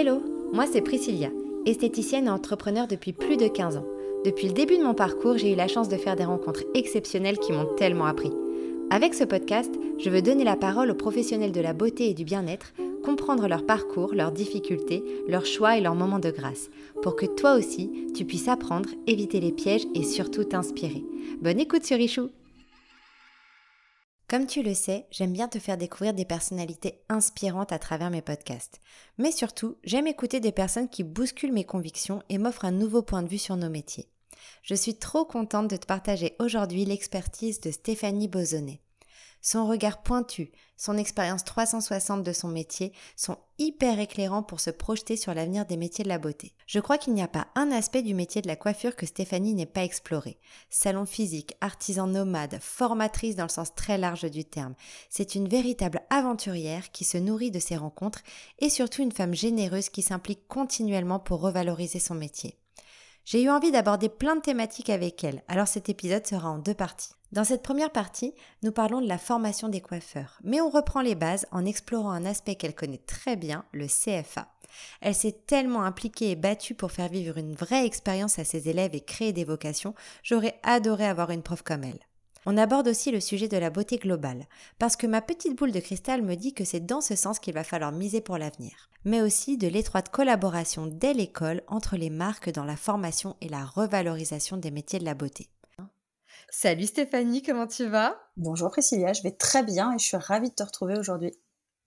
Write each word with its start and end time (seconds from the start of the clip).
Hello, 0.00 0.22
moi 0.52 0.64
c'est 0.70 0.80
Priscilla, 0.80 1.26
esthéticienne 1.66 2.26
et 2.26 2.30
entrepreneur 2.30 2.86
depuis 2.86 3.12
plus 3.12 3.36
de 3.36 3.48
15 3.48 3.78
ans. 3.78 3.86
Depuis 4.24 4.46
le 4.46 4.52
début 4.52 4.78
de 4.78 4.84
mon 4.84 4.94
parcours, 4.94 5.36
j'ai 5.36 5.52
eu 5.52 5.56
la 5.56 5.66
chance 5.66 5.88
de 5.88 5.96
faire 5.96 6.14
des 6.14 6.24
rencontres 6.24 6.62
exceptionnelles 6.74 7.40
qui 7.40 7.50
m'ont 7.50 7.74
tellement 7.74 8.04
appris. 8.06 8.30
Avec 8.90 9.12
ce 9.12 9.24
podcast, 9.24 9.74
je 9.98 10.08
veux 10.08 10.22
donner 10.22 10.44
la 10.44 10.54
parole 10.54 10.92
aux 10.92 10.94
professionnels 10.94 11.50
de 11.50 11.60
la 11.60 11.72
beauté 11.72 12.08
et 12.08 12.14
du 12.14 12.22
bien-être, 12.22 12.74
comprendre 13.02 13.48
leur 13.48 13.66
parcours, 13.66 14.14
leurs 14.14 14.30
difficultés, 14.30 15.02
leurs 15.26 15.46
choix 15.46 15.76
et 15.76 15.80
leurs 15.80 15.96
moments 15.96 16.20
de 16.20 16.30
grâce, 16.30 16.70
pour 17.02 17.16
que 17.16 17.26
toi 17.26 17.56
aussi, 17.56 17.90
tu 18.14 18.24
puisses 18.24 18.46
apprendre, 18.46 18.90
éviter 19.08 19.40
les 19.40 19.50
pièges 19.50 19.88
et 19.96 20.04
surtout 20.04 20.44
t'inspirer. 20.44 21.02
Bonne 21.42 21.58
écoute 21.58 21.84
sur 21.84 21.96
Richou 21.96 22.28
comme 24.28 24.46
tu 24.46 24.62
le 24.62 24.74
sais, 24.74 25.06
j'aime 25.10 25.32
bien 25.32 25.48
te 25.48 25.58
faire 25.58 25.78
découvrir 25.78 26.12
des 26.12 26.26
personnalités 26.26 27.00
inspirantes 27.08 27.72
à 27.72 27.78
travers 27.78 28.10
mes 28.10 28.20
podcasts. 28.20 28.80
Mais 29.16 29.32
surtout, 29.32 29.78
j'aime 29.84 30.06
écouter 30.06 30.38
des 30.38 30.52
personnes 30.52 30.90
qui 30.90 31.02
bousculent 31.02 31.52
mes 31.52 31.64
convictions 31.64 32.22
et 32.28 32.36
m'offrent 32.36 32.66
un 32.66 32.70
nouveau 32.70 33.00
point 33.00 33.22
de 33.22 33.28
vue 33.28 33.38
sur 33.38 33.56
nos 33.56 33.70
métiers. 33.70 34.10
Je 34.62 34.74
suis 34.74 34.96
trop 34.96 35.24
contente 35.24 35.68
de 35.68 35.76
te 35.76 35.86
partager 35.86 36.36
aujourd'hui 36.40 36.84
l'expertise 36.84 37.60
de 37.60 37.70
Stéphanie 37.70 38.28
Bozonnet. 38.28 38.82
Son 39.40 39.66
regard 39.66 40.02
pointu, 40.02 40.50
son 40.76 40.96
expérience 40.96 41.44
360 41.44 42.22
de 42.22 42.32
son 42.32 42.48
métier 42.48 42.92
sont 43.16 43.36
hyper 43.58 43.98
éclairants 43.98 44.42
pour 44.42 44.60
se 44.60 44.70
projeter 44.70 45.16
sur 45.16 45.34
l'avenir 45.34 45.66
des 45.66 45.76
métiers 45.76 46.04
de 46.04 46.08
la 46.08 46.18
beauté. 46.18 46.54
Je 46.66 46.80
crois 46.80 46.98
qu'il 46.98 47.14
n'y 47.14 47.22
a 47.22 47.28
pas 47.28 47.48
un 47.54 47.70
aspect 47.70 48.02
du 48.02 48.14
métier 48.14 48.42
de 48.42 48.46
la 48.46 48.56
coiffure 48.56 48.94
que 48.94 49.06
Stéphanie 49.06 49.54
n'ait 49.54 49.66
pas 49.66 49.82
exploré. 49.82 50.38
Salon 50.70 51.06
physique, 51.06 51.54
artisan 51.60 52.06
nomade, 52.06 52.58
formatrice 52.60 53.36
dans 53.36 53.44
le 53.44 53.48
sens 53.48 53.74
très 53.74 53.98
large 53.98 54.30
du 54.30 54.44
terme. 54.44 54.74
C'est 55.10 55.34
une 55.34 55.48
véritable 55.48 56.02
aventurière 56.10 56.90
qui 56.92 57.04
se 57.04 57.18
nourrit 57.18 57.50
de 57.50 57.58
ses 57.58 57.76
rencontres 57.76 58.22
et 58.58 58.70
surtout 58.70 59.02
une 59.02 59.12
femme 59.12 59.34
généreuse 59.34 59.88
qui 59.88 60.02
s'implique 60.02 60.46
continuellement 60.46 61.18
pour 61.18 61.40
revaloriser 61.40 61.98
son 61.98 62.14
métier. 62.14 62.56
J'ai 63.30 63.42
eu 63.42 63.50
envie 63.50 63.70
d'aborder 63.70 64.08
plein 64.08 64.36
de 64.36 64.40
thématiques 64.40 64.88
avec 64.88 65.22
elle, 65.22 65.42
alors 65.48 65.68
cet 65.68 65.90
épisode 65.90 66.26
sera 66.26 66.48
en 66.48 66.56
deux 66.56 66.72
parties. 66.72 67.12
Dans 67.30 67.44
cette 67.44 67.62
première 67.62 67.92
partie, 67.92 68.32
nous 68.62 68.72
parlons 68.72 69.02
de 69.02 69.06
la 69.06 69.18
formation 69.18 69.68
des 69.68 69.82
coiffeurs, 69.82 70.38
mais 70.44 70.62
on 70.62 70.70
reprend 70.70 71.02
les 71.02 71.14
bases 71.14 71.44
en 71.50 71.66
explorant 71.66 72.10
un 72.10 72.24
aspect 72.24 72.54
qu'elle 72.54 72.74
connaît 72.74 73.02
très 73.06 73.36
bien, 73.36 73.66
le 73.72 73.86
CFA. 73.86 74.48
Elle 75.02 75.14
s'est 75.14 75.42
tellement 75.46 75.82
impliquée 75.82 76.30
et 76.30 76.36
battue 76.36 76.72
pour 76.72 76.90
faire 76.90 77.10
vivre 77.10 77.36
une 77.36 77.54
vraie 77.54 77.84
expérience 77.84 78.38
à 78.38 78.44
ses 78.44 78.70
élèves 78.70 78.94
et 78.94 79.02
créer 79.02 79.34
des 79.34 79.44
vocations, 79.44 79.94
j'aurais 80.22 80.58
adoré 80.62 81.06
avoir 81.06 81.30
une 81.30 81.42
prof 81.42 81.60
comme 81.60 81.84
elle. 81.84 82.07
On 82.50 82.56
aborde 82.56 82.88
aussi 82.88 83.10
le 83.10 83.20
sujet 83.20 83.46
de 83.46 83.58
la 83.58 83.68
beauté 83.68 83.98
globale, 83.98 84.46
parce 84.78 84.96
que 84.96 85.06
ma 85.06 85.20
petite 85.20 85.54
boule 85.54 85.70
de 85.70 85.80
cristal 85.80 86.22
me 86.22 86.34
dit 86.34 86.54
que 86.54 86.64
c'est 86.64 86.80
dans 86.80 87.02
ce 87.02 87.14
sens 87.14 87.38
qu'il 87.38 87.52
va 87.52 87.62
falloir 87.62 87.92
miser 87.92 88.22
pour 88.22 88.38
l'avenir, 88.38 88.88
mais 89.04 89.20
aussi 89.20 89.58
de 89.58 89.68
l'étroite 89.68 90.08
collaboration 90.08 90.86
dès 90.86 91.12
l'école 91.12 91.62
entre 91.66 91.98
les 91.98 92.08
marques 92.08 92.50
dans 92.50 92.64
la 92.64 92.76
formation 92.76 93.36
et 93.42 93.50
la 93.50 93.66
revalorisation 93.66 94.56
des 94.56 94.70
métiers 94.70 94.98
de 94.98 95.04
la 95.04 95.12
beauté. 95.12 95.50
Salut 96.48 96.86
Stéphanie, 96.86 97.42
comment 97.42 97.66
tu 97.66 97.86
vas? 97.86 98.18
Bonjour 98.38 98.70
Priscilla, 98.70 99.12
je 99.12 99.22
vais 99.24 99.32
très 99.32 99.62
bien 99.62 99.92
et 99.92 99.98
je 99.98 100.04
suis 100.04 100.16
ravie 100.16 100.48
de 100.48 100.54
te 100.54 100.62
retrouver 100.62 100.98
aujourd'hui. 100.98 101.34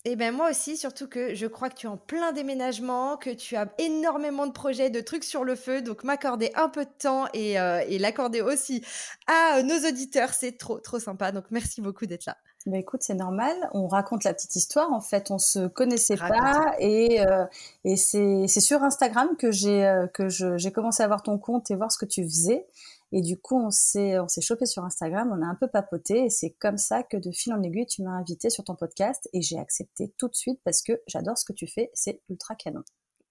Eh 0.04 0.16
bien 0.16 0.32
moi 0.32 0.50
aussi, 0.50 0.78
surtout 0.78 1.08
que 1.08 1.36
je 1.36 1.46
crois 1.46 1.70
que 1.70 1.76
tu 1.76 1.86
es 1.86 1.90
en 1.90 1.98
plein 1.98 2.32
déménagement, 2.32 3.18
que 3.18 3.30
tu 3.30 3.56
as 3.56 3.72
énormément 3.78 4.48
de 4.48 4.52
projets, 4.52 4.90
de 4.90 5.00
trucs 5.00 5.24
sur 5.24 5.44
le 5.44 5.56
feu, 5.56 5.84
donc 5.84 6.04
m'accorder 6.04 6.52
un 6.56 6.70
peu 6.70 6.86
de 6.86 6.92
temps 6.98 7.28
et, 7.36 7.60
euh, 7.60 7.84
l'accorder 8.00 8.42
aussi 8.42 8.84
à 9.28 9.62
nos 9.62 9.88
auditeurs, 9.88 10.34
c'est 10.34 10.58
trop 10.58 10.80
trop 10.80 10.98
sympa, 10.98 11.32
donc 11.32 11.46
merci 11.52 11.82
beaucoup 11.82 12.08
d'être 12.08 12.26
là. 12.26 12.36
Bah 12.66 12.78
écoute, 12.78 13.02
c'est 13.04 13.16
normal. 13.16 13.56
On 13.74 13.88
raconte 13.88 14.24
la 14.24 14.34
petite 14.34 14.56
histoire. 14.56 14.92
En 14.92 15.02
fait, 15.02 15.32
on 15.32 15.40
se 15.40 15.68
connaissait 15.68 16.16
pas 16.16 16.76
et, 16.80 17.26
euh, 17.26 17.46
et 17.86 17.96
c'est 17.96 18.48
sur 18.48 18.84
Instagram 18.84 19.30
que 19.38 19.52
j'ai 19.52 19.86
euh, 19.86 20.08
que 20.08 20.30
j'ai 20.30 20.72
commencé 20.72 21.02
à 21.04 21.08
voir 21.08 21.24
ton 21.24 21.38
compte 21.38 21.72
et 21.72 21.76
voir 21.76 21.92
ce 21.92 21.98
que 21.98 22.06
tu 22.06 22.24
faisais. 22.24 22.66
Et 23.12 23.22
du 23.22 23.38
coup, 23.38 23.60
on 23.60 23.72
s'est, 23.72 24.18
chopé 24.42 24.66
sur 24.66 24.84
Instagram, 24.84 25.32
on 25.32 25.42
a 25.44 25.48
un 25.48 25.56
peu 25.56 25.68
papoté, 25.68 26.26
et 26.26 26.30
c'est 26.30 26.52
comme 26.52 26.78
ça 26.78 27.04
que 27.04 27.18
de 27.18 27.32
fil 27.32 27.54
en 27.54 27.62
aiguille, 27.62 27.88
tu 27.88 28.04
m'as 28.04 28.12
invité 28.12 28.50
sur 28.50 28.64
ton 28.64 28.76
podcast, 28.76 29.30
et 29.34 29.42
j'ai 29.42 29.58
accepté 29.58 30.14
tout 30.18 30.28
de 30.28 30.36
suite 30.36 30.60
parce 30.64 30.82
que 30.82 31.02
j'adore 31.08 31.38
ce 31.38 31.46
que 31.46 31.54
tu 31.54 31.68
fais, 31.68 31.92
c'est 31.94 32.22
ultra 32.30 32.56
canon. 32.56 32.84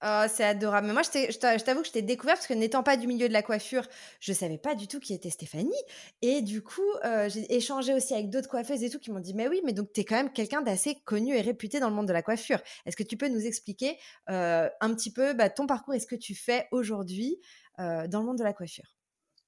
Oh, 0.02 0.24
c'est 0.28 0.44
adorable. 0.44 0.86
Mais 0.86 0.94
moi, 0.94 1.02
je 1.02 1.36
t'avoue 1.62 1.82
que 1.82 1.86
je 1.86 1.92
t'ai 1.92 2.00
découvert 2.00 2.34
parce 2.34 2.46
que 2.46 2.54
n'étant 2.54 2.82
pas 2.82 2.96
du 2.96 3.06
milieu 3.06 3.28
de 3.28 3.34
la 3.34 3.42
coiffure, 3.42 3.86
je 4.18 4.32
savais 4.32 4.56
pas 4.56 4.74
du 4.74 4.88
tout 4.88 4.98
qui 4.98 5.12
était 5.12 5.28
Stéphanie. 5.28 5.70
Et 6.22 6.40
du 6.40 6.62
coup, 6.62 6.80
euh, 7.04 7.28
j'ai 7.28 7.54
échangé 7.54 7.92
aussi 7.92 8.14
avec 8.14 8.30
d'autres 8.30 8.48
coiffeuses 8.48 8.82
et 8.82 8.88
tout 8.88 8.98
qui 8.98 9.10
m'ont 9.10 9.20
dit, 9.20 9.34
mais 9.34 9.46
oui, 9.46 9.60
mais 9.62 9.74
donc 9.74 9.92
tu 9.92 10.00
es 10.00 10.04
quand 10.06 10.16
même 10.16 10.32
quelqu'un 10.32 10.62
d'assez 10.62 10.96
connu 11.04 11.36
et 11.36 11.42
réputé 11.42 11.80
dans 11.80 11.90
le 11.90 11.94
monde 11.94 12.08
de 12.08 12.14
la 12.14 12.22
coiffure. 12.22 12.60
Est-ce 12.86 12.96
que 12.96 13.02
tu 13.02 13.18
peux 13.18 13.28
nous 13.28 13.44
expliquer 13.44 13.98
euh, 14.30 14.70
un 14.80 14.94
petit 14.94 15.12
peu 15.12 15.34
bah, 15.34 15.50
ton 15.50 15.66
parcours 15.66 15.92
et 15.92 16.00
ce 16.00 16.06
que 16.06 16.16
tu 16.16 16.34
fais 16.34 16.66
aujourd'hui 16.72 17.38
euh, 17.78 18.06
dans 18.08 18.20
le 18.20 18.26
monde 18.26 18.38
de 18.38 18.44
la 18.44 18.54
coiffure? 18.54 18.96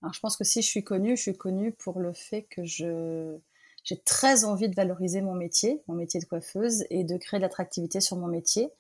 Alors, 0.03 0.13
je 0.13 0.21
pense 0.21 0.37
que 0.37 0.45
si 0.45 0.63
je 0.63 0.67
suis 0.67 0.83
connue, 0.83 1.17
je 1.17 1.23
suis 1.23 1.37
connue 1.37 1.73
pour 1.73 2.01
le 2.01 2.13
fait 2.13 2.43
que 2.43 2.65
je, 2.65 3.37
j'ai 3.85 3.99
très 3.99 4.45
envie 4.45 4.69
de 4.69 4.75
valoriser 4.75 5.21
mon 5.21 5.35
métier, 5.35 5.83
mon 5.87 5.95
métier 5.95 6.19
de 6.19 6.25
coiffeuse, 6.25 6.85
et 6.91 7.05
de 7.05 7.17
créer 7.17 7.39
de 7.39 7.43
l'attractivité 7.43 8.01
sur 8.01 8.17
mon 8.17 8.27
métier. 8.27 8.71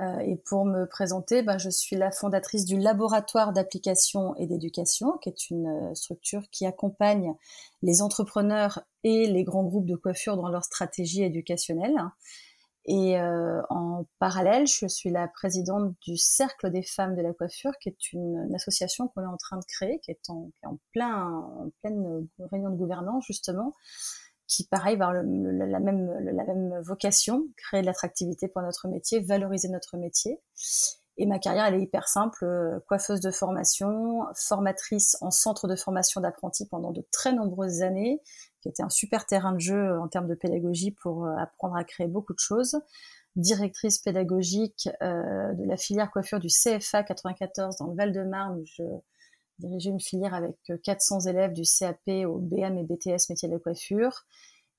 Euh, 0.00 0.18
et 0.20 0.36
pour 0.36 0.64
me 0.64 0.86
présenter, 0.86 1.42
ben, 1.42 1.58
je 1.58 1.68
suis 1.68 1.96
la 1.96 2.10
fondatrice 2.10 2.64
du 2.64 2.78
laboratoire 2.78 3.52
d'application 3.52 4.34
et 4.36 4.46
d'éducation, 4.46 5.18
qui 5.18 5.28
est 5.28 5.50
une 5.50 5.66
euh, 5.66 5.94
structure 5.94 6.42
qui 6.50 6.66
accompagne 6.66 7.34
les 7.82 8.00
entrepreneurs 8.00 8.80
et 9.04 9.26
les 9.26 9.44
grands 9.44 9.64
groupes 9.64 9.86
de 9.86 9.96
coiffure 9.96 10.36
dans 10.36 10.48
leur 10.48 10.64
stratégie 10.64 11.22
éducationnelle. 11.22 11.94
Et 12.86 13.18
euh, 13.18 13.62
en 13.70 14.04
parallèle, 14.18 14.66
je 14.66 14.86
suis 14.86 15.10
la 15.10 15.26
présidente 15.26 15.94
du 16.02 16.18
Cercle 16.18 16.70
des 16.70 16.82
femmes 16.82 17.16
de 17.16 17.22
la 17.22 17.32
coiffure, 17.32 17.72
qui 17.80 17.88
est 17.88 18.12
une, 18.12 18.54
association 18.54 19.08
qu'on 19.08 19.22
est 19.22 19.26
en 19.26 19.38
train 19.38 19.56
de 19.56 19.64
créer, 19.64 20.00
qui 20.00 20.10
est 20.10 20.28
en, 20.28 20.50
plein, 20.92 21.30
en 21.30 21.70
pleine 21.82 22.28
réunion 22.50 22.70
de 22.70 22.76
gouvernance 22.76 23.24
justement, 23.26 23.74
qui 24.46 24.66
pareil 24.66 24.96
va 24.96 25.12
la, 25.14 25.22
même, 25.22 26.12
la 26.20 26.44
même 26.44 26.78
vocation, 26.80 27.46
créer 27.56 27.80
de 27.80 27.86
l'attractivité 27.86 28.48
pour 28.48 28.60
notre 28.60 28.86
métier, 28.88 29.20
valoriser 29.20 29.68
notre 29.68 29.96
métier. 29.96 30.38
Et 31.16 31.26
ma 31.26 31.38
carrière, 31.38 31.66
elle 31.66 31.76
est 31.76 31.82
hyper 31.82 32.08
simple, 32.08 32.44
euh, 32.44 32.80
coiffeuse 32.88 33.20
de 33.20 33.30
formation, 33.30 34.26
formatrice 34.34 35.16
en 35.20 35.30
centre 35.30 35.68
de 35.68 35.76
formation 35.76 36.20
d'apprentis 36.20 36.66
pendant 36.66 36.90
de 36.90 37.06
très 37.12 37.32
nombreuses 37.32 37.82
années, 37.82 38.20
qui 38.64 38.70
était 38.70 38.82
un 38.82 38.88
super 38.88 39.26
terrain 39.26 39.52
de 39.52 39.60
jeu 39.60 39.76
euh, 39.76 40.00
en 40.00 40.08
termes 40.08 40.26
de 40.26 40.34
pédagogie 40.34 40.90
pour 40.90 41.26
euh, 41.26 41.36
apprendre 41.36 41.76
à 41.76 41.84
créer 41.84 42.08
beaucoup 42.08 42.32
de 42.32 42.40
choses. 42.40 42.80
Directrice 43.36 43.98
pédagogique 43.98 44.88
de 45.02 45.68
la 45.68 45.76
filière 45.76 46.08
coiffure 46.12 46.38
du 46.38 46.46
CFA 46.46 47.02
94 47.02 47.78
dans 47.78 47.88
le 47.88 47.96
Val-de-Marne, 47.96 48.60
où 48.60 48.64
je 48.64 48.84
dirigeais 49.58 49.90
une 49.90 49.98
filière 49.98 50.34
avec 50.34 50.56
400 50.84 51.22
élèves 51.22 51.52
du 51.52 51.62
CAP 51.62 51.98
au 52.28 52.38
BM 52.38 52.78
et 52.78 52.84
BTS 52.84 53.28
métier 53.30 53.48
de 53.48 53.54
la 53.54 53.58
coiffure 53.58 54.24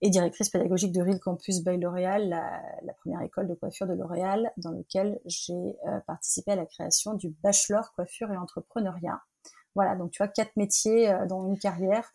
et 0.01 0.09
directrice 0.09 0.49
pédagogique 0.49 0.91
de 0.91 1.01
Real 1.01 1.19
Campus 1.19 1.63
by 1.63 1.77
L'Oréal, 1.77 2.29
la, 2.29 2.93
première 2.93 3.21
école 3.21 3.47
de 3.47 3.55
coiffure 3.55 3.87
de 3.87 3.93
L'Oréal, 3.93 4.51
dans 4.57 4.71
lequel 4.71 5.19
j'ai 5.25 5.53
euh, 5.53 5.99
participé 6.05 6.51
à 6.51 6.55
la 6.55 6.65
création 6.65 7.13
du 7.13 7.29
bachelor 7.43 7.93
coiffure 7.95 8.31
et 8.31 8.37
entrepreneuriat. 8.37 9.21
Voilà, 9.73 9.95
donc 9.95 10.11
tu 10.11 10.21
vois, 10.21 10.27
quatre 10.27 10.55
métiers 10.57 11.09
euh, 11.09 11.25
dans 11.25 11.47
une 11.47 11.57
carrière 11.57 12.13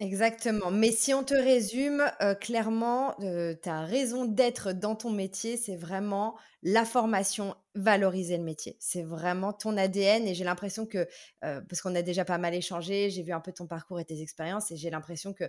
Exactement. 0.00 0.70
Mais 0.70 0.92
si 0.92 1.12
on 1.12 1.24
te 1.24 1.34
résume, 1.34 2.04
euh, 2.22 2.34
clairement, 2.34 3.16
euh, 3.20 3.54
ta 3.54 3.80
raison 3.80 4.26
d'être 4.26 4.72
dans 4.72 4.94
ton 4.94 5.10
métier, 5.10 5.56
c'est 5.56 5.74
vraiment 5.74 6.36
la 6.62 6.84
formation, 6.84 7.56
valoriser 7.74 8.36
le 8.36 8.44
métier. 8.44 8.76
C'est 8.78 9.02
vraiment 9.02 9.52
ton 9.52 9.76
ADN 9.76 10.28
et 10.28 10.34
j'ai 10.34 10.44
l'impression 10.44 10.86
que, 10.86 11.08
euh, 11.44 11.60
parce 11.68 11.82
qu'on 11.82 11.96
a 11.96 12.02
déjà 12.02 12.24
pas 12.24 12.38
mal 12.38 12.54
échangé, 12.54 13.10
j'ai 13.10 13.24
vu 13.24 13.32
un 13.32 13.40
peu 13.40 13.52
ton 13.52 13.66
parcours 13.66 13.98
et 13.98 14.04
tes 14.04 14.22
expériences 14.22 14.70
et 14.70 14.76
j'ai 14.76 14.90
l'impression 14.90 15.32
que 15.32 15.44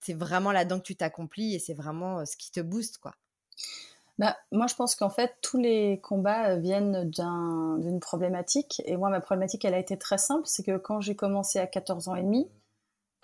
c'est 0.00 0.14
vraiment 0.14 0.52
là-dedans 0.52 0.78
que 0.78 0.84
tu 0.84 0.94
t'accomplis 0.96 1.54
et 1.54 1.58
c'est 1.58 1.74
vraiment 1.74 2.24
ce 2.26 2.36
qui 2.36 2.52
te 2.52 2.60
booste, 2.60 2.98
quoi. 2.98 3.14
Bah, 4.18 4.36
moi, 4.52 4.66
je 4.68 4.76
pense 4.76 4.94
qu'en 4.94 5.10
fait, 5.10 5.34
tous 5.42 5.58
les 5.58 6.00
combats 6.00 6.56
viennent 6.56 7.10
d'une 7.10 7.98
problématique. 8.00 8.80
Et 8.86 8.96
moi, 8.96 9.10
ma 9.10 9.20
problématique, 9.20 9.64
elle 9.64 9.74
a 9.74 9.78
été 9.78 9.98
très 9.98 10.18
simple. 10.18 10.42
C'est 10.46 10.62
que 10.62 10.76
quand 10.76 11.00
j'ai 11.00 11.16
commencé 11.16 11.58
à 11.58 11.66
14 11.66 12.08
ans 12.08 12.14
et 12.14 12.22
demi, 12.22 12.48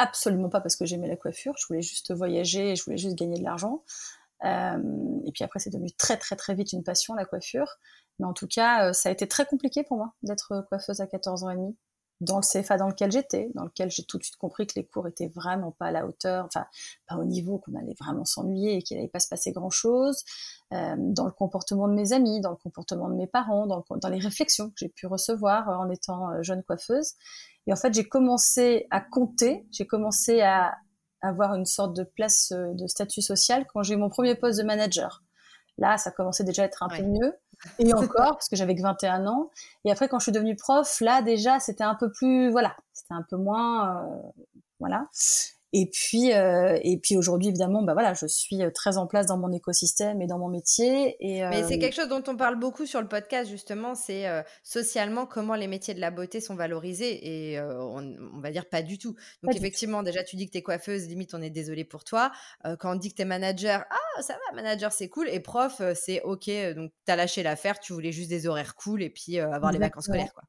absolument 0.00 0.49
pas 0.49 0.61
parce 0.61 0.76
que 0.76 0.87
j'aimais 0.87 1.08
la 1.08 1.17
coiffure, 1.17 1.55
je 1.58 1.67
voulais 1.67 1.82
juste 1.82 2.12
voyager, 2.12 2.75
je 2.76 2.85
voulais 2.85 2.97
juste 2.97 3.17
gagner 3.17 3.38
de 3.38 3.44
l'argent. 3.44 3.85
Euh, 4.44 4.79
et 5.26 5.32
puis 5.32 5.44
après, 5.44 5.58
c'est 5.61 5.70
devenu 5.70 5.93
très 5.93 6.17
très 6.17 6.37
très 6.37 6.55
vite 6.55 6.73
une 6.73 6.82
passion, 6.82 7.14
la 7.14 7.25
coiffure. 7.25 7.79
Mais 8.19 8.26
en 8.26 8.32
tout 8.32 8.47
cas, 8.47 8.88
euh, 8.88 8.93
ça 8.93 9.11
a 9.11 9.12
été 9.12 9.29
très 9.29 9.47
compliqué 9.47 9.82
pour 9.85 9.99
moi 9.99 10.14
d'être 10.23 10.64
coiffeuse 10.69 11.00
à 11.00 11.06
14 11.06 11.44
ans 11.44 11.50
et 11.50 11.56
demi 11.56 11.76
dans 12.20 12.37
le 12.37 12.43
CFA 12.43 12.76
dans 12.76 12.88
lequel 12.88 13.11
j'étais, 13.11 13.50
dans 13.55 13.64
lequel 13.64 13.90
j'ai 13.90 14.05
tout 14.05 14.19
de 14.19 14.22
suite 14.22 14.37
compris 14.37 14.67
que 14.67 14.75
les 14.76 14.84
cours 14.84 15.08
étaient 15.08 15.28
vraiment 15.28 15.70
pas 15.72 15.87
à 15.87 15.90
la 15.90 16.06
hauteur, 16.06 16.44
enfin 16.46 16.67
pas 17.06 17.17
au 17.17 17.25
niveau 17.25 17.58
qu'on 17.58 17.75
allait 17.75 17.96
vraiment 17.99 18.25
s'ennuyer 18.25 18.76
et 18.76 18.82
qu'il 18.82 18.96
n'allait 18.96 19.08
pas 19.08 19.20
se 19.20 19.28
passer 19.28 19.52
grand 19.52 19.70
chose, 19.70 20.25
euh, 20.72 20.96
dans 20.99 21.25
le 21.25 21.32
comportement 21.32 21.88
de 21.88 21.94
mes 21.94 22.12
amis, 22.12 22.40
dans 22.40 22.50
le 22.50 22.56
comportement 22.56 23.08
de 23.08 23.14
mes 23.14 23.26
parents, 23.26 23.67
dans, 23.67 23.84
dans 23.90 24.08
les 24.08 24.19
réflexions 24.19 24.69
que 24.69 24.76
j'ai 24.76 24.88
pu 24.88 25.06
recevoir 25.06 25.69
en 25.69 25.88
étant 25.90 26.31
euh, 26.31 26.43
jeune 26.43 26.62
coiffeuse. 26.62 27.14
Et 27.67 27.72
en 27.72 27.76
fait, 27.76 27.94
j'ai 27.94 28.08
commencé 28.08 28.87
à 28.90 29.00
compter, 29.00 29.66
j'ai 29.70 29.87
commencé 29.87 30.40
à 30.40 30.76
avoir 31.23 31.55
une 31.55 31.66
sorte 31.66 31.94
de 31.94 32.05
place 32.05 32.52
euh, 32.52 32.73
de 32.75 32.87
statut 32.87 33.23
social 33.23 33.66
quand 33.73 33.82
j'ai 33.82 33.94
eu 33.94 33.99
mon 33.99 34.08
premier 34.08 34.34
poste 34.34 34.58
de 34.58 34.64
manager. 34.64 35.23
Là, 35.78 35.96
ça 35.96 36.11
commençait 36.11 36.44
déjà 36.44 36.62
à 36.62 36.66
être 36.66 36.82
un 36.82 36.88
peu 36.88 37.02
mieux. 37.02 37.34
Et 37.79 37.93
encore, 37.95 38.33
parce 38.33 38.49
que 38.49 38.57
j'avais 38.57 38.75
que 38.75 38.83
21 38.83 39.27
ans. 39.27 39.51
Et 39.85 39.93
après, 39.93 40.09
quand 40.09 40.19
je 40.19 40.25
suis 40.25 40.33
devenue 40.33 40.57
prof, 40.57 41.01
là, 41.01 41.23
déjà, 41.23 41.61
c'était 41.61 41.85
un 41.85 41.95
peu 41.95 42.11
plus, 42.11 42.51
voilà, 42.51 42.77
c'était 42.93 43.15
un 43.15 43.25
peu 43.29 43.37
moins, 43.37 43.97
euh, 43.97 44.43
voilà. 44.79 45.07
Et 45.72 45.88
puis, 45.88 46.32
euh, 46.32 46.78
et 46.82 46.99
puis 46.99 47.17
aujourd'hui, 47.17 47.49
évidemment, 47.49 47.82
bah 47.82 47.93
voilà, 47.93 48.12
je 48.12 48.26
suis 48.26 48.62
euh, 48.62 48.70
très 48.70 48.96
en 48.99 49.06
place 49.06 49.26
dans 49.26 49.37
mon 49.37 49.52
écosystème 49.52 50.20
et 50.20 50.26
dans 50.26 50.38
mon 50.38 50.49
métier. 50.49 51.17
Et, 51.20 51.43
Mais 51.49 51.62
c'est 51.62 51.78
quelque 51.78 51.94
chose 51.94 52.08
dont 52.08 52.22
on 52.26 52.37
parle 52.37 52.58
beaucoup 52.58 52.87
sur 52.87 53.00
le 53.00 53.06
podcast, 53.06 53.49
justement, 53.49 53.94
c'est 53.94 54.26
socialement 54.62 55.26
comment 55.26 55.55
les 55.55 55.69
métiers 55.69 55.94
de 55.94 56.00
la 56.00 56.11
beauté 56.11 56.40
sont 56.40 56.56
valorisés. 56.56 57.50
Et 57.52 57.61
on, 57.61 58.17
on, 58.34 58.40
va 58.40 58.50
dire 58.50 58.69
pas 58.69 58.82
du 58.82 58.99
tout. 58.99 59.14
Donc, 59.43 59.55
effectivement, 59.55 60.02
déjà, 60.02 60.25
tu 60.25 60.37
dis 60.37 60.46
que 60.46 60.52
tu 60.52 60.58
es 60.58 60.62
coiffeuse, 60.62 61.06
limite, 61.06 61.34
on 61.34 61.43
est 61.43 61.50
désolé 61.50 61.84
pour 61.84 62.05
toi. 62.05 62.32
quand 62.78 62.93
on 62.93 62.96
dit 62.96 63.11
que 63.11 63.16
tu 63.16 63.23
es 63.23 63.26
manager, 63.26 63.84
ah, 63.90 64.23
ça 64.23 64.34
va, 64.34 64.56
manager, 64.56 64.93
c'est 64.93 65.08
cool. 65.08 65.28
Et 65.28 65.40
prof, 65.40 65.81
c'est 65.94 66.20
OK. 66.23 66.50
Donc, 66.75 66.90
tu 67.06 67.12
as 67.12 67.16
lâché 67.16 67.43
l'affaire, 67.43 67.78
tu 67.78 67.93
voulais 67.93 68.12
juste 68.12 68.31
des 68.31 68.46
horaires 68.46 68.75
cool 68.75 69.02
et 69.02 69.11
puis 69.11 69.38
avoir 69.38 69.73
les 69.73 69.78
vacances 69.78 70.05
scolaires, 70.05 70.32
quoi. 70.34 70.44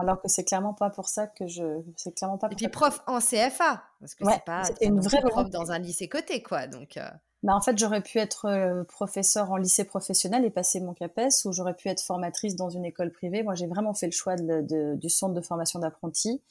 Alors 0.00 0.20
que 0.20 0.28
c'est 0.28 0.44
clairement 0.44 0.74
pas 0.74 0.90
pour 0.90 1.08
ça 1.08 1.26
que 1.26 1.46
je. 1.46 1.62
C'est 1.96 2.12
clairement 2.14 2.38
pas. 2.38 2.48
Et 2.50 2.56
puis 2.56 2.68
prof 2.68 3.02
en 3.06 3.18
CFA, 3.18 3.82
parce 4.00 4.14
que 4.14 4.24
c'est 4.24 4.44
pas. 4.44 4.62
une 4.80 5.00
vraie 5.00 5.22
prof 5.22 5.48
dans 5.50 5.70
un 5.70 5.78
lycée 5.78 6.08
côté, 6.08 6.42
quoi. 6.42 6.66
Donc. 6.66 6.96
Euh. 6.96 7.08
Bah, 7.44 7.54
en 7.54 7.60
fait, 7.60 7.78
j'aurais 7.78 8.02
pu 8.02 8.18
être 8.18 8.46
euh, 8.46 8.82
professeur 8.82 9.52
en 9.52 9.56
lycée 9.56 9.84
professionnel 9.84 10.44
et 10.44 10.50
passer 10.50 10.80
mon 10.80 10.92
CAPES, 10.92 11.44
ou 11.44 11.52
j'aurais 11.52 11.74
pu 11.74 11.88
être 11.88 12.00
formatrice 12.00 12.56
dans 12.56 12.68
une 12.68 12.84
école 12.84 13.12
privée. 13.12 13.44
Moi, 13.44 13.54
j'ai 13.54 13.68
vraiment 13.68 13.94
fait 13.94 14.06
le 14.06 14.12
choix 14.12 14.34
de, 14.34 14.96
du 14.96 15.08
centre 15.08 15.34
de 15.34 15.40
formation 15.40 15.78
d'apprentis 15.78 16.42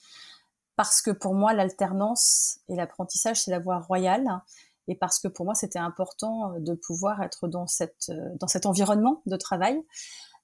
parce 0.77 1.01
que 1.01 1.11
pour 1.11 1.33
moi, 1.33 1.53
l'alternance 1.53 2.59
et 2.69 2.75
l'apprentissage, 2.75 3.41
c'est 3.41 3.51
la 3.51 3.59
voie 3.59 3.79
royale. 3.79 4.41
Et 4.87 4.95
parce 4.95 5.19
que 5.19 5.27
pour 5.27 5.43
moi, 5.43 5.55
c'était 5.55 5.79
important 5.79 6.53
de 6.59 6.73
pouvoir 6.73 7.21
être 7.21 7.47
dans, 7.47 7.67
cette, 7.67 8.09
euh, 8.09 8.29
dans 8.39 8.47
cet 8.47 8.65
environnement 8.65 9.21
de 9.25 9.35
travail. 9.35 9.83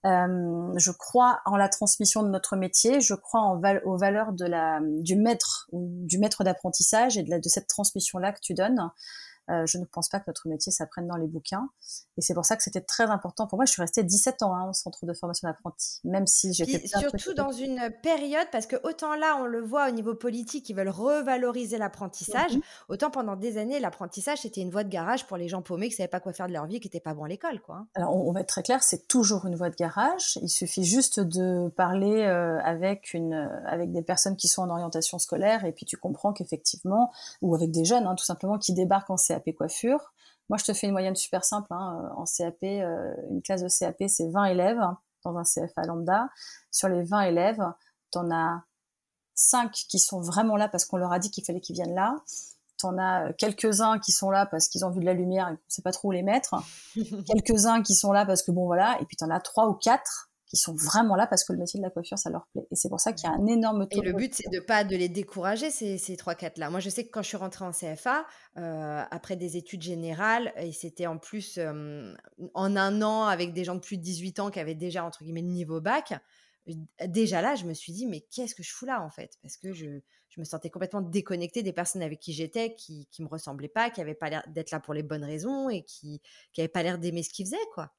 Euh, 0.05 0.73
je 0.75 0.91
crois 0.91 1.41
en 1.45 1.55
la 1.55 1.69
transmission 1.69 2.23
de 2.23 2.29
notre 2.29 2.57
métier, 2.57 2.99
je 2.99 3.13
crois 3.13 3.59
aux 3.85 3.97
valeurs 3.97 4.33
de 4.33 4.45
la, 4.45 4.79
du 4.81 5.15
maître 5.15 5.67
ou 5.71 5.89
du 6.05 6.17
maître 6.17 6.43
d'apprentissage 6.43 7.17
et 7.17 7.23
de, 7.23 7.29
la, 7.29 7.39
de 7.39 7.47
cette 7.47 7.67
transmission-là 7.67 8.33
que 8.33 8.41
tu 8.41 8.53
donnes. 8.53 8.89
Euh, 9.49 9.65
je 9.65 9.77
ne 9.77 9.85
pense 9.85 10.07
pas 10.09 10.19
que 10.19 10.25
notre 10.27 10.47
métier 10.47 10.71
s'apprenne 10.71 11.07
dans 11.07 11.17
les 11.17 11.27
bouquins. 11.27 11.69
Et 12.17 12.21
c'est 12.21 12.33
pour 12.33 12.45
ça 12.45 12.55
que 12.55 12.63
c'était 12.63 12.81
très 12.81 13.05
important 13.05 13.45
pour 13.45 13.57
moi. 13.57 13.65
Je 13.65 13.71
suis 13.71 13.81
restée 13.81 14.03
17 14.03 14.41
ans 14.43 14.55
hein, 14.55 14.69
au 14.69 14.73
centre 14.73 15.05
de 15.05 15.13
formation 15.13 15.47
d'apprentis, 15.47 15.99
même 16.05 16.27
si 16.27 16.53
j'étais... 16.53 16.87
Surtout 16.87 17.33
dans 17.33 17.51
une 17.51 17.91
période, 18.01 18.47
parce 18.51 18.67
que 18.67 18.75
autant 18.83 19.15
là, 19.15 19.37
on 19.41 19.45
le 19.45 19.61
voit 19.61 19.89
au 19.89 19.91
niveau 19.91 20.15
politique, 20.15 20.69
ils 20.69 20.75
veulent 20.75 20.89
revaloriser 20.89 21.77
l'apprentissage, 21.77 22.55
mhm. 22.55 22.61
autant 22.89 23.11
pendant 23.11 23.35
des 23.35 23.57
années, 23.57 23.79
l'apprentissage, 23.79 24.39
c'était 24.39 24.61
une 24.61 24.69
voie 24.69 24.83
de 24.83 24.89
garage 24.89 25.27
pour 25.27 25.37
les 25.37 25.49
gens 25.49 25.61
paumés 25.61 25.87
qui 25.87 25.95
ne 25.95 25.97
savaient 25.97 26.07
pas 26.07 26.19
quoi 26.19 26.31
faire 26.31 26.47
de 26.47 26.53
leur 26.53 26.65
vie, 26.65 26.79
qui 26.79 26.87
n'étaient 26.87 26.99
pas 26.99 27.13
bons 27.13 27.25
à 27.25 27.27
l'école. 27.27 27.61
quoi. 27.61 27.85
Alors, 27.95 28.15
on, 28.15 28.31
va 28.31 28.41
être 28.41 28.47
très 28.47 28.63
clair, 28.63 28.81
c'est 28.83 29.07
toujours 29.07 29.45
une 29.45 29.55
voie 29.55 29.69
de 29.69 29.75
garage. 29.75 30.39
Il 30.41 30.49
suffit 30.49 30.85
juste 30.85 31.19
de 31.19 31.69
parler 31.69 32.21
euh, 32.21 32.59
avec, 32.63 33.13
une, 33.13 33.33
avec 33.65 33.91
des 33.91 34.01
personnes 34.01 34.37
qui 34.37 34.47
sont 34.47 34.61
en 34.61 34.69
orientation 34.69 35.19
scolaire, 35.19 35.65
et 35.65 35.73
puis 35.73 35.85
tu 35.85 35.97
comprends 35.97 36.31
qu'effectivement, 36.31 37.11
ou 37.41 37.55
avec 37.55 37.71
des 37.71 37.83
jeunes, 37.83 38.07
hein, 38.07 38.15
tout 38.15 38.25
simplement, 38.25 38.57
qui 38.57 38.73
débarquent 38.73 39.09
en 39.09 39.17
CAP 39.33 39.55
coiffure. 39.55 40.13
Moi, 40.49 40.57
je 40.57 40.65
te 40.65 40.73
fais 40.73 40.87
une 40.87 40.93
moyenne 40.93 41.15
super 41.15 41.43
simple. 41.43 41.67
Hein, 41.71 42.01
euh, 42.03 42.21
en 42.21 42.25
CAP, 42.25 42.63
euh, 42.63 43.13
une 43.29 43.41
classe 43.41 43.61
de 43.61 43.69
CAP, 43.69 44.03
c'est 44.07 44.29
20 44.29 44.45
élèves 44.45 44.81
dans 45.23 45.37
un 45.37 45.43
CFA 45.43 45.83
lambda. 45.83 46.29
Sur 46.71 46.89
les 46.89 47.03
20 47.03 47.21
élèves, 47.21 47.63
tu 48.11 48.19
en 48.19 48.29
as 48.31 48.63
5 49.35 49.71
qui 49.71 49.99
sont 49.99 50.21
vraiment 50.21 50.55
là 50.55 50.67
parce 50.67 50.85
qu'on 50.85 50.97
leur 50.97 51.11
a 51.11 51.19
dit 51.19 51.31
qu'il 51.31 51.45
fallait 51.45 51.61
qu'ils 51.61 51.75
viennent 51.75 51.95
là. 51.95 52.15
Tu 52.77 52.85
en 52.85 52.97
as 52.97 53.29
euh, 53.29 53.33
quelques-uns 53.37 53.99
qui 53.99 54.11
sont 54.11 54.29
là 54.29 54.45
parce 54.45 54.67
qu'ils 54.67 54.85
ont 54.85 54.89
vu 54.89 54.99
de 54.99 55.05
la 55.05 55.13
lumière 55.13 55.47
et 55.47 55.51
qu'on 55.51 55.53
ne 55.53 55.69
sait 55.69 55.81
pas 55.81 55.91
trop 55.91 56.09
où 56.09 56.11
les 56.11 56.23
mettre. 56.23 56.55
quelques-uns 56.95 57.81
qui 57.81 57.95
sont 57.95 58.11
là 58.11 58.25
parce 58.25 58.43
que 58.43 58.51
bon 58.51 58.65
voilà. 58.65 58.97
Et 59.01 59.05
puis 59.05 59.15
tu 59.15 59.23
en 59.23 59.29
as 59.29 59.39
3 59.39 59.69
ou 59.69 59.73
4 59.73 60.29
qui 60.53 60.59
sont 60.59 60.75
vraiment 60.75 61.15
là 61.15 61.25
parce 61.25 61.43
que 61.43 61.51
le 61.51 61.57
métier 61.57 61.79
de 61.79 61.83
la 61.83 61.89
coiffure, 61.89 62.19
ça 62.19 62.29
leur 62.29 62.45
plaît. 62.53 62.67
Et 62.69 62.75
c'est 62.75 62.87
pour 62.87 62.99
ça 62.99 63.11
qu'il 63.11 63.27
y 63.27 63.31
a 63.31 63.35
un 63.35 63.47
énorme 63.47 63.87
taux. 63.87 64.03
Et 64.03 64.05
le 64.05 64.13
but, 64.13 64.35
c'est 64.35 64.51
de 64.51 64.59
pas 64.59 64.83
de 64.83 64.95
les 64.95 65.09
décourager, 65.09 65.71
ces, 65.71 65.97
ces 65.97 66.15
trois 66.15 66.35
quatre 66.35 66.59
là. 66.59 66.69
Moi, 66.69 66.79
je 66.79 66.91
sais 66.91 67.03
que 67.03 67.09
quand 67.09 67.23
je 67.23 67.29
suis 67.29 67.37
rentrée 67.37 67.65
en 67.65 67.71
CFA, 67.71 68.27
euh, 68.57 69.03
après 69.09 69.35
des 69.35 69.57
études 69.57 69.81
générales, 69.81 70.53
et 70.57 70.71
c'était 70.71 71.07
en 71.07 71.17
plus 71.17 71.57
euh, 71.57 72.13
en 72.53 72.75
un 72.75 73.01
an 73.01 73.23
avec 73.23 73.53
des 73.53 73.63
gens 73.63 73.73
de 73.73 73.79
plus 73.79 73.97
de 73.97 74.03
18 74.03 74.39
ans 74.41 74.51
qui 74.51 74.59
avaient 74.59 74.75
déjà, 74.75 75.03
entre 75.03 75.23
guillemets, 75.23 75.41
le 75.41 75.47
niveau 75.47 75.81
bac, 75.81 76.13
déjà 77.07 77.41
là, 77.41 77.55
je 77.55 77.65
me 77.65 77.73
suis 77.73 77.91
dit, 77.91 78.05
mais 78.05 78.21
qu'est-ce 78.21 78.53
que 78.53 78.61
je 78.61 78.71
fous 78.71 78.85
là, 78.85 79.01
en 79.01 79.09
fait? 79.09 79.39
Parce 79.41 79.57
que 79.57 79.73
je, 79.73 80.01
je 80.29 80.39
me 80.39 80.45
sentais 80.45 80.69
complètement 80.69 81.01
déconnectée 81.01 81.63
des 81.63 81.73
personnes 81.73 82.03
avec 82.03 82.19
qui 82.19 82.31
j'étais, 82.31 82.75
qui 82.75 83.07
ne 83.17 83.25
me 83.25 83.29
ressemblaient 83.29 83.69
pas, 83.69 83.89
qui 83.89 84.01
n'avaient 84.01 84.13
pas 84.13 84.29
l'air 84.29 84.43
d'être 84.47 84.69
là 84.69 84.79
pour 84.79 84.93
les 84.93 85.03
bonnes 85.03 85.25
raisons 85.25 85.69
et 85.69 85.81
qui 85.81 86.21
n'avaient 86.55 86.67
pas 86.67 86.83
l'air 86.83 86.99
d'aimer 86.99 87.23
ce 87.23 87.31
qu'ils 87.31 87.47
faisaient, 87.47 87.57
quoi 87.73 87.91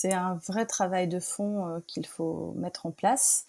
c'est 0.00 0.14
un 0.14 0.36
vrai 0.46 0.64
travail 0.64 1.08
de 1.08 1.20
fond 1.20 1.66
euh, 1.66 1.80
qu'il 1.86 2.06
faut 2.06 2.54
mettre 2.56 2.86
en 2.86 2.90
place. 2.90 3.44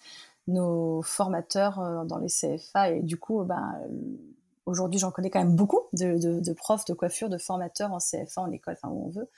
Nos 0.48 1.00
formateurs 1.00 1.80
euh, 1.80 2.04
dans 2.04 2.18
les 2.18 2.28
CFA, 2.28 2.90
et 2.90 3.00
du 3.00 3.16
coup, 3.16 3.42
ben, 3.44 3.80
aujourd'hui, 4.66 5.00
j'en 5.00 5.10
connais 5.10 5.30
quand 5.30 5.38
même 5.38 5.56
beaucoup 5.56 5.80
de, 5.94 6.52
profs 6.52 6.84
de 6.84 6.92
coiffure, 6.92 7.30
de 7.30 7.38
formateurs 7.38 7.92
en 7.92 7.98
CFA, 7.98 8.42
en 8.42 8.50
école, 8.50 8.74
enfin 8.74 8.92
où 8.92 9.06
on 9.06 9.08
veut. 9.08 9.30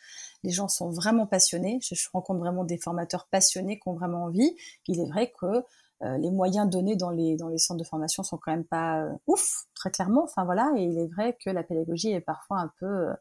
Les 0.43 0.51
gens 0.51 0.67
sont 0.67 0.91
vraiment 0.91 1.27
passionnés. 1.27 1.79
Je, 1.83 1.95
rencontre 2.13 2.41
vraiment 2.41 2.65
des 2.65 2.79
formateurs 2.79 3.29
passionnés 3.31 3.79
qui 3.79 3.89
ont 3.89 3.95
vraiment 3.95 4.25
envie. 4.25 4.57
Il 4.89 4.99
est 4.99 5.07
vrai 5.07 5.33
que 5.41 5.65
euh, 6.03 6.19
les 6.19 6.33
moyens 6.33 6.69
donnés 6.69 6.97
dans 6.97 7.11
les, 7.11 7.37
centres 7.59 7.79
de 7.79 7.85
formation 7.87 8.25
sont 8.25 8.39
quand 8.39 8.51
même 8.51 8.65
pas 8.65 9.07
ouf, 9.29 9.67
très 9.75 9.93
clairement. 9.93 10.25
Enfin 10.25 10.45
voilà, 10.45 10.73
et 10.77 10.83
il 10.83 10.99
est 10.99 11.07
vrai 11.07 11.37
que 11.45 11.51
la 11.51 11.63
pédagogie 11.63 12.11
est 12.11 12.21
parfois 12.21 12.59
un 12.59 12.73
peu 12.81 12.87
euh, 12.87 13.15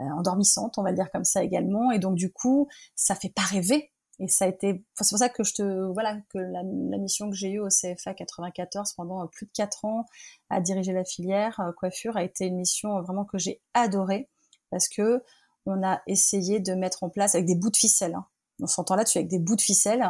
endormissante, 0.00 0.78
on 0.78 0.82
va 0.82 0.90
le 0.90 0.96
dire 0.96 1.10
comme 1.10 1.24
ça 1.24 1.42
également. 1.42 1.90
Et 1.92 1.98
donc 1.98 2.14
du 2.14 2.32
coup, 2.32 2.68
ça 2.94 3.14
fait 3.14 3.32
pas 3.34 3.42
rêver. 3.42 3.92
Et 4.20 4.26
ça 4.26 4.46
a 4.46 4.48
été, 4.48 4.84
c'est 5.00 5.10
pour 5.10 5.18
ça 5.18 5.28
que 5.28 5.44
je 5.44 5.54
te, 5.54 5.92
voilà, 5.92 6.18
que 6.30 6.38
la, 6.38 6.62
mission 6.98 7.30
que 7.30 7.36
j'ai 7.36 7.50
eue 7.50 7.60
au 7.60 7.68
CFA 7.68 8.14
94 8.14 8.94
pendant 8.94 9.24
plus 9.28 9.46
de 9.46 9.52
quatre 9.52 9.84
ans 9.84 10.06
à 10.50 10.60
diriger 10.60 10.92
la 10.92 11.04
filière 11.04 11.60
euh, 11.60 11.70
coiffure 11.72 12.16
a 12.16 12.24
été 12.24 12.46
une 12.46 12.56
mission 12.56 13.00
vraiment 13.00 13.24
que 13.24 13.38
j'ai 13.38 13.60
adorée 13.74 14.28
parce 14.70 14.88
que 14.88 15.22
on 15.66 15.86
a 15.86 16.00
essayé 16.06 16.58
de 16.58 16.74
mettre 16.74 17.04
en 17.04 17.10
place 17.10 17.34
avec 17.34 17.46
des 17.46 17.54
bouts 17.54 17.70
de 17.70 17.76
ficelle. 17.76 18.14
Hein. 18.14 18.26
On 18.60 18.66
s'entend 18.66 18.96
là-dessus 18.96 19.18
avec 19.18 19.28
des 19.28 19.38
bouts 19.38 19.54
de 19.54 19.60
ficelle, 19.60 20.04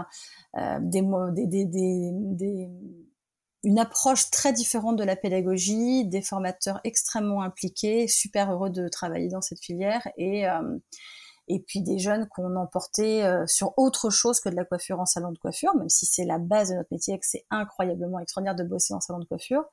euh, 0.56 0.79
des, 0.81 1.02
des, 1.46 1.64
des, 1.67 2.11
des 2.12 2.70
une 3.64 3.78
approche 3.78 4.31
très 4.31 4.52
différente 4.52 4.96
de 4.96 5.05
la 5.05 5.16
pédagogie, 5.16 6.06
des 6.06 6.22
formateurs 6.22 6.81
extrêmement 6.84 7.43
impliqués, 7.43 8.06
super 8.06 8.52
heureux 8.52 8.70
de 8.70 8.88
travailler 8.88 9.28
dans 9.28 9.40
cette 9.40 9.60
filière 9.60 10.06
et 10.16 10.49
euh, 10.49 10.78
et 11.50 11.61
puis 11.61 11.80
des 11.80 11.99
jeunes 11.99 12.28
qu'on 12.28 12.56
emportait 12.56 13.25
euh, 13.25 13.47
sur 13.47 13.73
autre 13.78 14.11
chose 14.11 14.38
que 14.38 14.50
de 14.50 14.54
la 14.54 14.66
coiffure 14.66 15.00
en 15.00 15.06
salon 15.06 15.33
de 15.33 15.38
coiffure, 15.38 15.75
même 15.76 15.88
si 15.88 16.04
c'est 16.04 16.26
la 16.26 16.38
base 16.38 16.68
de 16.68 16.75
notre 16.75 16.92
métier 16.92 17.14
et 17.14 17.18
que 17.18 17.26
c'est 17.26 17.47
incroyablement 17.49 18.18
extraordinaire 18.18 18.54
de 18.54 18.64
bosser 18.64 18.92
en 18.92 19.00
salon 19.00 19.18
de 19.18 19.25
coiffure. 19.25 19.64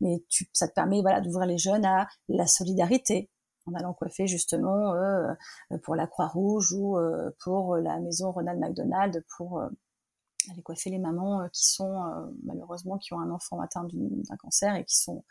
Mais 0.00 0.24
tu, 0.28 0.50
ça 0.52 0.66
te 0.66 0.74
permet 0.74 1.02
voilà 1.02 1.20
d'ouvrir 1.20 1.46
les 1.46 1.56
jeunes 1.56 1.84
à 1.84 2.08
la 2.28 2.48
solidarité 2.48 3.30
en 3.66 3.74
allant 3.74 3.94
coiffer 3.94 4.26
justement 4.26 4.92
euh, 4.94 5.32
pour 5.84 5.94
la 5.94 6.08
Croix-Rouge 6.08 6.72
ou 6.72 6.98
pour 7.44 7.76
la 7.76 8.00
maison 8.00 8.32
Ronald 8.32 8.60
McDonald 8.60 9.24
pour 9.36 9.62
aller 10.52 10.62
coiffer 10.62 10.90
les 10.90 10.98
mamans 10.98 11.40
euh, 11.40 11.48
qui 11.52 11.66
sont 11.66 12.04
euh, 12.04 12.26
malheureusement 12.44 12.98
qui 12.98 13.12
ont 13.12 13.20
un 13.20 13.30
enfant 13.30 13.60
atteint 13.60 13.86
d'un 13.92 14.36
cancer 14.36 14.74
et 14.74 14.84
qui 14.84 14.96
sont 14.96 15.24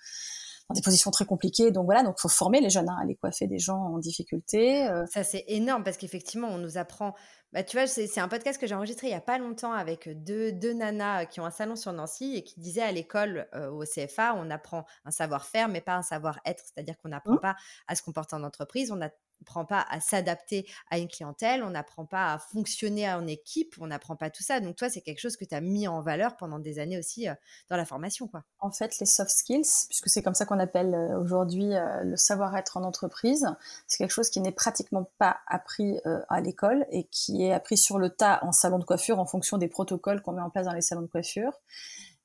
dans 0.70 0.75
des 0.75 0.82
positions 0.82 1.12
très 1.12 1.25
compliquées. 1.25 1.72
Donc 1.72 1.86
voilà, 1.86 2.03
donc 2.03 2.20
faut 2.20 2.29
former 2.29 2.62
les 2.62 2.70
jeunes 2.70 2.89
hein, 2.89 2.96
à 3.00 3.03
aller 3.03 3.15
coiffer 3.15 3.48
des 3.48 3.60
gens 3.60 3.77
en 3.77 3.98
difficulté. 4.00 4.88
Euh. 4.88 5.05
Ça 5.08 5.24
c'est 5.24 5.43
énorme 5.48 5.84
parce 5.84 5.98
qu'effectivement 5.98 6.48
on 6.48 6.58
nous 6.58 6.77
apprend. 6.77 7.13
Bah, 7.53 7.63
tu 7.63 7.77
vois, 7.77 7.86
c'est 7.86 8.19
un 8.19 8.27
podcast 8.27 8.60
que 8.60 8.65
j'ai 8.65 8.74
enregistré 8.74 9.07
il 9.07 9.12
y 9.12 9.13
a 9.15 9.22
pas 9.22 9.38
longtemps 9.38 9.74
avec 9.74 10.10
deux, 10.24 10.51
deux 10.51 10.74
nanas 10.74 11.27
qui 11.27 11.39
ont 11.39 11.45
un 11.45 11.51
salon 11.51 11.75
sur 11.75 11.93
Nancy 11.93 12.33
et 12.36 12.43
qui 12.43 12.60
disaient 12.60 12.81
à 12.81 12.91
l'école 12.91 13.48
au 13.72 13.83
CFA, 13.83 14.33
on 14.36 14.50
apprend 14.50 14.86
un 15.05 15.12
savoir-faire 15.12 15.69
mais 15.69 15.79
pas 15.79 15.95
un 15.95 16.01
savoir-être, 16.01 16.63
c'est-à-dire 16.65 16.98
qu'on 16.98 17.10
n'apprend 17.10 17.36
mmh. 17.36 17.41
pas 17.41 17.55
à 17.88 17.95
se 17.95 18.01
comporter 18.01 18.36
en 18.36 18.43
entreprise, 18.43 18.91
on 18.91 18.95
n'apprend 18.95 19.65
pas 19.65 19.86
à 19.89 20.00
s'adapter 20.00 20.67
à 20.89 20.98
une 20.98 21.07
clientèle, 21.07 21.63
on 21.63 21.72
n'apprend 21.72 22.05
pas 22.05 22.33
à 22.33 22.39
fonctionner 22.39 23.12
en 23.12 23.27
équipe, 23.27 23.75
on 23.79 23.88
n'apprend 23.88 24.15
pas 24.15 24.29
tout 24.29 24.43
ça. 24.43 24.60
Donc 24.60 24.75
toi, 24.75 24.89
c'est 24.89 25.01
quelque 25.01 25.19
chose 25.19 25.38
que 25.38 25.45
tu 25.45 25.53
as 25.53 25.62
mis 25.62 25.88
en 25.88 26.01
valeur 26.01 26.38
pendant 26.38 26.60
des 26.60 26.79
années 26.79 26.98
aussi 26.98 27.27
euh, 27.27 27.33
dans 27.69 27.77
la 27.77 27.86
formation. 27.86 28.27
Quoi. 28.27 28.43
En 28.60 28.72
fait, 28.72 28.98
les 29.00 29.05
soft 29.05 29.31
skills, 29.31 29.67
puisque 29.89 30.10
c'est 30.10 30.24
comme 30.24 30.33
ça 30.33 30.45
qu'on 30.45 30.60
appelle 30.60 30.95
aujourd'hui 31.19 31.75
euh, 31.75 32.03
le 32.03 32.15
savoir-être 32.15 32.77
en 32.77 32.83
entreprise, 32.83 33.48
c'est 33.88 33.98
quelque 33.98 34.13
chose 34.13 34.29
qui 34.29 34.39
n'est 34.39 34.51
pratiquement 34.51 35.12
pas 35.17 35.41
appris 35.48 36.00
à 36.29 36.41
l'école 36.41 36.86
et 36.89 37.05
qui 37.05 37.43
appris 37.52 37.78
sur 37.78 37.98
le 37.98 38.10
tas 38.10 38.40
en 38.44 38.52
salon 38.52 38.80
de 38.80 38.86
coiffure 38.86 39.20
en 39.20 39.26
fonction 39.26 39.58
des 39.58 39.68
protocoles 39.68 40.22
qu'on 40.22 40.34
met 40.34 40.42
en 40.42 40.50
place 40.50 40.66
dans 40.66 40.74
les 40.74 40.82
salons 40.82 41.02
de 41.02 41.08
coiffure. 41.08 41.54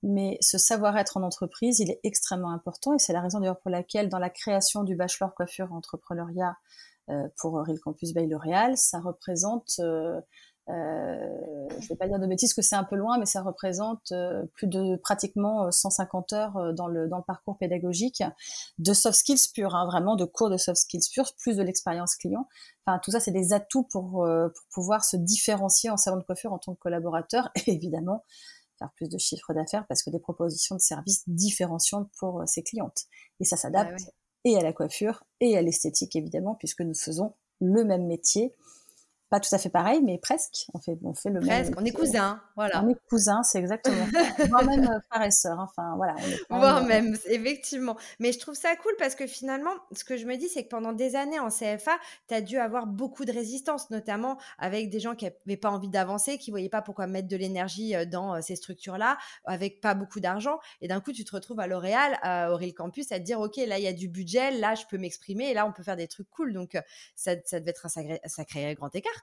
Mais 0.02 0.38
ce 0.40 0.58
savoir-être 0.58 1.16
en 1.16 1.22
entreprise, 1.22 1.80
il 1.80 1.90
est 1.90 2.00
extrêmement 2.04 2.52
important 2.52 2.94
et 2.94 2.98
c'est 2.98 3.12
la 3.12 3.20
raison 3.20 3.40
d'ailleurs 3.40 3.58
pour 3.58 3.70
laquelle 3.70 4.08
dans 4.08 4.20
la 4.20 4.30
création 4.30 4.84
du 4.84 4.94
bachelor 4.94 5.34
coiffure 5.34 5.72
entrepreneuriat 5.72 6.56
euh, 7.10 7.28
pour 7.36 7.54
Real 7.54 7.80
Campus 7.80 8.12
Bay 8.12 8.26
L'Oréal, 8.26 8.76
ça 8.76 9.00
représente 9.00 9.80
euh, 9.80 10.20
euh, 10.68 11.68
je 11.80 11.88
vais 11.88 11.96
pas 11.96 12.08
dire 12.08 12.18
de 12.18 12.26
bêtises 12.26 12.54
que 12.54 12.62
c'est 12.62 12.76
un 12.76 12.84
peu 12.84 12.96
loin, 12.96 13.18
mais 13.18 13.26
ça 13.26 13.42
représente 13.42 14.12
euh, 14.12 14.44
plus 14.54 14.66
de 14.66 14.96
pratiquement 14.96 15.70
150 15.70 16.32
heures 16.32 16.74
dans 16.74 16.86
le, 16.86 17.08
dans 17.08 17.18
le 17.18 17.22
parcours 17.22 17.56
pédagogique 17.58 18.22
de 18.78 18.92
soft 18.92 19.18
skills 19.18 19.52
purs, 19.54 19.74
hein, 19.74 19.86
vraiment 19.86 20.16
de 20.16 20.24
cours 20.24 20.50
de 20.50 20.56
soft 20.56 20.80
skills 20.80 21.08
purs, 21.12 21.32
plus 21.38 21.56
de 21.56 21.62
l'expérience 21.62 22.16
client. 22.16 22.48
Enfin, 22.86 22.98
tout 23.02 23.10
ça, 23.10 23.20
c'est 23.20 23.30
des 23.30 23.52
atouts 23.52 23.84
pour, 23.84 24.10
pour 24.10 24.66
pouvoir 24.72 25.04
se 25.04 25.16
différencier 25.16 25.90
en 25.90 25.96
salon 25.96 26.18
de 26.18 26.24
coiffure 26.24 26.52
en 26.52 26.58
tant 26.58 26.74
que 26.74 26.80
collaborateur 26.80 27.50
et 27.66 27.72
évidemment 27.72 28.24
faire 28.78 28.90
plus 28.94 29.08
de 29.08 29.18
chiffre 29.18 29.52
d'affaires 29.54 29.86
parce 29.88 30.02
que 30.02 30.10
des 30.10 30.20
propositions 30.20 30.76
de 30.76 30.80
services 30.80 31.24
différenciantes 31.26 32.10
pour 32.18 32.42
ses 32.46 32.62
clientes. 32.62 33.06
Et 33.40 33.44
ça 33.44 33.56
s'adapte 33.56 34.04
bah 34.04 34.12
et 34.44 34.56
à 34.56 34.62
la 34.62 34.72
coiffure 34.72 35.24
et 35.40 35.56
à 35.56 35.62
l'esthétique 35.62 36.14
évidemment 36.16 36.54
puisque 36.54 36.80
nous 36.80 36.94
faisons 36.94 37.34
le 37.60 37.84
même 37.84 38.06
métier 38.06 38.54
pas 39.30 39.40
tout 39.40 39.54
à 39.54 39.58
fait 39.58 39.68
pareil, 39.68 40.00
mais 40.02 40.18
presque. 40.18 40.66
On 40.72 40.78
fait, 40.78 40.96
on 41.04 41.12
fait 41.12 41.28
le 41.28 41.40
presque. 41.40 41.72
On 41.76 41.84
est 41.84 41.92
cousins, 41.92 42.40
voilà. 42.56 42.82
On 42.82 42.88
est 42.88 42.96
cousins, 43.08 43.42
c'est 43.42 43.58
exactement. 43.58 44.06
Voire 44.48 44.64
même 44.64 44.84
euh, 44.84 45.00
frères 45.10 45.26
et 45.26 45.30
sœurs. 45.30 45.58
Enfin, 45.60 45.94
voilà. 45.96 46.14
Voire 46.48 46.82
même, 46.84 47.16
effectivement. 47.26 47.96
Mais 48.20 48.32
je 48.32 48.38
trouve 48.38 48.54
ça 48.54 48.74
cool 48.76 48.92
parce 48.98 49.14
que 49.14 49.26
finalement, 49.26 49.70
ce 49.92 50.04
que 50.04 50.16
je 50.16 50.26
me 50.26 50.36
dis, 50.36 50.48
c'est 50.48 50.64
que 50.64 50.68
pendant 50.68 50.92
des 50.92 51.14
années 51.14 51.38
en 51.38 51.48
CFA, 51.48 51.98
tu 52.28 52.34
as 52.34 52.40
dû 52.40 52.58
avoir 52.58 52.86
beaucoup 52.86 53.26
de 53.26 53.32
résistance, 53.32 53.90
notamment 53.90 54.38
avec 54.58 54.88
des 54.88 55.00
gens 55.00 55.14
qui 55.14 55.26
n'avaient 55.26 55.58
pas 55.58 55.70
envie 55.70 55.90
d'avancer, 55.90 56.38
qui 56.38 56.50
voyaient 56.50 56.70
pas 56.70 56.82
pourquoi 56.82 57.06
mettre 57.06 57.28
de 57.28 57.36
l'énergie 57.36 57.94
euh, 57.94 58.06
dans 58.06 58.34
euh, 58.34 58.40
ces 58.40 58.56
structures-là, 58.56 59.18
avec 59.44 59.82
pas 59.82 59.94
beaucoup 59.94 60.20
d'argent. 60.20 60.58
Et 60.80 60.88
d'un 60.88 61.00
coup, 61.00 61.12
tu 61.12 61.24
te 61.24 61.34
retrouves 61.34 61.60
à 61.60 61.66
L'Oréal, 61.66 62.18
à 62.22 62.50
Aurel 62.50 62.72
Campus, 62.72 63.12
à 63.12 63.18
te 63.18 63.24
dire, 63.24 63.40
OK, 63.40 63.56
là, 63.56 63.78
il 63.78 63.84
y 63.84 63.88
a 63.88 63.92
du 63.92 64.08
budget, 64.08 64.52
là, 64.52 64.74
je 64.74 64.84
peux 64.88 64.96
m'exprimer, 64.96 65.50
et 65.50 65.54
là, 65.54 65.66
on 65.66 65.72
peut 65.72 65.82
faire 65.82 65.96
des 65.96 66.08
trucs 66.08 66.30
cool. 66.30 66.54
Donc, 66.54 66.78
ça, 67.14 67.32
ça 67.44 67.60
devait 67.60 67.70
être 67.70 67.84
un 67.84 67.90
sacré, 67.90 68.20
sacré 68.24 68.74
grand 68.74 68.94
écart, 68.94 69.17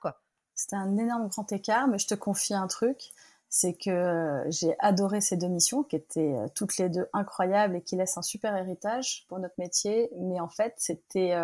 C'était 0.54 0.78
un 0.78 0.98
énorme 0.98 1.28
grand 1.28 1.52
écart, 1.52 1.88
mais 1.88 2.00
je 2.00 2.08
te 2.08 2.16
confie 2.16 2.54
un 2.54 2.68
truc, 2.68 3.12
c'est 3.50 3.74
que 3.74 3.90
euh, 3.90 4.52
j'ai 4.52 4.76
adoré 4.80 5.22
ces 5.22 5.38
deux 5.38 5.48
missions 5.48 5.84
qui 5.84 5.96
étaient 5.96 6.34
euh, 6.34 6.48
toutes 6.56 6.78
les 6.78 6.90
deux 6.90 7.08
incroyables 7.14 7.78
et 7.78 7.82
qui 7.82 7.96
laissent 7.96 8.18
un 8.18 8.22
super 8.22 8.56
héritage 8.56 9.26
pour 9.28 9.40
notre 9.40 9.56
métier. 9.58 10.10
Mais 10.18 10.40
en 10.40 10.50
fait, 10.50 10.74
c'était 10.78 11.36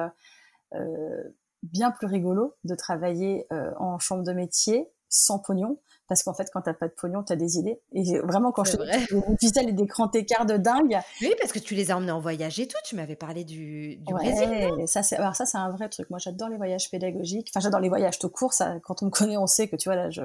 euh, 0.73 1.23
bien 1.63 1.91
plus 1.91 2.07
rigolo 2.07 2.55
de 2.63 2.75
travailler 2.75 3.47
en 3.77 3.99
chambre 3.99 4.23
de 4.23 4.33
métier 4.33 4.89
sans 5.09 5.39
pognon 5.39 5.77
parce 6.11 6.23
qu'en 6.23 6.33
fait, 6.33 6.49
quand 6.51 6.59
t'as 6.59 6.73
pas 6.73 6.89
de 6.89 6.93
pognon, 6.93 7.23
t'as 7.23 7.37
des 7.37 7.55
idées. 7.55 7.79
Et 7.93 8.19
vraiment, 8.19 8.51
quand 8.51 8.65
je 8.65 8.73
te 8.73 9.35
dis 9.39 9.49
des 9.53 9.71
des 9.71 9.85
grands 9.85 10.11
écarts 10.11 10.45
de 10.45 10.57
dingue. 10.57 10.99
Oui, 11.21 11.33
parce 11.39 11.53
que 11.53 11.59
tu 11.59 11.73
les 11.73 11.89
as 11.89 11.95
emmenés 11.95 12.11
en 12.11 12.19
voyage 12.19 12.59
et 12.59 12.67
tout. 12.67 12.75
Tu 12.83 12.97
m'avais 12.97 13.15
parlé 13.15 13.45
du, 13.45 13.95
du 13.95 14.13
Brésil. 14.13 14.49
ça, 14.87 15.03
c'est, 15.03 15.15
alors 15.15 15.37
ça, 15.37 15.45
c'est 15.45 15.57
un 15.57 15.69
vrai 15.69 15.87
truc. 15.87 16.09
Moi, 16.09 16.19
j'adore 16.19 16.49
les 16.49 16.57
voyages 16.57 16.91
pédagogiques. 16.91 17.47
Enfin, 17.49 17.61
j'adore 17.61 17.79
les 17.79 17.87
voyages 17.87 18.19
tout 18.19 18.27
court. 18.27 18.51
Ça, 18.51 18.75
quand 18.83 19.01
on 19.03 19.05
me 19.05 19.09
connaît, 19.09 19.37
on 19.37 19.47
sait 19.47 19.69
que 19.69 19.77
tu 19.77 19.87
vois 19.87 19.95
là, 19.95 20.09
je, 20.09 20.23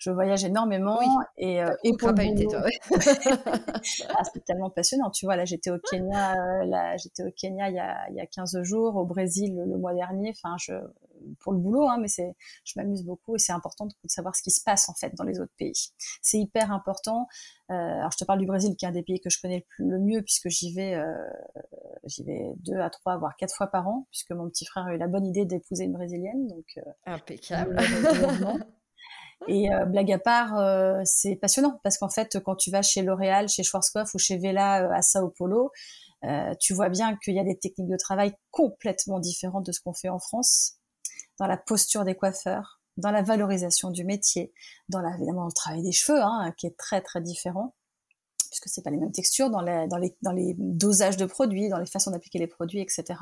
je 0.00 0.10
voyage 0.10 0.44
énormément 0.44 0.98
et, 1.36 1.62
euh, 1.62 1.70
et 1.84 1.92
pour 1.96 2.08
le 2.08 2.48
toi, 2.48 2.62
ah, 4.08 4.22
c'est 4.32 4.44
tellement 4.44 4.70
passionnant. 4.70 5.10
Tu 5.10 5.26
vois, 5.26 5.36
là, 5.36 5.44
j'étais 5.44 5.70
au 5.70 5.78
Kenya, 5.78 6.32
euh, 6.32 6.64
là, 6.64 6.96
j'étais 6.96 7.22
au 7.22 7.30
Kenya 7.30 7.68
il 7.68 7.76
y 7.76 7.78
a, 7.78 8.08
il 8.08 8.16
y 8.16 8.20
a 8.20 8.26
15 8.26 8.62
jours, 8.62 8.96
au 8.96 9.04
Brésil 9.04 9.54
le, 9.54 9.76
mois 9.76 9.92
dernier. 9.92 10.32
Enfin, 10.42 10.56
je, 10.58 10.72
pour 11.40 11.52
le 11.52 11.58
boulot, 11.58 11.86
hein, 11.86 11.98
mais 12.00 12.08
c'est, 12.08 12.34
je 12.64 12.72
m'amuse 12.76 13.04
beaucoup 13.04 13.36
et 13.36 13.38
c'est 13.38 13.52
important 13.52 13.86
de, 13.86 13.92
savoir 14.06 14.34
ce 14.34 14.42
qui 14.42 14.50
se 14.50 14.62
passe 14.64 14.88
en 14.88 14.94
fait 14.94 15.14
dans 15.16 15.24
les 15.24 15.38
autres 15.38 15.52
pays. 15.58 15.92
C'est 16.22 16.38
hyper 16.38 16.72
important. 16.72 17.28
Euh, 17.70 17.74
alors, 17.74 18.10
je 18.10 18.16
te 18.16 18.24
parle 18.24 18.38
du 18.38 18.46
Brésil, 18.46 18.74
qui 18.76 18.86
est 18.86 18.88
un 18.88 18.92
des 18.92 19.02
pays 19.02 19.20
que 19.20 19.30
je 19.30 19.38
connais 19.40 19.66
le, 19.78 19.98
mieux 19.98 20.22
puisque 20.22 20.48
j'y 20.48 20.72
vais, 20.72 20.94
euh, 20.94 21.12
j'y 22.04 22.24
vais 22.24 22.52
deux 22.56 22.80
à 22.80 22.88
trois, 22.88 23.18
voire 23.18 23.36
quatre 23.36 23.54
fois 23.54 23.66
par 23.66 23.86
an, 23.86 24.06
puisque 24.10 24.30
mon 24.32 24.48
petit 24.48 24.64
frère 24.64 24.86
a 24.86 24.94
eu 24.94 24.98
la 24.98 25.08
bonne 25.08 25.26
idée 25.26 25.44
d'épouser 25.44 25.84
une 25.84 25.92
brésilienne. 25.92 26.46
Donc, 26.48 26.78
euh, 26.78 26.90
impeccable. 27.06 27.76
Et 29.48 29.72
euh, 29.72 29.86
blague 29.86 30.12
à 30.12 30.18
part, 30.18 30.58
euh, 30.58 31.00
c'est 31.04 31.36
passionnant 31.36 31.80
parce 31.82 31.98
qu'en 31.98 32.10
fait, 32.10 32.38
quand 32.44 32.56
tu 32.56 32.70
vas 32.70 32.82
chez 32.82 33.02
L'Oréal, 33.02 33.48
chez 33.48 33.62
Schwarzkopf 33.62 34.14
ou 34.14 34.18
chez 34.18 34.36
Vela 34.36 34.84
euh, 34.84 34.92
à 34.92 35.02
Sao 35.02 35.30
Paulo, 35.30 35.70
tu 36.60 36.74
vois 36.74 36.90
bien 36.90 37.16
qu'il 37.16 37.34
y 37.34 37.40
a 37.40 37.44
des 37.44 37.58
techniques 37.58 37.88
de 37.88 37.96
travail 37.96 38.34
complètement 38.50 39.20
différentes 39.20 39.64
de 39.64 39.72
ce 39.72 39.80
qu'on 39.80 39.94
fait 39.94 40.10
en 40.10 40.18
France, 40.18 40.74
dans 41.38 41.46
la 41.46 41.56
posture 41.56 42.04
des 42.04 42.14
coiffeurs, 42.14 42.82
dans 42.98 43.10
la 43.10 43.22
valorisation 43.22 43.90
du 43.90 44.04
métier, 44.04 44.52
dans 44.90 45.00
la, 45.00 45.14
évidemment 45.14 45.46
le 45.46 45.52
travail 45.52 45.82
des 45.82 45.92
cheveux, 45.92 46.20
hein, 46.20 46.52
qui 46.58 46.66
est 46.66 46.76
très 46.76 47.00
très 47.00 47.22
différent 47.22 47.74
puisque 48.50 48.68
c'est 48.68 48.82
pas 48.82 48.90
les 48.90 48.96
mêmes 48.96 49.12
textures, 49.12 49.48
dans, 49.48 49.60
les, 49.60 49.86
dans, 49.86 49.96
les, 49.96 50.16
dans 50.22 50.32
les 50.32 50.56
dosages 50.58 51.16
de 51.16 51.24
produits, 51.24 51.68
dans 51.68 51.78
les 51.78 51.86
façons 51.86 52.10
d'appliquer 52.10 52.40
les 52.40 52.48
produits, 52.48 52.80
etc 52.80 53.14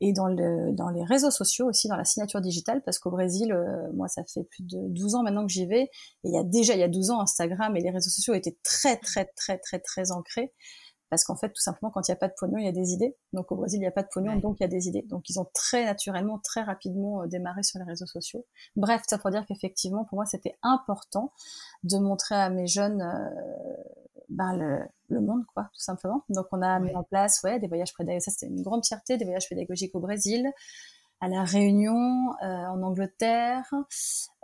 et 0.00 0.12
dans, 0.12 0.28
le, 0.28 0.72
dans 0.72 0.88
les 0.88 1.04
réseaux 1.04 1.30
sociaux 1.30 1.66
aussi, 1.66 1.88
dans 1.88 1.96
la 1.96 2.04
signature 2.04 2.40
digitale, 2.40 2.82
parce 2.84 2.98
qu'au 2.98 3.10
Brésil, 3.10 3.52
euh, 3.52 3.92
moi, 3.92 4.08
ça 4.08 4.22
fait 4.24 4.44
plus 4.44 4.62
de 4.62 4.78
12 4.88 5.14
ans 5.14 5.22
maintenant 5.22 5.46
que 5.46 5.52
j'y 5.52 5.66
vais, 5.66 5.82
et 5.82 5.90
il 6.24 6.32
y 6.32 6.38
a 6.38 6.42
déjà, 6.42 6.74
il 6.74 6.80
y 6.80 6.84
a 6.84 6.88
12 6.88 7.10
ans, 7.10 7.20
Instagram 7.20 7.76
et 7.76 7.80
les 7.80 7.90
réseaux 7.90 8.10
sociaux 8.10 8.34
étaient 8.34 8.56
très, 8.62 8.96
très, 8.96 9.26
très, 9.36 9.58
très, 9.58 9.78
très 9.78 10.10
ancrés, 10.10 10.52
parce 11.10 11.24
qu'en 11.24 11.34
fait, 11.34 11.48
tout 11.48 11.60
simplement, 11.60 11.90
quand 11.90 12.06
il 12.06 12.12
n'y 12.12 12.14
a 12.14 12.18
pas 12.18 12.28
de 12.28 12.34
pognon, 12.38 12.58
il 12.58 12.64
y 12.64 12.68
a 12.68 12.72
des 12.72 12.92
idées. 12.92 13.16
Donc 13.32 13.50
au 13.50 13.56
Brésil, 13.56 13.78
il 13.78 13.80
n'y 13.80 13.88
a 13.88 13.90
pas 13.90 14.04
de 14.04 14.08
pognon, 14.14 14.36
donc 14.36 14.58
il 14.60 14.62
y 14.62 14.66
a 14.66 14.68
des 14.68 14.86
idées. 14.86 15.02
Donc 15.02 15.28
ils 15.28 15.40
ont 15.40 15.46
très 15.52 15.84
naturellement, 15.84 16.38
très 16.38 16.62
rapidement 16.62 17.22
euh, 17.22 17.26
démarré 17.26 17.64
sur 17.64 17.80
les 17.80 17.84
réseaux 17.84 18.06
sociaux. 18.06 18.46
Bref, 18.76 19.02
ça 19.08 19.18
pour 19.18 19.30
dire 19.30 19.44
qu'effectivement, 19.44 20.04
pour 20.04 20.16
moi, 20.16 20.24
c'était 20.24 20.56
important 20.62 21.32
de 21.82 21.98
montrer 21.98 22.36
à 22.36 22.48
mes 22.48 22.68
jeunes 22.68 23.02
euh, 23.02 23.74
ben, 24.30 24.56
le, 24.56 24.80
le, 25.08 25.20
monde, 25.20 25.44
quoi, 25.52 25.64
tout 25.64 25.80
simplement. 25.80 26.24
Donc, 26.28 26.46
on 26.52 26.62
a 26.62 26.78
mis 26.78 26.94
en 26.94 27.02
place, 27.02 27.40
ouais, 27.44 27.58
des 27.58 27.68
voyages 27.68 27.94
pédagogiques. 27.94 28.24
Ça, 28.24 28.30
c'était 28.30 28.52
une 28.52 28.62
grande 28.62 28.86
fierté, 28.86 29.16
des 29.16 29.24
voyages 29.24 29.48
pédagogiques 29.48 29.94
au 29.94 30.00
Brésil, 30.00 30.50
à 31.20 31.28
la 31.28 31.44
Réunion, 31.44 32.32
euh, 32.42 32.46
en 32.46 32.82
Angleterre, 32.82 33.66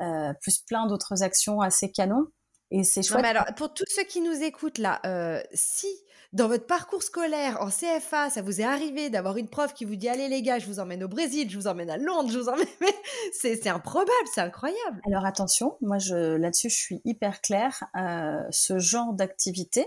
euh, 0.00 0.34
plus 0.42 0.58
plein 0.58 0.86
d'autres 0.86 1.22
actions 1.22 1.60
assez 1.60 1.90
canons. 1.90 2.26
Et 2.70 2.84
c'est 2.84 3.02
chouette. 3.02 3.22
mais 3.22 3.28
alors, 3.28 3.46
pour 3.56 3.72
tous 3.72 3.84
ceux 3.88 4.04
qui 4.04 4.20
nous 4.20 4.42
écoutent 4.42 4.78
là, 4.78 5.00
euh, 5.06 5.40
si 5.54 5.86
dans 6.32 6.48
votre 6.48 6.66
parcours 6.66 7.02
scolaire 7.02 7.58
en 7.62 7.68
CFA, 7.68 8.30
ça 8.30 8.42
vous 8.42 8.60
est 8.60 8.64
arrivé 8.64 9.08
d'avoir 9.10 9.36
une 9.36 9.48
prof 9.48 9.72
qui 9.72 9.84
vous 9.84 9.96
dit 9.96 10.08
allez 10.08 10.28
les 10.28 10.42
gars, 10.42 10.58
je 10.58 10.66
vous 10.66 10.80
emmène 10.80 11.04
au 11.04 11.08
Brésil, 11.08 11.48
je 11.48 11.56
vous 11.56 11.66
emmène 11.66 11.88
à 11.88 11.96
Londres, 11.96 12.30
je 12.30 12.38
vous 12.38 12.48
emmène, 12.48 12.66
c'est 13.32 13.66
improbable, 13.68 14.10
c'est 14.34 14.40
incroyable. 14.40 15.00
Alors 15.06 15.24
attention, 15.24 15.76
moi 15.80 15.98
je 15.98 16.36
là-dessus 16.36 16.68
je 16.68 16.76
suis 16.76 17.00
hyper 17.04 17.40
claire. 17.40 17.84
Euh, 17.96 18.42
ce 18.50 18.78
genre 18.78 19.12
d'activité, 19.12 19.86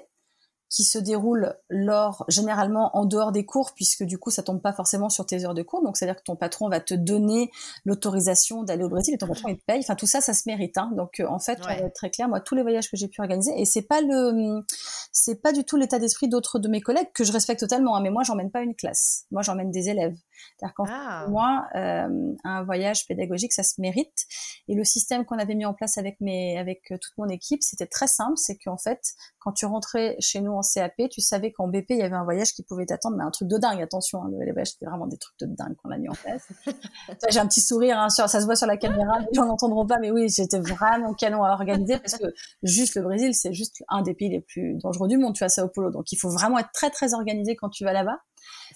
qui 0.69 0.83
se 0.83 0.99
déroule 0.99 1.55
lors, 1.69 2.25
généralement 2.27 2.95
en 2.95 3.05
dehors 3.05 3.31
des 3.31 3.45
cours, 3.45 3.73
puisque 3.75 4.03
du 4.03 4.19
coup, 4.19 4.29
ça 4.29 4.43
tombe 4.43 4.61
pas 4.61 4.71
forcément 4.71 5.09
sur 5.09 5.25
tes 5.25 5.43
heures 5.43 5.55
de 5.55 5.63
cours. 5.63 5.83
Donc, 5.83 5.97
c'est-à-dire 5.97 6.15
que 6.15 6.23
ton 6.23 6.35
patron 6.35 6.69
va 6.69 6.79
te 6.79 6.93
donner 6.93 7.51
l'autorisation 7.85 8.63
d'aller 8.63 8.83
au 8.83 8.89
Brésil 8.89 9.13
et 9.15 9.17
ton 9.17 9.27
patron, 9.27 9.49
il 9.49 9.57
te 9.57 9.65
paye. 9.65 9.79
Enfin, 9.79 9.95
tout 9.95 10.05
ça, 10.05 10.21
ça 10.21 10.33
se 10.33 10.43
mérite. 10.45 10.77
Hein. 10.77 10.91
Donc, 10.95 11.19
euh, 11.19 11.27
en 11.27 11.39
fait, 11.39 11.59
très 11.95 12.11
clair. 12.11 12.29
Moi, 12.29 12.39
tous 12.39 12.55
les 12.55 12.61
voyages 12.61 12.89
que 12.89 12.97
j'ai 12.97 13.07
pu 13.07 13.21
organiser, 13.21 13.51
et 13.59 13.65
c'est 13.65 13.81
pas 13.81 14.01
le, 14.01 14.63
c'est 15.11 15.41
pas 15.41 15.51
du 15.51 15.63
tout 15.63 15.75
l'état 15.75 15.97
d'esprit 15.97 16.29
d'autres 16.29 16.59
de 16.59 16.67
mes 16.67 16.81
collègues 16.81 17.11
que 17.13 17.23
je 17.23 17.31
respecte 17.31 17.59
totalement. 17.59 17.95
Hein, 17.95 18.01
mais 18.01 18.11
moi, 18.11 18.23
j'emmène 18.23 18.51
pas 18.51 18.61
une 18.61 18.75
classe. 18.75 19.25
Moi, 19.31 19.41
j'emmène 19.41 19.71
des 19.71 19.89
élèves. 19.89 20.15
C'est-à-dire 20.57 20.73
qu'en 20.75 20.85
ah. 20.89 21.27
moi, 21.29 21.67
euh, 21.75 22.33
un 22.43 22.63
voyage 22.63 23.05
pédagogique, 23.07 23.53
ça 23.53 23.63
se 23.63 23.79
mérite. 23.79 24.25
Et 24.67 24.75
le 24.75 24.83
système 24.83 25.25
qu'on 25.25 25.37
avait 25.37 25.55
mis 25.55 25.65
en 25.65 25.73
place 25.73 25.97
avec 25.97 26.19
mes, 26.21 26.57
avec 26.57 26.91
euh, 26.91 26.97
toute 27.01 27.17
mon 27.17 27.27
équipe, 27.27 27.63
c'était 27.63 27.87
très 27.87 28.07
simple. 28.07 28.37
C'est 28.37 28.57
qu'en 28.57 28.77
fait, 28.77 29.01
quand 29.39 29.51
tu 29.51 29.65
rentrais 29.65 30.15
chez 30.19 30.41
nous 30.41 30.51
en 30.51 30.61
CAP, 30.61 31.09
tu 31.09 31.21
savais 31.21 31.51
qu'en 31.51 31.67
BP, 31.67 31.91
il 31.91 31.97
y 31.97 32.01
avait 32.01 32.15
un 32.15 32.23
voyage 32.23 32.53
qui 32.53 32.63
pouvait 32.63 32.85
t'attendre, 32.85 33.17
mais 33.17 33.23
un 33.23 33.31
truc 33.31 33.47
de 33.47 33.57
dingue. 33.57 33.81
Attention, 33.81 34.23
hein, 34.23 34.29
les 34.39 34.51
voyages, 34.51 34.71
c'était 34.71 34.85
vraiment 34.85 35.07
des 35.07 35.17
trucs 35.17 35.39
de 35.39 35.47
dingue 35.47 35.75
qu'on 35.77 35.91
a 35.91 35.97
mis 35.97 36.09
en 36.09 36.13
place. 36.13 36.47
J'ai 37.29 37.39
un 37.39 37.47
petit 37.47 37.61
sourire, 37.61 37.97
hein, 37.99 38.09
sur, 38.09 38.29
ça 38.29 38.39
se 38.39 38.45
voit 38.45 38.55
sur 38.55 38.67
la 38.67 38.77
caméra, 38.77 39.19
les 39.19 39.33
gens 39.33 39.45
n'entendront 39.45 39.85
pas, 39.85 39.97
mais 39.99 40.11
oui, 40.11 40.29
j'étais 40.29 40.59
vraiment 40.59 41.13
canon 41.13 41.43
à 41.43 41.51
organiser 41.51 41.97
parce 41.97 42.17
que 42.17 42.25
juste 42.63 42.95
le 42.95 43.01
Brésil, 43.01 43.33
c'est 43.33 43.53
juste 43.53 43.83
un 43.89 44.01
des 44.01 44.13
pays 44.13 44.29
les 44.29 44.41
plus 44.41 44.75
dangereux 44.75 45.07
du 45.07 45.17
monde, 45.17 45.33
tu 45.33 45.39
vois, 45.39 45.49
Sao 45.49 45.67
Paulo. 45.67 45.91
Donc, 45.91 46.11
il 46.11 46.17
faut 46.17 46.29
vraiment 46.29 46.59
être 46.59 46.71
très, 46.73 46.89
très 46.89 47.13
organisé 47.13 47.55
quand 47.55 47.69
tu 47.69 47.83
vas 47.83 47.93
là-bas. 47.93 48.19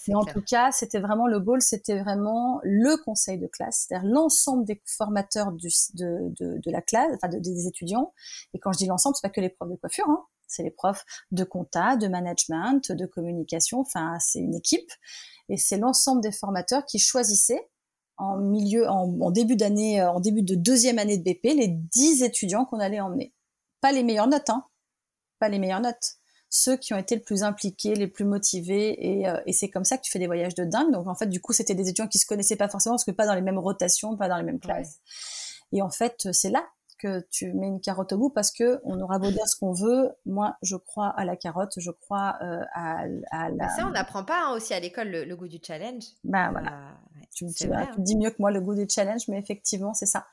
Mais 0.08 0.16
en 0.16 0.26
tout 0.26 0.42
cas, 0.42 0.72
c'était 0.72 1.00
vraiment 1.00 1.28
le 1.28 1.40
goal, 1.40 1.62
c'était 1.62 2.00
vraiment 2.00 2.60
le 2.64 2.98
conseil 3.04 3.38
de 3.38 3.48
classe, 3.48 3.86
c'est-à-dire 3.88 4.10
l'ensemble 4.10 4.66
des 4.66 4.82
formateurs 4.86 5.52
du, 5.52 5.70
de, 5.94 6.34
de, 6.40 6.60
de, 6.60 6.72
la 6.72 6.82
classe, 6.82 7.12
enfin 7.16 7.30
des 7.30 7.68
étudiants. 7.68 8.14
Et 8.54 8.60
quand 8.60 8.74
je 8.74 8.80
dis 8.80 8.86
l'ensemble, 8.86 9.16
c'est 9.16 9.28
pas 9.28 9.34
que 9.34 9.42
les 9.42 9.50
profs 9.50 9.70
de 9.70 9.76
coiffure, 9.76 10.10
hein, 10.10 10.26
c'est 10.48 10.64
les 10.64 10.72
profs 10.72 11.06
de 11.32 11.44
compta, 11.44 11.96
de 11.96 12.08
management, 12.08 12.92
de 12.92 13.06
communication. 13.06 13.80
Enfin, 13.80 14.18
c'est 14.20 14.40
une 14.40 14.56
équipe. 14.56 14.92
Et 15.50 15.58
c'est 15.58 15.78
l'ensemble 15.78 16.22
des 16.22 16.32
formateurs 16.32 16.86
qui 16.86 17.00
choisissaient 17.00 17.70
en 18.18 18.38
milieu, 18.38 18.88
en, 18.90 19.20
en 19.20 19.32
début 19.32 19.56
d'année, 19.56 20.04
en 20.04 20.20
début 20.20 20.44
de 20.44 20.56
deuxième 20.56 21.00
année 21.00 21.18
de 21.18 21.24
BP, 21.24 21.56
les 21.56 21.68
dix 21.68 22.24
étudiants 22.24 22.66
qu'on 22.66 22.80
allait 22.80 23.00
emmener. 23.00 23.34
Pas 23.82 23.92
les 23.92 24.04
meilleures 24.04 24.28
notes, 24.28 24.50
hein. 24.50 24.66
Pas 25.40 25.50
les 25.50 25.60
meilleures 25.60 25.82
notes 25.82 26.18
ceux 26.56 26.78
qui 26.78 26.94
ont 26.94 26.98
été 26.98 27.16
le 27.16 27.24
plus 27.24 27.42
impliqués, 27.42 27.96
les 27.96 28.06
plus 28.06 28.26
motivés, 28.26 28.96
et, 29.00 29.28
euh, 29.28 29.42
et 29.48 29.54
c'est 29.54 29.72
comme 29.72 29.84
ça 29.84 29.98
que 29.98 30.04
tu 30.04 30.12
fais 30.12 30.20
des 30.20 30.28
voyages 30.28 30.54
de 30.54 30.64
dingue. 30.64 30.92
Donc 30.92 31.08
en 31.08 31.16
fait, 31.16 31.26
du 31.26 31.42
coup, 31.42 31.52
c'était 31.52 31.74
des 31.74 31.90
étudiants 31.90 32.08
qui 32.08 32.20
se 32.20 32.28
connaissaient 32.28 32.56
pas 32.56 32.70
forcément, 32.70 32.94
parce 32.94 33.06
que 33.06 33.12
pas 33.12 33.26
dans 33.26 33.34
les 33.34 33.42
mêmes 33.42 33.58
rotations, 33.58 34.16
pas 34.16 34.30
dans 34.30 34.38
les 34.38 34.44
mêmes 34.44 34.60
classes. 34.60 35.00
Et 35.72 35.82
en 35.82 35.90
fait, 35.90 36.28
c'est 36.32 36.52
là 36.52 36.64
que 37.00 37.26
tu 37.32 37.52
mets 37.54 37.66
une 37.66 37.82
carotte 37.82 38.14
au 38.14 38.18
bout 38.20 38.30
parce 38.30 38.52
que 38.52 38.80
on 38.84 39.02
aura 39.02 39.18
beau 39.18 39.32
dire 39.32 39.46
ce 39.48 39.56
qu'on 39.58 39.74
veut, 39.74 40.12
moi 40.26 40.56
je 40.62 40.76
crois 40.76 41.10
à 41.10 41.26
la 41.26 41.36
carotte, 41.36 41.74
je 41.78 41.90
crois 41.90 42.38
euh, 42.42 42.62
à, 42.74 43.04
à, 43.32 43.50
la. 43.50 43.68
ça 43.70 43.88
on 43.88 43.90
n'apprend 43.90 44.24
pas 44.24 44.46
hein, 44.46 44.54
aussi 44.56 44.74
à 44.74 44.80
l'école 44.80 45.10
le, 45.10 45.36
goût 45.36 45.50
du 45.50 45.60
challenge. 45.62 46.04
Ben 46.24 46.52
voilà. 46.52 46.98
Tu, 47.34 47.46
tu, 47.54 47.72
hein. 47.74 47.90
dis 47.98 48.16
mieux 48.16 48.30
que 48.30 48.38
moi 48.40 48.52
le 48.52 48.62
goût 48.62 48.76
du 48.76 48.86
challenge, 48.90 49.28
mais 49.28 49.38
effectivement, 49.38 49.94
c'est 49.94 50.06
ça. 50.06 50.26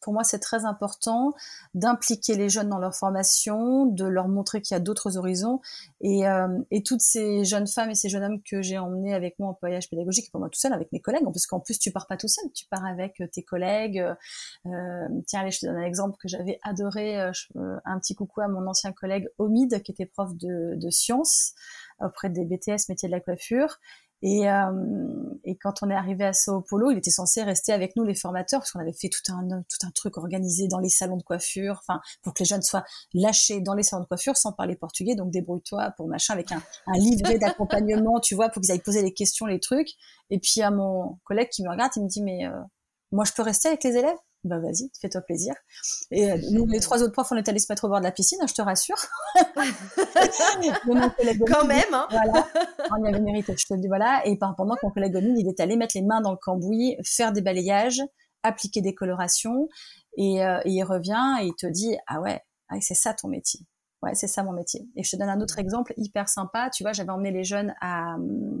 Pour 0.00 0.12
moi, 0.12 0.24
c'est 0.24 0.38
très 0.38 0.64
important 0.64 1.34
d'impliquer 1.74 2.34
les 2.34 2.48
jeunes 2.48 2.68
dans 2.68 2.78
leur 2.78 2.94
formation, 2.94 3.86
de 3.86 4.04
leur 4.04 4.28
montrer 4.28 4.60
qu'il 4.60 4.74
y 4.74 4.76
a 4.76 4.80
d'autres 4.80 5.16
horizons. 5.16 5.60
Et, 6.00 6.26
euh, 6.26 6.48
et, 6.70 6.82
toutes 6.82 7.00
ces 7.00 7.44
jeunes 7.44 7.66
femmes 7.66 7.90
et 7.90 7.94
ces 7.94 8.08
jeunes 8.08 8.22
hommes 8.22 8.42
que 8.42 8.62
j'ai 8.62 8.78
emmenés 8.78 9.14
avec 9.14 9.38
moi 9.38 9.48
en 9.48 9.58
voyage 9.60 9.88
pédagogique, 9.88 10.30
pour 10.30 10.40
moi 10.40 10.48
tout 10.50 10.58
seul, 10.58 10.72
avec 10.72 10.92
mes 10.92 11.00
collègues, 11.00 11.24
parce 11.24 11.46
qu'en 11.46 11.60
plus, 11.60 11.78
tu 11.78 11.90
pars 11.90 12.06
pas 12.06 12.16
tout 12.16 12.28
seul, 12.28 12.44
tu 12.52 12.66
pars 12.66 12.84
avec 12.84 13.22
tes 13.32 13.42
collègues. 13.42 14.04
Euh, 14.66 15.08
tiens, 15.26 15.40
allez, 15.40 15.50
je 15.50 15.60
te 15.60 15.66
donne 15.66 15.76
un 15.76 15.84
exemple 15.84 16.16
que 16.20 16.28
j'avais 16.28 16.58
adoré. 16.62 17.20
Euh, 17.20 17.32
un 17.84 17.98
petit 17.98 18.14
coucou 18.14 18.40
à 18.40 18.48
mon 18.48 18.66
ancien 18.66 18.92
collègue 18.92 19.28
Omid, 19.38 19.82
qui 19.82 19.92
était 19.92 20.06
prof 20.06 20.34
de, 20.36 20.74
de 20.76 20.90
sciences 20.90 21.54
auprès 22.00 22.28
des 22.28 22.44
BTS 22.44 22.88
métiers 22.88 23.08
de 23.08 23.12
la 23.12 23.20
coiffure 23.20 23.78
et, 24.26 24.48
euh, 24.48 24.72
et, 25.44 25.54
quand 25.58 25.82
on 25.82 25.90
est 25.90 25.94
arrivé 25.94 26.24
à 26.24 26.32
Sao 26.32 26.62
Paulo, 26.62 26.90
il 26.90 26.96
était 26.96 27.10
censé 27.10 27.42
rester 27.42 27.74
avec 27.74 27.94
nous 27.94 28.04
les 28.04 28.14
formateurs 28.14 28.60
parce 28.60 28.72
qu'on 28.72 28.80
avait 28.80 28.94
fait 28.94 29.10
tout 29.10 29.20
un 29.30 29.46
tout 29.46 29.86
un 29.86 29.90
truc 29.90 30.16
organisé 30.16 30.66
dans 30.66 30.78
les 30.78 30.88
salons 30.88 31.18
de 31.18 31.22
coiffure, 31.22 31.78
enfin 31.86 32.00
pour 32.22 32.32
que 32.32 32.38
les 32.38 32.46
jeunes 32.46 32.62
soient 32.62 32.84
lâchés 33.12 33.60
dans 33.60 33.74
les 33.74 33.82
salons 33.82 34.04
de 34.04 34.08
coiffure 34.08 34.38
sans 34.38 34.52
parler 34.52 34.76
portugais. 34.76 35.14
Donc 35.14 35.30
débrouille-toi 35.30 35.92
pour 35.98 36.08
machin 36.08 36.32
avec 36.32 36.52
un, 36.52 36.62
un 36.86 36.98
livret 36.98 37.38
d'accompagnement, 37.38 38.18
tu 38.18 38.34
vois, 38.34 38.48
pour 38.48 38.62
qu'ils 38.62 38.72
aillent 38.72 38.78
poser 38.78 39.02
les 39.02 39.12
questions, 39.12 39.44
les 39.44 39.60
trucs. 39.60 39.90
Et 40.30 40.38
puis 40.38 40.62
à 40.62 40.70
mon 40.70 41.18
collègue 41.24 41.50
qui 41.50 41.62
me 41.62 41.68
regarde, 41.68 41.92
il 41.96 42.04
me 42.04 42.08
dit 42.08 42.22
mais 42.22 42.46
euh, 42.46 42.62
moi 43.12 43.24
je 43.26 43.32
peux 43.32 43.42
rester 43.42 43.68
avec 43.68 43.84
les 43.84 43.98
élèves? 43.98 44.16
Bah 44.44 44.58
vas-y, 44.58 44.90
fais-toi 45.00 45.22
plaisir. 45.22 45.54
Et 46.10 46.30
euh, 46.30 46.36
nous, 46.52 46.66
les 46.66 46.80
trois 46.80 47.02
autres 47.02 47.12
profs, 47.12 47.32
on 47.32 47.36
est 47.36 47.48
allés 47.48 47.58
se 47.58 47.66
mettre 47.70 47.84
au 47.84 47.88
bord 47.88 47.98
de 47.98 48.04
la 48.04 48.12
piscine, 48.12 48.38
hein, 48.42 48.46
je 48.46 48.54
te 48.54 48.62
rassure. 48.62 48.96
Quand 51.46 51.66
même, 51.66 51.92
hein. 51.92 52.06
Voilà, 52.10 52.46
on 52.90 53.04
y 53.04 53.08
avait 53.08 53.20
mérité, 53.20 53.54
je 53.56 53.66
te 53.66 53.74
le 53.74 53.80
dis, 53.80 53.88
voilà. 53.88 54.22
Et 54.26 54.38
pendant 54.38 54.74
que 54.74 54.84
mon 54.84 54.90
collègue 54.90 55.16
Omine, 55.16 55.38
il 55.38 55.48
est 55.48 55.60
allé 55.60 55.76
mettre 55.76 55.96
les 55.96 56.02
mains 56.02 56.20
dans 56.20 56.32
le 56.32 56.38
cambouis, 56.40 56.96
faire 57.04 57.32
des 57.32 57.40
balayages, 57.40 58.02
appliquer 58.42 58.82
des 58.82 58.94
colorations, 58.94 59.68
et, 60.16 60.44
euh, 60.44 60.60
et 60.64 60.70
il 60.70 60.84
revient 60.84 61.36
et 61.40 61.46
il 61.46 61.54
te 61.54 61.66
dit, 61.66 61.96
ah 62.06 62.20
ouais, 62.20 62.40
ah, 62.68 62.76
c'est 62.80 62.94
ça 62.94 63.14
ton 63.14 63.28
métier. 63.28 63.60
Ouais, 64.02 64.14
c'est 64.14 64.26
ça 64.26 64.42
mon 64.42 64.52
métier. 64.52 64.86
Et 64.96 65.02
je 65.02 65.10
te 65.10 65.16
donne 65.16 65.30
un 65.30 65.40
autre 65.40 65.58
exemple 65.58 65.94
hyper 65.96 66.28
sympa. 66.28 66.68
Tu 66.68 66.82
vois, 66.82 66.92
j'avais 66.92 67.10
emmené 67.10 67.30
les 67.30 67.42
jeunes 67.42 67.74
à, 67.80 68.16
euh, 68.16 68.60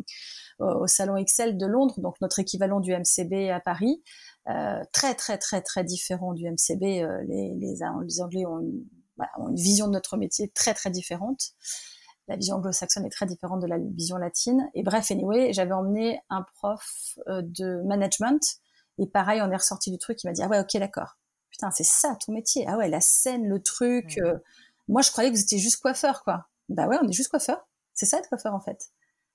au 0.60 0.86
salon 0.86 1.16
Excel 1.16 1.58
de 1.58 1.66
Londres, 1.66 2.00
donc 2.00 2.14
notre 2.22 2.38
équivalent 2.38 2.80
du 2.80 2.94
MCB 2.94 3.50
à 3.50 3.60
Paris. 3.60 4.02
Euh, 4.48 4.82
très 4.92 5.14
très 5.14 5.38
très 5.38 5.62
très 5.62 5.84
différent 5.84 6.34
du 6.34 6.44
MCB. 6.44 6.82
Euh, 6.82 7.22
les, 7.22 7.54
les, 7.54 7.76
les, 7.76 7.82
Anglais 8.20 8.44
ont 8.44 8.60
une, 8.60 8.84
ont 9.38 9.48
une, 9.48 9.56
vision 9.56 9.86
de 9.86 9.92
notre 9.92 10.16
métier 10.16 10.50
très 10.50 10.74
très 10.74 10.90
différente. 10.90 11.52
La 12.28 12.36
vision 12.36 12.56
anglo-saxonne 12.56 13.06
est 13.06 13.10
très 13.10 13.26
différente 13.26 13.60
de 13.60 13.66
la 13.66 13.78
vision 13.78 14.16
latine. 14.16 14.70
Et 14.74 14.82
bref, 14.82 15.10
anyway, 15.10 15.52
j'avais 15.52 15.72
emmené 15.72 16.20
un 16.28 16.42
prof 16.54 17.18
euh, 17.28 17.42
de 17.42 17.82
management 17.86 18.40
et 18.98 19.06
pareil, 19.06 19.40
on 19.42 19.50
est 19.50 19.56
ressorti 19.56 19.90
du 19.90 19.98
truc. 19.98 20.22
Il 20.22 20.26
m'a 20.26 20.32
dit 20.34 20.42
ah 20.42 20.48
ouais, 20.48 20.60
ok, 20.60 20.76
d'accord. 20.78 21.16
Putain, 21.50 21.70
c'est 21.70 21.84
ça 21.84 22.16
ton 22.24 22.32
métier. 22.32 22.66
Ah 22.68 22.76
ouais, 22.76 22.88
la 22.88 23.00
scène, 23.00 23.46
le 23.46 23.62
truc. 23.62 24.18
moi, 24.88 25.02
je 25.02 25.10
croyais 25.10 25.30
que 25.30 25.36
vous 25.36 25.42
étiez 25.42 25.58
juste 25.58 25.80
coiffeur, 25.80 26.24
quoi. 26.24 26.48
Bah 26.68 26.86
ouais, 26.86 26.96
on 27.02 27.08
est 27.08 27.12
juste 27.12 27.30
coiffeur. 27.30 27.66
C'est 27.94 28.06
ça 28.06 28.18
être 28.18 28.28
coiffeur 28.28 28.54
en 28.54 28.60
fait. 28.60 28.90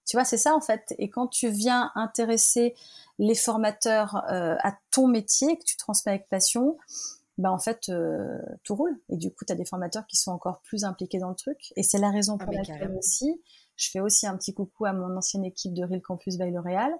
Tu 0.09 0.17
vois, 0.17 0.25
c'est 0.25 0.37
ça 0.37 0.55
en 0.55 0.59
fait. 0.59 0.95
Et 0.97 1.11
quand 1.11 1.27
tu 1.27 1.49
viens 1.49 1.91
intéresser 1.93 2.73
les 3.19 3.35
formateurs 3.35 4.25
euh, 4.31 4.55
à 4.63 4.75
ton 4.89 5.07
métier, 5.07 5.55
que 5.55 5.63
tu 5.63 5.77
transmets 5.77 6.13
avec 6.13 6.27
passion, 6.29 6.77
bah 7.37 7.51
en 7.51 7.59
fait, 7.59 7.89
euh, 7.89 8.39
tout 8.63 8.73
roule. 8.73 8.99
Et 9.09 9.17
du 9.17 9.31
coup, 9.31 9.45
tu 9.45 9.53
as 9.53 9.55
des 9.55 9.65
formateurs 9.65 10.07
qui 10.07 10.17
sont 10.17 10.31
encore 10.31 10.61
plus 10.61 10.83
impliqués 10.83 11.19
dans 11.19 11.29
le 11.29 11.35
truc. 11.35 11.71
Et 11.75 11.83
c'est 11.83 11.99
la 11.99 12.09
raison 12.09 12.37
ah, 12.39 12.43
pour 12.43 12.51
laquelle 12.51 12.91
aussi, 12.97 13.39
je 13.75 13.91
fais 13.91 13.99
aussi 13.99 14.25
un 14.25 14.35
petit 14.35 14.51
coucou 14.51 14.85
à 14.85 14.93
mon 14.93 15.15
ancienne 15.15 15.45
équipe 15.45 15.75
de 15.75 15.83
Real 15.83 16.01
Campus 16.01 16.39
by 16.39 16.49
L'Oréal. 16.49 16.91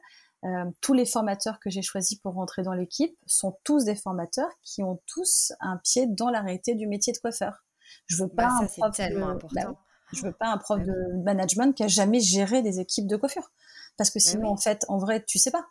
Euh, 0.43 0.65
tous 0.81 0.93
les 0.93 1.07
formateurs 1.07 1.59
que 1.59 1.71
j'ai 1.71 1.81
choisis 1.81 2.19
pour 2.19 2.35
rentrer 2.35 2.61
dans 2.61 2.73
l'équipe 2.73 3.17
sont 3.25 3.57
tous 3.63 3.85
des 3.85 3.95
formateurs 3.95 4.51
qui 4.61 4.83
ont 4.83 5.01
tous 5.07 5.51
un 5.61 5.77
pied 5.77 6.05
dans 6.05 6.29
la 6.29 6.41
réalité 6.41 6.75
du 6.75 6.85
métier 6.85 7.11
de 7.11 7.17
coiffeur. 7.17 7.65
Je 8.05 8.21
veux 8.21 8.29
bah, 8.33 8.49
pas 8.59 8.67
ça, 8.67 8.85
un 8.85 8.91
tellement 8.91 9.25
bah 9.25 9.33
important. 9.33 9.77
Je 10.13 10.23
veux 10.23 10.31
pas 10.31 10.47
un 10.47 10.57
prof 10.57 10.79
bah 10.79 10.85
de 10.85 11.23
management 11.23 11.73
qui 11.73 11.83
a 11.83 11.87
jamais 11.87 12.19
géré 12.19 12.61
des 12.61 12.79
équipes 12.79 13.07
de 13.07 13.15
coiffure. 13.15 13.51
Parce 13.97 14.09
que 14.09 14.19
sinon, 14.19 14.49
en 14.49 14.57
fait, 14.57 14.85
en 14.87 14.97
vrai, 14.97 15.23
tu 15.25 15.39
sais 15.39 15.51
pas 15.51 15.65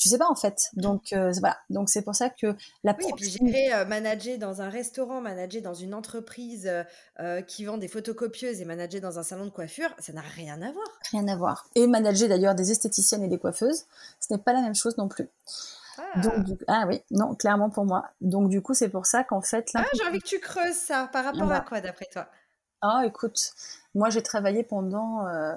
tu 0.00 0.08
sais 0.08 0.18
pas 0.18 0.28
en 0.28 0.34
fait. 0.34 0.70
Donc 0.72 1.12
euh, 1.12 1.30
voilà. 1.38 1.58
Donc 1.68 1.90
c'est 1.90 2.00
pour 2.00 2.14
ça 2.14 2.30
que 2.30 2.56
la 2.82 2.96
oui, 2.98 3.04
et 3.06 3.12
puis 3.12 3.28
gérer, 3.28 3.72
euh, 3.74 3.84
manager 3.84 4.38
dans 4.38 4.62
un 4.62 4.70
restaurant, 4.70 5.20
manager 5.20 5.60
dans 5.60 5.74
une 5.74 5.92
entreprise 5.92 6.68
euh, 7.20 7.42
qui 7.42 7.66
vend 7.66 7.76
des 7.76 7.86
photocopieuses 7.86 8.62
et 8.62 8.64
manager 8.64 9.02
dans 9.02 9.18
un 9.18 9.22
salon 9.22 9.44
de 9.44 9.50
coiffure, 9.50 9.94
ça 9.98 10.14
n'a 10.14 10.22
rien 10.22 10.62
à 10.62 10.72
voir. 10.72 10.86
Rien 11.12 11.28
à 11.28 11.36
voir. 11.36 11.68
Et 11.74 11.86
manager 11.86 12.30
d'ailleurs 12.30 12.54
des 12.54 12.70
esthéticiennes 12.72 13.22
et 13.22 13.28
des 13.28 13.38
coiffeuses, 13.38 13.84
ce 14.20 14.32
n'est 14.32 14.40
pas 14.40 14.54
la 14.54 14.62
même 14.62 14.74
chose 14.74 14.96
non 14.96 15.06
plus. 15.06 15.28
Ah. 15.98 16.20
Donc, 16.20 16.46
ah 16.66 16.84
oui, 16.88 17.02
non, 17.10 17.34
clairement 17.34 17.68
pour 17.68 17.84
moi. 17.84 18.08
Donc 18.22 18.48
du 18.48 18.62
coup, 18.62 18.72
c'est 18.72 18.88
pour 18.88 19.04
ça 19.04 19.22
qu'en 19.22 19.42
fait. 19.42 19.70
Ah, 19.74 19.84
j'ai 19.92 20.04
envie 20.06 20.20
que 20.20 20.26
tu 20.26 20.40
creuses 20.40 20.76
ça. 20.76 21.10
Par 21.12 21.26
rapport 21.26 21.52
à 21.52 21.60
quoi, 21.60 21.82
d'après 21.82 22.06
toi? 22.10 22.26
Ah, 22.82 23.02
écoute, 23.04 23.52
moi, 23.94 24.08
j'ai 24.08 24.22
travaillé 24.22 24.62
pendant 24.62 25.26
euh, 25.26 25.54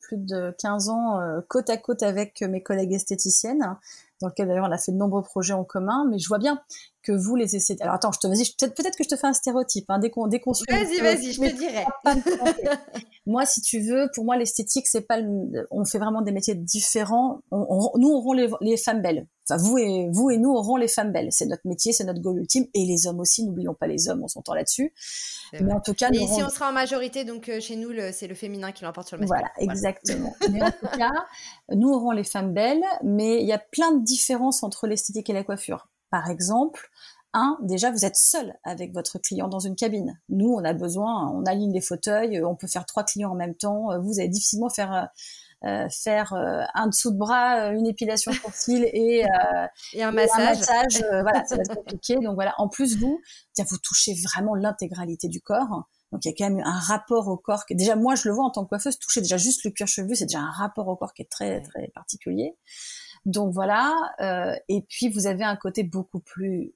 plus 0.00 0.16
de 0.16 0.54
15 0.58 0.88
ans 0.88 1.20
euh, 1.20 1.40
côte 1.48 1.70
à 1.70 1.76
côte 1.76 2.04
avec 2.04 2.42
mes 2.42 2.62
collègues 2.62 2.92
esthéticiennes, 2.92 3.76
dans 4.20 4.28
lequel 4.28 4.46
d'ailleurs 4.46 4.68
on 4.68 4.72
a 4.72 4.78
fait 4.78 4.92
de 4.92 4.96
nombreux 4.96 5.22
projets 5.22 5.54
en 5.54 5.64
commun, 5.64 6.06
mais 6.08 6.18
je 6.18 6.28
vois 6.28 6.38
bien 6.38 6.60
que 7.02 7.12
vous 7.12 7.36
les 7.36 7.56
essayez. 7.56 7.80
Alors 7.82 7.94
attends, 7.94 8.12
je 8.12 8.18
te 8.18 8.26
vas-y, 8.26 8.44
peut-être 8.58 8.74
peut 8.74 8.84
que 8.84 9.04
je 9.04 9.08
te 9.08 9.16
fais 9.16 9.26
un 9.26 9.32
stéréotype 9.32 9.86
hein, 9.88 9.98
dès 9.98 10.10
qu'on 10.10 10.26
dès 10.26 10.40
qu'on 10.40 10.52
Vas-y, 10.52 11.00
vas-y, 11.00 11.32
je 11.32 11.40
te 11.40 11.56
dirai. 11.56 11.84
moi, 13.26 13.46
si 13.46 13.60
tu 13.62 13.80
veux, 13.80 14.08
pour 14.14 14.24
moi 14.24 14.36
l'esthétique, 14.36 14.86
c'est 14.86 15.02
pas 15.02 15.18
le... 15.18 15.66
on 15.70 15.84
fait 15.84 15.98
vraiment 15.98 16.22
des 16.22 16.32
métiers 16.32 16.54
différents. 16.54 17.40
On, 17.50 17.92
nous, 17.96 18.08
on 18.08 18.20
rend 18.20 18.32
les, 18.32 18.48
les 18.60 18.76
femmes 18.76 19.02
belles. 19.02 19.26
Enfin, 19.48 19.62
vous 19.62 19.78
et 19.78 20.08
vous 20.12 20.30
et 20.30 20.38
nous 20.38 20.50
aurons 20.50 20.76
les 20.76 20.88
femmes 20.88 21.12
belles. 21.12 21.28
C'est 21.30 21.46
notre 21.46 21.66
métier, 21.66 21.92
c'est 21.92 22.04
notre 22.04 22.20
goal 22.20 22.38
ultime. 22.38 22.66
Et 22.74 22.84
les 22.84 23.06
hommes 23.06 23.20
aussi, 23.20 23.44
n'oublions 23.44 23.74
pas 23.74 23.86
les 23.86 24.08
hommes, 24.08 24.22
on 24.22 24.28
s'entend 24.28 24.54
là-dessus. 24.54 24.92
Mais 25.60 25.72
en 25.72 25.80
tout 25.80 25.94
cas, 25.94 26.10
et 26.12 26.26
si 26.26 26.42
on 26.42 26.48
sera 26.48 26.68
en 26.68 26.72
majorité, 26.72 27.24
donc 27.24 27.48
euh, 27.48 27.60
chez 27.60 27.76
nous, 27.76 27.90
c'est 28.12 28.28
le 28.28 28.34
féminin 28.34 28.70
qui 28.72 28.84
l'emporte 28.84 29.08
sur 29.08 29.16
le 29.16 29.22
masculin. 29.22 29.48
Voilà, 29.56 29.72
exactement. 29.72 30.32
mais 30.50 30.62
en 30.62 30.70
tout 30.70 30.96
cas, 30.96 31.10
nous 31.70 31.88
aurons 31.88 32.12
les 32.12 32.24
femmes 32.24 32.52
belles, 32.52 32.84
mais 33.02 33.40
il 33.40 33.48
y 33.48 33.52
a 33.52 33.58
plein 33.58 33.92
de 33.92 34.04
différences 34.04 34.62
entre 34.62 34.86
l'esthétique 34.86 35.28
et 35.28 35.32
la 35.32 35.42
coiffure. 35.42 35.88
Par 36.10 36.28
exemple, 36.28 36.90
un, 37.32 37.58
déjà, 37.62 37.90
vous 37.90 38.04
être 38.04 38.16
seul 38.16 38.58
avec 38.64 38.92
votre 38.92 39.18
client 39.18 39.48
dans 39.48 39.60
une 39.60 39.76
cabine. 39.76 40.20
Nous, 40.28 40.48
on 40.48 40.64
a 40.64 40.72
besoin, 40.72 41.30
on 41.30 41.44
aligne 41.44 41.72
les 41.72 41.80
fauteuils, 41.80 42.42
on 42.42 42.56
peut 42.56 42.66
faire 42.66 42.86
trois 42.86 43.04
clients 43.04 43.30
en 43.30 43.36
même 43.36 43.54
temps. 43.54 44.00
Vous 44.00 44.18
allez 44.18 44.28
difficilement 44.28 44.68
faire 44.68 45.08
euh, 45.66 45.86
faire 45.90 46.32
euh, 46.32 46.62
un 46.72 46.86
dessous 46.86 47.10
de 47.10 47.18
bras, 47.18 47.66
une 47.72 47.86
épilation 47.86 48.32
sourcil 48.32 48.82
et, 48.94 49.26
euh, 49.26 49.66
et 49.92 50.02
un 50.02 50.10
massage. 50.10 50.58
voilà, 51.10 51.44
ça 51.44 51.56
va 51.56 51.62
être 51.62 51.74
compliqué. 51.74 52.14
Donc 52.16 52.34
voilà, 52.34 52.54
en 52.56 52.68
plus 52.68 52.96
vous, 52.96 53.20
vous 53.58 53.78
touchez 53.78 54.14
vraiment 54.24 54.54
l'intégralité 54.54 55.28
du 55.28 55.42
corps. 55.42 55.84
Donc 56.12 56.24
il 56.24 56.28
y 56.28 56.32
a 56.32 56.34
quand 56.36 56.48
même 56.48 56.64
un 56.64 56.78
rapport 56.78 57.28
au 57.28 57.36
corps 57.36 57.66
que 57.66 57.74
déjà 57.74 57.94
moi 57.94 58.14
je 58.14 58.26
le 58.26 58.34
vois 58.34 58.44
en 58.44 58.50
tant 58.50 58.64
que 58.64 58.70
coiffeuse, 58.70 58.98
toucher 58.98 59.20
déjà 59.20 59.36
juste 59.36 59.62
le 59.64 59.70
cuir 59.70 59.86
chevelu, 59.86 60.16
c'est 60.16 60.24
déjà 60.24 60.40
un 60.40 60.50
rapport 60.50 60.88
au 60.88 60.96
corps 60.96 61.12
qui 61.12 61.22
est 61.22 61.30
très 61.30 61.60
très 61.60 61.88
particulier. 61.94 62.56
Donc 63.26 63.52
voilà, 63.52 63.94
euh, 64.20 64.56
et 64.68 64.82
puis 64.82 65.08
vous 65.10 65.26
avez 65.26 65.44
un 65.44 65.56
côté 65.56 65.82
beaucoup 65.82 66.20
plus 66.20 66.72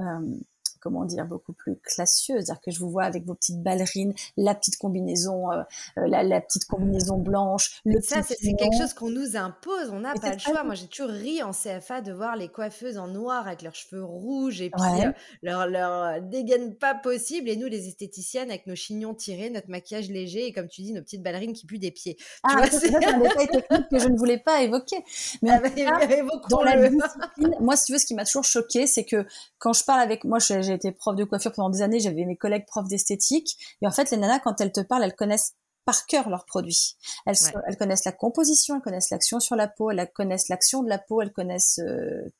euh, 0.00 0.38
comment 0.82 1.04
dire, 1.04 1.26
beaucoup 1.26 1.52
plus 1.52 1.76
classieux. 1.76 2.36
C'est-à-dire 2.36 2.60
que 2.60 2.70
je 2.70 2.80
vous 2.80 2.90
vois 2.90 3.04
avec 3.04 3.24
vos 3.24 3.34
petites 3.34 3.62
ballerines, 3.62 4.12
la 4.36 4.54
petite 4.54 4.76
combinaison, 4.76 5.50
euh, 5.52 5.62
euh, 5.98 6.06
la, 6.08 6.40
petite 6.40 6.66
combinaison 6.66 7.18
blanche. 7.18 7.80
Le 7.84 8.00
ça, 8.02 8.22
c'est 8.22 8.36
quelque 8.54 8.76
chose 8.76 8.92
qu'on 8.94 9.10
nous 9.10 9.36
impose. 9.36 9.90
On 9.92 10.00
n'a 10.00 10.14
pas 10.14 10.32
le 10.32 10.38
choix. 10.38 10.64
Moi, 10.64 10.74
j'ai 10.74 10.88
toujours 10.88 11.10
ri 11.10 11.42
en 11.42 11.52
CFA 11.52 12.00
de 12.00 12.12
voir 12.12 12.36
les 12.36 12.48
coiffeuses 12.48 12.98
en 12.98 13.08
noir 13.08 13.46
avec 13.46 13.62
leurs 13.62 13.74
cheveux 13.74 14.04
rouges 14.04 14.60
et 14.60 14.70
puis 14.70 15.06
euh, 15.06 15.12
leur, 15.42 15.66
leur 15.66 16.20
dégaine 16.20 16.74
pas 16.74 16.94
possible. 16.94 17.48
Et 17.48 17.56
nous, 17.56 17.68
les 17.68 17.88
esthéticiennes, 17.88 18.50
avec 18.50 18.66
nos 18.66 18.74
chignons 18.74 19.14
tirés, 19.14 19.50
notre 19.50 19.70
maquillage 19.70 20.10
léger 20.10 20.46
et 20.46 20.52
comme 20.52 20.68
tu 20.68 20.82
dis, 20.82 20.92
nos 20.92 21.02
petites 21.02 21.22
ballerines 21.22 21.52
qui 21.52 21.66
puent 21.66 21.78
des 21.78 21.90
pieds. 21.92 22.16
Ah, 22.42 22.64
c'est 22.70 22.94
un 22.94 23.18
détail 23.18 23.48
technique 23.52 23.88
que 23.90 23.98
je 23.98 24.08
ne 24.08 24.16
voulais 24.16 24.38
pas 24.38 24.62
évoquer. 24.62 25.04
Mais 25.42 25.50
ah, 25.50 25.60
dans 26.50 26.62
la 26.62 26.88
discipline, 26.88 27.54
moi, 27.60 27.76
si 27.76 27.86
tu 27.86 27.92
veux, 27.92 27.98
ce 27.98 28.06
qui 28.06 28.14
m'a 28.14 28.24
toujours 28.24 28.44
choqué, 28.44 28.86
c'est 28.86 29.04
que 29.04 29.24
quand 29.58 29.72
je 29.72 29.84
parle 29.84 30.00
avec 30.00 30.24
moi, 30.24 30.38
j'ai 30.38 30.71
j'ai 30.72 30.88
été 30.88 30.92
prof 30.92 31.14
de 31.14 31.24
coiffure 31.24 31.52
pendant 31.52 31.70
des 31.70 31.82
années, 31.82 32.00
j'avais 32.00 32.24
mes 32.24 32.36
collègues 32.36 32.66
profs 32.66 32.88
d'esthétique. 32.88 33.58
Et 33.82 33.86
en 33.86 33.90
fait, 33.90 34.10
les 34.10 34.16
nanas, 34.16 34.40
quand 34.40 34.60
elles 34.60 34.72
te 34.72 34.80
parlent, 34.80 35.04
elles 35.04 35.14
connaissent 35.14 35.54
par 35.84 36.06
cœur 36.06 36.28
leurs 36.30 36.44
produits. 36.44 36.96
Elles, 37.26 37.36
elles 37.66 37.76
connaissent 37.76 38.04
la 38.04 38.12
composition, 38.12 38.76
elles 38.76 38.82
connaissent 38.82 39.10
l'action 39.10 39.40
sur 39.40 39.56
la 39.56 39.68
peau, 39.68 39.90
elles 39.90 40.10
connaissent 40.12 40.48
l'action 40.48 40.82
de 40.82 40.88
la 40.88 40.98
peau, 40.98 41.22
elles 41.22 41.32
connaissent 41.32 41.80
euh, 41.80 42.32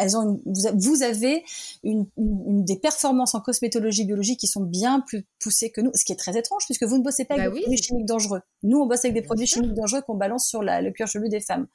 elles 0.00 0.16
ont 0.16 0.40
vous 0.46 1.02
avez 1.02 1.44
une, 1.82 2.06
une, 2.16 2.64
des 2.64 2.76
performances 2.76 3.34
en 3.34 3.40
cosmétologie 3.40 4.04
biologie 4.04 4.36
qui 4.36 4.46
sont 4.46 4.62
bien 4.62 5.00
plus 5.00 5.26
poussées 5.40 5.70
que 5.70 5.80
nous, 5.80 5.90
ce 5.94 6.04
qui 6.04 6.12
est 6.12 6.16
très 6.16 6.36
étrange 6.38 6.64
puisque 6.64 6.84
vous 6.84 6.98
ne 6.98 7.02
bossez 7.02 7.24
pas 7.24 7.34
avec 7.34 7.48
bah 7.48 7.54
des 7.54 7.60
produits 7.62 7.82
chimiques 7.82 8.06
dangereux. 8.06 8.40
Nous, 8.62 8.78
on 8.78 8.86
bosse 8.86 9.04
avec 9.04 9.14
des 9.14 9.22
produits 9.22 9.46
chimiques 9.46 9.74
dangereux 9.74 10.02
qu'on 10.02 10.16
balance 10.16 10.46
sur 10.46 10.62
la, 10.62 10.80
le 10.80 10.90
cuir 10.90 11.06
chevelu 11.06 11.28
des 11.28 11.40
femmes 11.40 11.66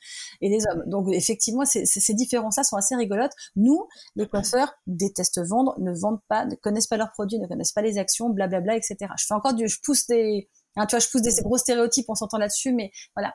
et 0.41 0.49
des 0.49 0.65
hommes. 0.67 0.83
Donc 0.88 1.07
effectivement, 1.13 1.63
ces 1.65 2.13
différences-là 2.13 2.63
sont 2.63 2.77
assez 2.77 2.95
rigolotes. 2.95 3.33
Nous, 3.55 3.88
les 4.15 4.27
coiffeurs 4.27 4.73
détestent 4.88 5.45
vendre, 5.45 5.75
ne 5.79 5.91
vendent 5.93 6.21
pas, 6.27 6.45
ne 6.45 6.55
connaissent 6.55 6.88
pas 6.88 6.97
leurs 6.97 7.11
produits, 7.11 7.39
ne 7.39 7.47
connaissent 7.47 7.73
pas 7.73 7.81
les 7.81 7.97
actions, 7.97 8.29
blablabla, 8.29 8.75
etc. 8.75 8.97
Je 9.17 9.25
fais 9.25 9.33
encore 9.33 9.53
du, 9.53 9.67
je 9.67 9.79
pousse 9.83 10.07
des, 10.07 10.49
hein, 10.75 10.85
tu 10.85 10.95
vois, 10.95 10.99
je 10.99 11.09
pousse 11.09 11.21
des 11.21 11.41
gros 11.41 11.57
stéréotypes, 11.57 12.05
on 12.09 12.15
s'entend 12.15 12.38
là-dessus, 12.38 12.73
mais 12.73 12.91
voilà. 13.15 13.33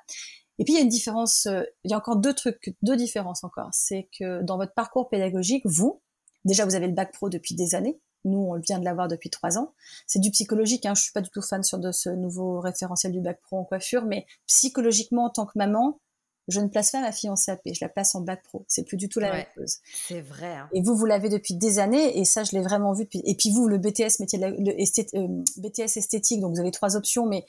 Et 0.60 0.64
puis 0.64 0.74
il 0.74 0.76
y 0.76 0.78
a 0.78 0.82
une 0.82 0.88
différence, 0.88 1.46
euh, 1.46 1.62
il 1.84 1.90
y 1.90 1.94
a 1.94 1.96
encore 1.96 2.16
deux 2.16 2.34
trucs, 2.34 2.76
deux 2.82 2.96
différences 2.96 3.42
encore. 3.44 3.70
C'est 3.72 4.08
que 4.16 4.42
dans 4.42 4.58
votre 4.58 4.74
parcours 4.74 5.08
pédagogique, 5.08 5.62
vous, 5.64 6.02
déjà 6.44 6.66
vous 6.66 6.74
avez 6.74 6.86
le 6.86 6.92
bac 6.92 7.12
pro 7.12 7.30
depuis 7.30 7.54
des 7.54 7.74
années. 7.74 7.98
Nous, 8.26 8.38
on 8.38 8.58
vient 8.58 8.78
de 8.78 8.84
l'avoir 8.84 9.08
depuis 9.08 9.30
trois 9.30 9.56
ans. 9.56 9.72
C'est 10.06 10.18
du 10.18 10.30
psychologique. 10.30 10.84
Hein. 10.84 10.94
Je 10.94 11.02
suis 11.02 11.12
pas 11.12 11.22
du 11.22 11.30
tout 11.30 11.40
fan 11.40 11.62
sur 11.62 11.78
de 11.78 11.90
ce 11.90 12.10
nouveau 12.10 12.60
référentiel 12.60 13.12
du 13.12 13.20
bac 13.20 13.40
pro 13.40 13.56
en 13.56 13.64
coiffure, 13.64 14.04
mais 14.04 14.26
psychologiquement, 14.46 15.24
en 15.24 15.30
tant 15.30 15.46
que 15.46 15.56
maman, 15.56 15.98
je 16.48 16.60
ne 16.60 16.68
place 16.68 16.90
pas 16.90 17.00
ma 17.00 17.12
fie 17.12 17.28
en 17.28 17.36
CAP, 17.36 17.60
je 17.64 17.78
la 17.80 17.88
place 17.88 18.14
en 18.14 18.20
bac 18.20 18.42
pro. 18.42 18.64
C'est 18.68 18.84
plus 18.84 18.96
du 18.96 19.08
tout 19.08 19.20
la 19.20 19.32
même 19.32 19.46
chose. 19.56 19.78
C'est 20.06 20.20
vrai. 20.20 20.56
Hein. 20.56 20.68
Et 20.74 20.82
vous, 20.82 20.94
vous 20.94 21.06
l'avez 21.06 21.28
depuis 21.28 21.54
des 21.54 21.78
années, 21.78 22.18
et 22.18 22.24
ça, 22.24 22.44
je 22.44 22.52
l'ai 22.52 22.62
vraiment 22.62 22.92
vu. 22.92 23.04
Depuis... 23.04 23.22
Et 23.24 23.34
puis 23.34 23.50
vous, 23.50 23.68
le 23.68 23.78
BTS 23.78 24.20
métier 24.20 24.38
de 24.38 24.46
le 24.46 25.18
euh, 25.18 25.42
BTS 25.56 25.96
esthétique, 25.96 26.40
donc 26.40 26.54
vous 26.54 26.60
avez 26.60 26.70
trois 26.70 26.96
options, 26.96 27.26
mais 27.26 27.46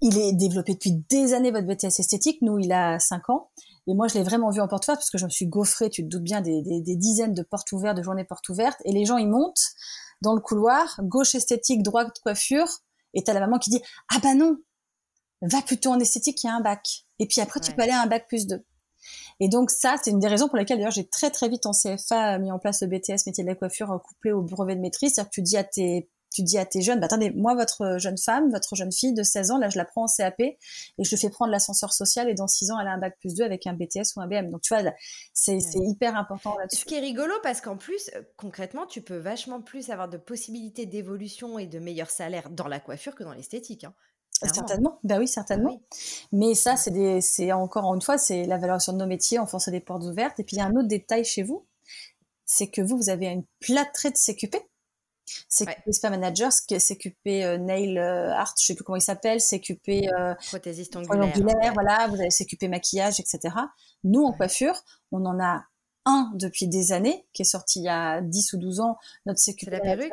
il 0.00 0.18
est 0.18 0.32
développé 0.32 0.74
depuis 0.74 0.92
des 1.08 1.34
années 1.34 1.50
votre 1.50 1.66
BTS 1.66 2.00
esthétique. 2.00 2.42
Nous, 2.42 2.58
il 2.58 2.72
a 2.72 2.98
cinq 2.98 3.30
ans. 3.30 3.50
Et 3.86 3.94
moi, 3.94 4.08
je 4.08 4.14
l'ai 4.14 4.22
vraiment 4.22 4.50
vu 4.50 4.60
en 4.60 4.68
porte 4.68 4.84
ouverte 4.86 5.00
parce 5.00 5.10
que 5.10 5.18
je 5.18 5.24
me 5.24 5.30
suis 5.30 5.46
gaufrée, 5.46 5.90
tu 5.90 6.02
te 6.02 6.08
doutes 6.08 6.22
bien, 6.22 6.40
des, 6.40 6.62
des 6.62 6.96
dizaines 6.96 7.34
de 7.34 7.42
portes 7.42 7.72
ouvertes, 7.72 7.96
de 7.96 8.02
journées 8.02 8.24
portes 8.24 8.48
ouvertes. 8.48 8.80
Et 8.84 8.92
les 8.92 9.04
gens, 9.04 9.16
ils 9.16 9.28
montent 9.28 9.72
dans 10.20 10.34
le 10.34 10.40
couloir, 10.40 11.00
gauche 11.02 11.34
esthétique, 11.34 11.82
droite 11.82 12.18
coiffure. 12.22 12.68
Et 13.14 13.24
t'as 13.24 13.34
la 13.34 13.40
maman 13.40 13.58
qui 13.58 13.70
dit, 13.70 13.82
ah 14.10 14.18
bah 14.22 14.34
non, 14.34 14.56
va 15.42 15.62
plutôt 15.62 15.90
en 15.90 16.00
esthétique, 16.00 16.42
il 16.44 16.46
y 16.46 16.50
a 16.50 16.54
un 16.54 16.60
bac. 16.60 17.04
Et 17.18 17.26
puis 17.26 17.40
après, 17.40 17.60
tu 17.60 17.72
peux 17.72 17.82
aller 17.82 17.92
à 17.92 18.02
un 18.02 18.06
bac 18.06 18.26
plus 18.28 18.46
2. 18.46 18.64
Et 19.40 19.48
donc 19.48 19.70
ça, 19.70 19.96
c'est 20.02 20.10
une 20.10 20.20
des 20.20 20.28
raisons 20.28 20.48
pour 20.48 20.56
lesquelles 20.56 20.78
d'ailleurs 20.78 20.92
j'ai 20.92 21.08
très 21.08 21.30
très 21.30 21.48
vite 21.48 21.66
en 21.66 21.72
CFA 21.72 22.38
mis 22.38 22.52
en 22.52 22.60
place 22.60 22.82
le 22.82 22.88
BTS 22.88 23.26
métier 23.26 23.42
de 23.42 23.48
la 23.48 23.56
coiffure 23.56 24.00
couplé 24.04 24.30
au 24.30 24.42
brevet 24.42 24.76
de 24.76 24.80
maîtrise. 24.80 25.14
C'est-à-dire 25.14 25.30
que 25.30 25.34
tu 25.34 25.42
dis 25.42 25.56
à 25.56 25.64
tes 25.64 26.08
tu 26.32 26.42
dis 26.42 26.58
à 26.58 26.64
tes 26.64 26.82
jeunes, 26.82 27.00
bah 27.00 27.06
attendez, 27.06 27.30
moi 27.30 27.54
votre 27.54 27.98
jeune 27.98 28.18
femme, 28.18 28.50
votre 28.50 28.74
jeune 28.74 28.92
fille 28.92 29.14
de 29.14 29.22
16 29.22 29.50
ans, 29.50 29.58
là 29.58 29.68
je 29.68 29.78
la 29.78 29.84
prends 29.84 30.04
en 30.04 30.06
CAP 30.06 30.40
et 30.40 30.58
je 30.98 31.10
le 31.10 31.16
fais 31.16 31.30
prendre 31.30 31.50
l'ascenseur 31.50 31.92
social 31.92 32.28
et 32.28 32.34
dans 32.34 32.48
6 32.48 32.70
ans 32.70 32.80
elle 32.80 32.88
a 32.88 32.92
un 32.92 32.98
bac 32.98 33.16
plus 33.18 33.34
2 33.34 33.44
avec 33.44 33.66
un 33.66 33.74
BTS 33.74 34.16
ou 34.16 34.20
un 34.20 34.26
BM. 34.26 34.50
Donc 34.50 34.62
tu 34.62 34.74
vois, 34.74 34.92
c'est 35.32 35.58
hyper 35.74 36.16
important 36.16 36.56
là-dessus. 36.58 36.80
Ce 36.80 36.84
qui 36.84 36.94
est 36.94 37.00
rigolo 37.00 37.34
parce 37.42 37.60
qu'en 37.60 37.76
plus, 37.76 38.10
euh, 38.14 38.22
concrètement, 38.36 38.86
tu 38.86 39.02
peux 39.02 39.16
vachement 39.16 39.60
plus 39.60 39.90
avoir 39.90 40.08
de 40.08 40.16
possibilités 40.16 40.86
d'évolution 40.86 41.58
et 41.58 41.66
de 41.66 41.78
meilleurs 41.78 42.10
salaires 42.10 42.50
dans 42.50 42.68
la 42.68 42.80
coiffure 42.80 43.14
que 43.14 43.24
dans 43.24 43.32
l'esthétique. 43.32 43.84
Hein. 43.84 43.94
Certainement, 44.52 44.98
ben 45.04 45.20
oui, 45.20 45.28
certainement. 45.28 45.80
Mais 46.32 46.54
ça, 46.54 46.76
c'est 46.76 47.52
encore 47.52 47.94
une 47.94 48.02
fois, 48.02 48.18
c'est 48.18 48.44
la 48.44 48.58
valorisation 48.58 48.92
de 48.92 48.98
nos 48.98 49.06
métiers, 49.06 49.38
on 49.38 49.46
force 49.46 49.68
des 49.68 49.80
portes 49.80 50.02
ouvertes. 50.02 50.40
Et 50.40 50.44
puis 50.44 50.56
il 50.56 50.58
y 50.58 50.62
a 50.62 50.66
un 50.66 50.74
autre 50.74 50.88
détail 50.88 51.24
chez 51.24 51.42
vous, 51.42 51.64
c'est 52.44 52.68
que 52.68 52.82
vous, 52.82 52.96
vous 52.96 53.10
avez 53.10 53.26
une 53.26 53.44
plâtrée 53.60 54.10
de 54.10 54.16
CQP. 54.16 54.56
CQP 55.48 55.86
ouais. 55.86 55.92
Spa 55.92 56.10
Manager, 56.10 56.50
CQP 56.52 57.58
Nail 57.60 57.98
euh, 57.98 58.32
Art, 58.32 58.54
je 58.58 58.66
sais 58.66 58.74
plus 58.74 58.84
comment 58.84 58.96
il 58.96 59.02
s'appelle, 59.02 59.40
CQP 59.40 60.08
euh, 60.18 60.34
prothésiste 60.48 60.96
ongulaire, 60.96 61.72
voilà, 61.74 62.06
vous 62.08 62.16
avez 62.16 62.30
CQP 62.30 62.68
maquillage, 62.68 63.20
etc. 63.20 63.54
Nous, 64.04 64.22
en 64.22 64.32
coiffure, 64.32 64.82
on 65.10 65.24
en 65.24 65.40
a 65.42 65.64
un 66.04 66.32
depuis 66.34 66.66
des 66.66 66.92
années, 66.92 67.26
qui 67.32 67.42
est 67.42 67.46
sorti 67.46 67.80
il 67.80 67.84
y 67.84 67.88
a 67.88 68.20
10 68.20 68.54
ou 68.54 68.58
12 68.58 68.80
ans, 68.80 68.98
notre 69.26 69.40
CQP 69.40 69.70
la 69.70 69.80
perruque? 69.80 70.12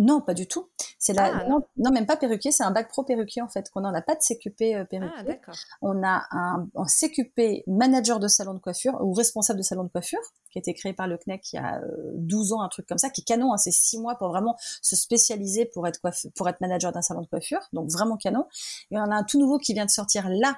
Non, 0.00 0.22
pas 0.22 0.32
du 0.32 0.46
tout. 0.46 0.70
C'est 0.98 1.12
la... 1.12 1.42
Ah. 1.42 1.46
non, 1.46 1.90
même 1.92 2.06
pas 2.06 2.16
perruquier, 2.16 2.52
c'est 2.52 2.62
un 2.62 2.70
bac 2.70 2.88
pro 2.88 3.04
perruquier 3.04 3.42
en 3.42 3.48
fait. 3.48 3.68
Qu'on 3.70 3.82
n'a 3.82 4.00
pas 4.00 4.14
de 4.14 4.20
CQP 4.20 4.62
euh, 4.74 4.84
perruquier. 4.84 5.38
Ah, 5.46 5.52
on 5.82 6.02
a 6.02 6.24
un, 6.30 6.66
CQP 6.86 7.64
manager 7.66 8.18
de 8.18 8.26
salon 8.26 8.54
de 8.54 8.60
coiffure 8.60 8.98
ou 9.02 9.12
responsable 9.12 9.58
de 9.58 9.62
salon 9.62 9.84
de 9.84 9.90
coiffure 9.90 10.20
qui 10.50 10.58
a 10.58 10.60
été 10.60 10.72
créé 10.72 10.94
par 10.94 11.06
le 11.06 11.18
CNEC 11.18 11.52
il 11.52 11.56
y 11.56 11.58
a 11.58 11.82
12 12.14 12.52
euh, 12.52 12.56
ans, 12.56 12.62
un 12.62 12.68
truc 12.68 12.86
comme 12.86 12.98
ça, 12.98 13.10
qui 13.10 13.20
est 13.20 13.24
canon. 13.24 13.52
Hein, 13.52 13.58
c'est 13.58 13.70
6 13.70 13.98
mois 13.98 14.14
pour 14.14 14.28
vraiment 14.28 14.56
se 14.80 14.96
spécialiser 14.96 15.66
pour 15.66 15.86
être 15.86 16.00
pour 16.34 16.48
être 16.48 16.60
manager 16.62 16.92
d'un 16.92 17.02
salon 17.02 17.20
de 17.20 17.28
coiffure, 17.28 17.60
donc 17.74 17.90
vraiment 17.90 18.16
canon. 18.16 18.46
Et 18.90 18.96
on 18.96 19.02
a 19.02 19.14
un 19.14 19.24
tout 19.24 19.38
nouveau 19.38 19.58
qui 19.58 19.74
vient 19.74 19.84
de 19.84 19.90
sortir 19.90 20.30
là 20.30 20.56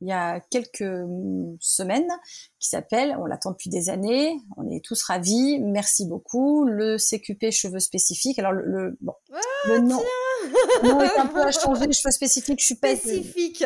il 0.00 0.08
y 0.08 0.12
a 0.12 0.40
quelques 0.40 0.80
hum, 0.80 1.56
semaines 1.60 2.10
qui 2.58 2.68
s'appelle, 2.68 3.16
on 3.20 3.26
l'attend 3.26 3.50
depuis 3.50 3.70
des 3.70 3.90
années, 3.90 4.34
on 4.56 4.68
est 4.70 4.84
tous 4.84 5.02
ravis, 5.02 5.58
merci 5.60 6.06
beaucoup, 6.06 6.64
le 6.64 6.96
CQP 6.96 7.50
cheveux 7.50 7.80
spécifiques. 7.80 8.38
Alors 8.38 8.52
le, 8.52 8.96
bon, 9.00 9.12
ah, 9.32 9.38
le 9.68 9.80
nom, 9.80 10.02
nom 10.84 11.02
est 11.02 11.18
un 11.18 11.26
peu 11.26 11.42
à 11.42 11.52
changer, 11.52 11.92
cheveux 11.92 12.12
spécifiques, 12.12 12.60
je 12.60 12.64
suis 12.64 12.74
pas 12.76 12.96
spécifique. 12.96 13.62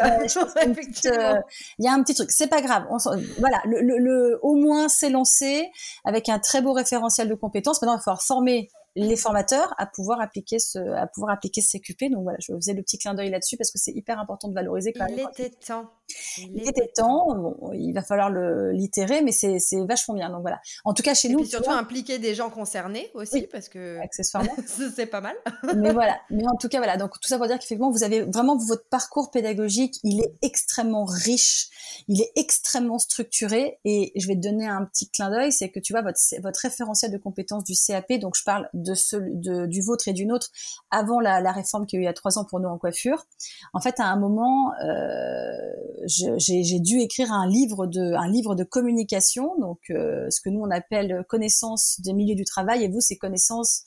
Euh, 1.07 1.41
il 1.79 1.85
y 1.85 1.89
a 1.89 1.93
un 1.93 2.03
petit 2.03 2.15
truc, 2.15 2.31
c'est 2.31 2.49
pas 2.49 2.63
grave. 2.63 2.85
On, 2.91 2.99
voilà, 3.39 3.61
le, 3.67 3.81
le, 3.81 4.39
au 4.43 4.55
moins 4.55 4.89
c'est 4.89 5.11
lancé 5.11 5.71
avec 6.05 6.29
un 6.29 6.39
très 6.39 6.63
beau 6.63 6.73
référentiel 6.73 7.29
de 7.29 7.35
compétences. 7.35 7.81
Maintenant, 7.81 7.95
il 7.95 7.99
va 7.99 8.03
falloir 8.03 8.23
former 8.23 8.69
les 8.97 9.17
formateurs 9.17 9.75
à 9.79 9.87
pouvoir 9.87 10.21
appliquer 10.21 10.59
ce, 10.59 10.79
à 10.79 11.07
pouvoir 11.07 11.33
appliquer 11.33 11.61
ce 11.61 11.79
CQP. 11.79 12.11
Donc 12.11 12.23
voilà, 12.23 12.39
je 12.41 12.55
faisais 12.55 12.75
le 12.75 12.83
petit 12.83 12.99
clin 12.99 13.15
d'œil 13.15 13.31
là-dessus 13.31 13.57
parce 13.57 13.71
que 13.71 13.79
c'est 13.79 13.93
hyper 13.93 14.19
important 14.19 14.49
de 14.49 14.55
valoriser. 14.55 14.93
Quand 14.93 15.07
il 15.07 15.21
était 15.21 15.51
temps. 15.51 15.91
Il, 16.39 16.69
était 16.69 16.91
temps. 16.95 17.35
Bon, 17.35 17.73
il 17.73 17.93
va 17.93 18.03
falloir 18.03 18.31
le 18.31 18.73
l'itérer, 18.73 19.23
mais 19.23 19.33
c'est 19.33 19.59
vachement 19.87 20.15
bien. 20.15 20.31
Donc 20.31 20.43
voilà. 20.43 20.61
En 20.85 20.95
tout 20.95 21.03
cas, 21.03 21.15
chez 21.15 21.29
Et 21.29 21.33
nous. 21.33 21.41
Puis 21.41 21.49
surtout 21.49 21.71
impliquer 21.71 22.19
des 22.19 22.35
gens 22.35 22.51
concernés 22.51 23.11
aussi, 23.15 23.49
parce 23.51 23.69
que 23.69 23.99
accessoirement, 23.99 24.55
c'est 24.95 25.07
pas 25.07 25.21
mal. 25.21 25.35
mais 25.77 25.93
voilà. 25.93 26.17
Mais 26.31 26.47
en 26.47 26.57
tout 26.57 26.69
cas, 26.69 26.79
voilà. 26.79 26.97
Donc 26.97 27.13
tout 27.21 27.29
ça 27.29 27.39
pour 27.39 27.47
dire 27.47 27.57
qu'effectivement, 27.57 27.91
vous 27.91 28.05
avez 28.05 28.23
vraiment 28.23 28.57
votre 28.57 28.89
parcours 28.89 29.31
pédagogique, 29.31 29.99
il 30.05 30.21
est 30.21 30.35
extrêmement 30.43 31.05
riche, 31.05 31.69
il 32.09 32.21
est 32.21 32.33
extrêmement 32.37 32.99
structuré. 32.99 33.79
Et 33.85 34.13
je 34.17 34.29
vais 34.29 34.35
te 34.35 34.41
donner 34.41 34.67
un 34.67 34.85
petit 34.85 35.09
clin 35.11 35.31
d'œil, 35.31 35.53
c'est 35.53 35.71
que 35.71 35.81
tu 35.81 35.93
vois 35.93 36.03
votre 36.03 36.19
votre 36.43 36.61
référentiel 36.61 37.11
de 37.11 37.19
compétences 37.19 37.65
du 37.65 37.75
CAP. 37.75 38.13
Donc 38.21 38.37
je 38.37 38.45
parle 38.45 38.69
de 38.75 38.84
ce, 38.93 39.17
de, 39.17 39.65
du 39.65 39.81
vôtre 39.81 40.09
et 40.09 40.13
du 40.13 40.27
nôtre 40.27 40.51
avant 40.91 41.21
la, 41.21 41.53
réforme 41.53 41.87
qu'il 41.87 41.99
y 41.99 42.01
a 42.01 42.01
eu 42.01 42.05
il 42.05 42.07
y 42.07 42.09
a 42.09 42.13
trois 42.13 42.39
ans 42.39 42.45
pour 42.45 42.61
nous 42.61 42.69
en 42.69 42.77
coiffure. 42.77 43.25
En 43.73 43.81
fait, 43.81 43.99
à 43.99 44.07
un 44.07 44.19
moment, 44.19 44.73
euh, 44.85 46.37
j'ai 46.37 46.81
dû 46.81 46.99
écrire 46.99 47.33
un 47.33 47.49
livre 47.49 47.87
de, 47.87 48.13
un 48.15 48.29
livre 48.29 48.55
de 48.55 48.65
communication, 48.65 49.59
donc 49.59 49.79
euh, 49.91 50.29
ce 50.29 50.41
que 50.43 50.51
nous 50.51 50.61
on 50.61 50.71
appelle 50.71 51.25
connaissance 51.29 52.01
des 52.01 52.13
milieux 52.13 52.35
du 52.35 52.45
travail, 52.45 52.85
et 52.85 52.89
vous 52.89 53.01
c'est 53.01 53.17
connaissance 53.17 53.85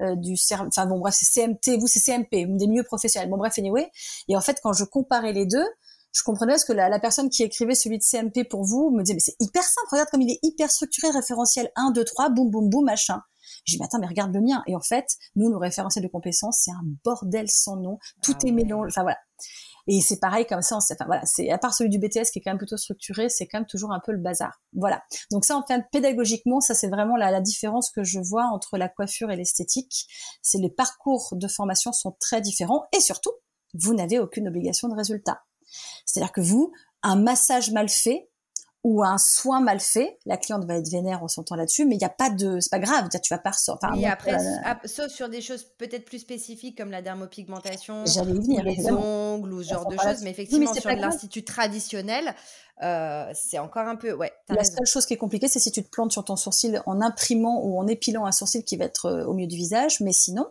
euh, 0.00 0.16
du 0.16 0.36
enfin 0.60 0.86
bon 0.86 0.98
bref 0.98 1.14
c'est 1.18 1.26
CMT, 1.26 1.78
vous 1.78 1.86
c'est 1.86 2.00
CMP, 2.00 2.46
des 2.46 2.66
milieux 2.66 2.84
professionnels. 2.84 3.28
Bon 3.28 3.36
bref 3.36 3.58
anyway. 3.58 3.90
Et 4.28 4.36
en 4.36 4.40
fait 4.40 4.58
quand 4.62 4.72
je 4.72 4.84
comparais 4.84 5.32
les 5.32 5.44
deux, 5.44 5.66
je 6.12 6.22
comprenais 6.22 6.52
parce 6.54 6.64
que 6.64 6.72
la, 6.72 6.88
la, 6.88 6.98
personne 6.98 7.28
qui 7.28 7.42
écrivait 7.42 7.74
celui 7.74 7.98
de 7.98 8.02
CMP 8.02 8.44
pour 8.48 8.64
vous 8.64 8.90
me 8.90 9.02
disait 9.02 9.14
mais 9.14 9.20
c'est 9.20 9.36
hyper 9.40 9.62
simple, 9.62 9.88
regarde 9.90 10.08
comme 10.08 10.22
il 10.22 10.32
est 10.32 10.40
hyper 10.42 10.70
structuré, 10.70 11.10
référentiel 11.10 11.70
1, 11.76 11.90
2, 11.92 12.04
3, 12.04 12.30
boum 12.30 12.50
boum 12.50 12.70
boum 12.70 12.84
machin. 12.84 13.20
Je 13.70 13.76
dis, 13.76 13.78
mais 13.80 13.86
attends, 13.86 13.98
mais 13.98 14.06
regarde 14.06 14.34
le 14.34 14.40
mien. 14.40 14.62
Et 14.66 14.74
en 14.74 14.80
fait, 14.80 15.06
nous, 15.36 15.50
nos 15.50 15.58
référentiels 15.58 16.04
de 16.04 16.08
compétences, 16.08 16.60
c'est 16.64 16.70
un 16.70 16.82
bordel 17.04 17.48
sans 17.48 17.76
nom. 17.76 17.98
Tout 18.22 18.34
ah 18.42 18.46
est 18.46 18.52
mélangé. 18.52 18.88
Enfin, 18.88 19.02
voilà. 19.02 19.18
Et 19.86 20.00
c'est 20.00 20.18
pareil 20.18 20.46
comme 20.46 20.62
ça. 20.62 20.76
Enfin, 20.76 21.04
voilà. 21.06 21.24
C'est, 21.24 21.50
à 21.50 21.58
part 21.58 21.74
celui 21.74 21.90
du 21.90 21.98
BTS 21.98 22.30
qui 22.32 22.38
est 22.38 22.42
quand 22.42 22.50
même 22.50 22.58
plutôt 22.58 22.76
structuré, 22.76 23.28
c'est 23.28 23.46
quand 23.46 23.58
même 23.58 23.66
toujours 23.66 23.92
un 23.92 24.00
peu 24.04 24.12
le 24.12 24.18
bazar. 24.18 24.60
Voilà. 24.72 25.02
Donc 25.30 25.44
ça, 25.44 25.56
en 25.56 25.64
fait, 25.66 25.82
pédagogiquement, 25.92 26.60
ça, 26.60 26.74
c'est 26.74 26.88
vraiment 26.88 27.16
la, 27.16 27.30
la 27.30 27.40
différence 27.40 27.90
que 27.90 28.02
je 28.02 28.18
vois 28.18 28.44
entre 28.52 28.76
la 28.76 28.88
coiffure 28.88 29.30
et 29.30 29.36
l'esthétique. 29.36 30.06
C'est 30.42 30.58
les 30.58 30.70
parcours 30.70 31.30
de 31.32 31.48
formation 31.48 31.92
sont 31.92 32.16
très 32.20 32.40
différents. 32.40 32.86
Et 32.96 33.00
surtout, 33.00 33.32
vous 33.74 33.94
n'avez 33.94 34.18
aucune 34.18 34.48
obligation 34.48 34.88
de 34.88 34.94
résultat. 34.94 35.42
C'est-à-dire 36.04 36.32
que 36.32 36.40
vous, 36.40 36.72
un 37.02 37.16
massage 37.16 37.70
mal 37.70 37.88
fait, 37.88 38.29
ou 38.82 39.04
un 39.04 39.18
soin 39.18 39.60
mal 39.60 39.78
fait, 39.78 40.18
la 40.24 40.38
cliente 40.38 40.64
va 40.64 40.76
être 40.76 40.88
vénère, 40.88 41.22
on 41.22 41.28
s'entend 41.28 41.54
là-dessus, 41.54 41.84
mais 41.84 41.96
il 41.96 41.98
n'y 41.98 42.04
a 42.04 42.10
pas 42.10 42.30
de, 42.30 42.60
c'est 42.60 42.70
pas 42.70 42.78
grave, 42.78 43.08
tu 43.22 43.34
vas 43.34 43.38
pas 43.38 43.50
ressortir. 43.50 43.90
Enfin, 43.92 44.02
après, 44.04 44.88
sauf 44.88 45.08
sur 45.08 45.28
des 45.28 45.42
choses 45.42 45.64
peut-être 45.76 46.06
plus 46.06 46.20
spécifiques 46.20 46.78
comme 46.78 46.90
la 46.90 47.02
dermopigmentation, 47.02 48.04
venir, 48.04 48.62
les 48.62 48.90
ongles 48.90 49.52
ou 49.52 49.62
ce 49.62 49.68
genre 49.68 49.86
de 49.86 49.98
choses, 49.98 50.22
mais 50.22 50.30
effectivement 50.30 50.72
sur 50.72 50.90
l'institut 50.90 51.44
traditionnel, 51.44 52.34
euh, 52.82 53.30
c'est 53.34 53.58
encore 53.58 53.86
un 53.86 53.96
peu, 53.96 54.12
ouais. 54.12 54.32
La 54.48 54.64
seule 54.64 54.86
chose 54.86 55.04
qui 55.04 55.12
est 55.12 55.18
compliquée, 55.18 55.48
c'est 55.48 55.58
si 55.58 55.70
tu 55.70 55.84
te 55.84 55.90
plantes 55.90 56.12
sur 56.12 56.24
ton 56.24 56.36
sourcil 56.36 56.82
en 56.86 57.02
imprimant 57.02 57.60
ou 57.62 57.78
en 57.78 57.86
épilant 57.86 58.24
un 58.24 58.32
sourcil 58.32 58.64
qui 58.64 58.78
va 58.78 58.86
être 58.86 59.06
euh, 59.06 59.26
au 59.26 59.34
milieu 59.34 59.48
du 59.48 59.56
visage, 59.56 60.00
mais 60.00 60.12
sinon, 60.12 60.46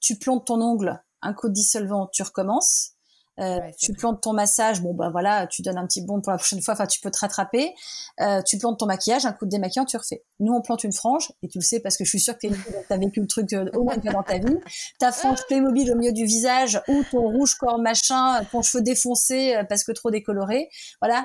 tu 0.00 0.18
plantes 0.18 0.46
ton 0.46 0.60
ongle, 0.60 1.00
un 1.22 1.32
coup 1.34 1.48
de 1.48 1.54
dissolvant, 1.54 2.08
tu 2.12 2.24
recommences 2.24 2.93
euh, 3.40 3.60
tu 3.78 3.92
plantes 3.92 4.22
ton 4.22 4.32
massage, 4.32 4.80
bon 4.80 4.94
bah 4.94 5.10
voilà, 5.10 5.46
tu 5.46 5.62
donnes 5.62 5.78
un 5.78 5.86
petit 5.86 6.02
bon 6.02 6.20
pour 6.20 6.32
la 6.32 6.38
prochaine 6.38 6.62
fois, 6.62 6.74
enfin 6.74 6.86
tu 6.86 7.00
peux 7.00 7.10
te 7.10 7.18
rattraper. 7.18 7.74
Euh, 8.20 8.42
tu 8.42 8.58
plantes 8.58 8.78
ton 8.78 8.86
maquillage, 8.86 9.26
un 9.26 9.32
coup 9.32 9.44
de 9.44 9.50
démaquillant, 9.50 9.84
tu 9.84 9.96
refais. 9.96 10.24
Nous 10.40 10.52
on 10.52 10.62
plante 10.62 10.84
une 10.84 10.92
frange, 10.92 11.32
et 11.42 11.48
tu 11.48 11.58
le 11.58 11.64
sais 11.64 11.80
parce 11.80 11.96
que 11.96 12.04
je 12.04 12.10
suis 12.10 12.20
sûre 12.20 12.38
que 12.38 12.46
tu 12.46 12.54
as 12.90 12.96
vécu 12.96 13.20
le 13.20 13.26
truc 13.26 13.52
euh, 13.52 13.68
au 13.74 13.84
moins 13.84 13.94
une 13.94 14.02
fois 14.02 14.12
dans 14.12 14.22
ta 14.22 14.38
vie. 14.38 14.56
Ta 14.98 15.12
frange 15.12 15.44
Playmobil 15.46 15.90
au 15.90 15.96
milieu 15.96 16.12
du 16.12 16.24
visage, 16.24 16.80
ou 16.88 17.02
ton 17.10 17.22
rouge 17.22 17.54
corps 17.54 17.78
machin, 17.78 18.44
ton 18.52 18.62
cheveu 18.62 18.82
défoncé 18.82 19.60
parce 19.68 19.84
que 19.84 19.92
trop 19.92 20.10
décoloré, 20.10 20.68
voilà. 21.00 21.24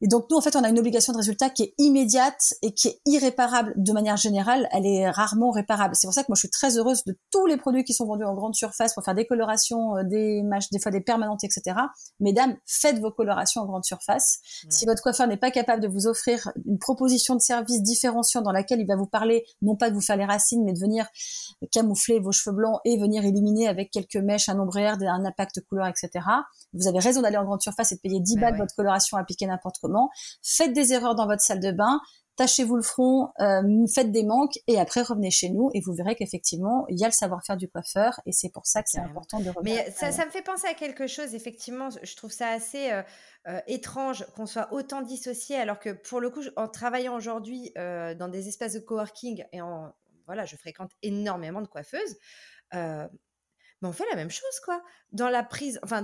Et 0.00 0.08
donc 0.08 0.26
nous, 0.30 0.36
en 0.36 0.40
fait, 0.40 0.54
on 0.54 0.62
a 0.62 0.68
une 0.68 0.78
obligation 0.78 1.12
de 1.12 1.18
résultat 1.18 1.50
qui 1.50 1.64
est 1.64 1.74
immédiate 1.78 2.54
et 2.62 2.72
qui 2.72 2.88
est 2.88 3.00
irréparable 3.06 3.74
de 3.76 3.92
manière 3.92 4.16
générale. 4.16 4.68
Elle 4.72 4.86
est 4.86 5.10
rarement 5.10 5.50
réparable. 5.50 5.94
C'est 5.96 6.06
pour 6.06 6.14
ça 6.14 6.22
que 6.22 6.28
moi, 6.28 6.36
je 6.36 6.40
suis 6.40 6.50
très 6.50 6.78
heureuse 6.78 7.04
de 7.04 7.18
tous 7.32 7.46
les 7.46 7.56
produits 7.56 7.84
qui 7.84 7.94
sont 7.94 8.06
vendus 8.06 8.24
en 8.24 8.34
grande 8.34 8.54
surface 8.54 8.94
pour 8.94 9.04
faire 9.04 9.14
des 9.14 9.26
colorations, 9.26 9.96
euh, 9.96 10.04
des 10.04 10.42
matchs, 10.42 10.70
des 10.70 10.78
fois 10.78 10.92
des 10.92 11.00
permanentes, 11.00 11.42
etc. 11.42 11.76
Mesdames, 12.20 12.56
faites 12.66 12.98
vos 13.00 13.10
colorations 13.10 13.62
en 13.62 13.66
grande 13.66 13.84
surface. 13.84 14.38
Si 14.68 14.86
votre 14.86 15.02
coiffeur 15.02 15.26
n'est 15.26 15.36
pas 15.36 15.50
capable 15.50 15.82
de 15.82 15.88
vous 15.88 16.06
offrir 16.06 16.52
une 16.66 16.78
proposition 16.78 17.34
de 17.34 17.40
service 17.40 17.82
différenciant 17.82 18.42
dans 18.42 18.52
laquelle 18.52 18.80
il 18.80 18.86
va 18.86 18.96
vous 18.96 19.06
parler, 19.06 19.44
non 19.62 19.76
pas 19.76 19.90
de 19.90 19.94
vous 19.94 20.00
faire 20.00 20.16
les 20.16 20.24
racines, 20.24 20.64
mais 20.64 20.72
de 20.72 20.78
venir 20.78 21.06
camoufler 21.72 22.20
vos 22.20 22.32
cheveux 22.32 22.54
blancs 22.54 22.80
et 22.84 22.98
venir 22.98 23.24
illuminer 23.24 23.68
avec 23.68 23.90
quelques 23.90 24.16
mèches, 24.16 24.48
un 24.48 24.58
ombrière, 24.58 24.96
un 25.00 25.24
impact 25.24 25.60
couleur, 25.68 25.86
etc. 25.86 26.24
Vous 26.72 26.86
avez 26.86 26.98
raison 26.98 27.22
d'aller 27.22 27.36
en 27.36 27.44
grande 27.44 27.62
surface 27.62 27.92
et 27.92 27.96
de 27.96 28.00
payer 28.00 28.20
10 28.20 28.36
balles 28.36 28.56
votre 28.56 28.74
coloration 28.74 29.16
appliquée 29.16 29.46
n'importe 29.46 29.78
Faites 30.42 30.72
des 30.72 30.92
erreurs 30.92 31.14
dans 31.14 31.26
votre 31.26 31.42
salle 31.42 31.60
de 31.60 31.72
bain, 31.72 32.00
tachez-vous 32.38 32.76
le 32.76 32.82
front, 32.82 33.32
euh, 33.40 33.86
faites 33.92 34.12
des 34.12 34.24
manques 34.24 34.58
et 34.68 34.78
après 34.78 35.02
revenez 35.02 35.30
chez 35.30 35.50
nous 35.50 35.70
et 35.74 35.80
vous 35.80 35.92
verrez 35.92 36.14
qu'effectivement 36.14 36.86
il 36.88 36.98
y 36.98 37.04
a 37.04 37.08
le 37.08 37.12
savoir-faire 37.12 37.56
du 37.56 37.68
coiffeur 37.68 38.20
et 38.26 38.32
c'est 38.32 38.50
pour 38.50 38.64
ça 38.64 38.82
que 38.82 38.88
c'est 38.88 39.00
important 39.00 39.40
de 39.40 39.50
revenir. 39.50 39.84
Mais 39.84 39.90
ça, 39.90 40.12
ça, 40.12 40.24
me 40.24 40.30
fait 40.30 40.42
penser 40.42 40.68
à 40.68 40.74
quelque 40.74 41.08
chose, 41.08 41.34
effectivement, 41.34 41.88
je 41.90 42.16
trouve 42.16 42.30
ça 42.30 42.48
assez 42.48 42.92
euh, 42.92 43.02
euh, 43.48 43.60
étrange 43.66 44.24
qu'on 44.36 44.46
soit 44.46 44.72
autant 44.72 45.02
dissocié 45.02 45.56
alors 45.56 45.80
que 45.80 45.90
pour 45.90 46.20
le 46.20 46.30
coup, 46.30 46.42
en 46.56 46.68
travaillant 46.68 47.16
aujourd'hui 47.16 47.72
dans 47.74 48.28
des 48.30 48.48
espaces 48.48 48.74
de 48.74 48.80
coworking 48.80 49.44
et 49.52 49.60
en 49.60 49.92
voilà, 50.26 50.44
je 50.44 50.56
fréquente 50.56 50.92
énormément 51.02 51.60
de 51.60 51.66
coiffeuses 51.66 52.16
on 53.86 53.92
fait 53.92 54.06
la 54.10 54.16
même 54.16 54.30
chose, 54.30 54.60
quoi. 54.64 54.82
Dans 55.12 55.28
la 55.28 55.44
prise, 55.44 55.78
enfin, 55.84 56.02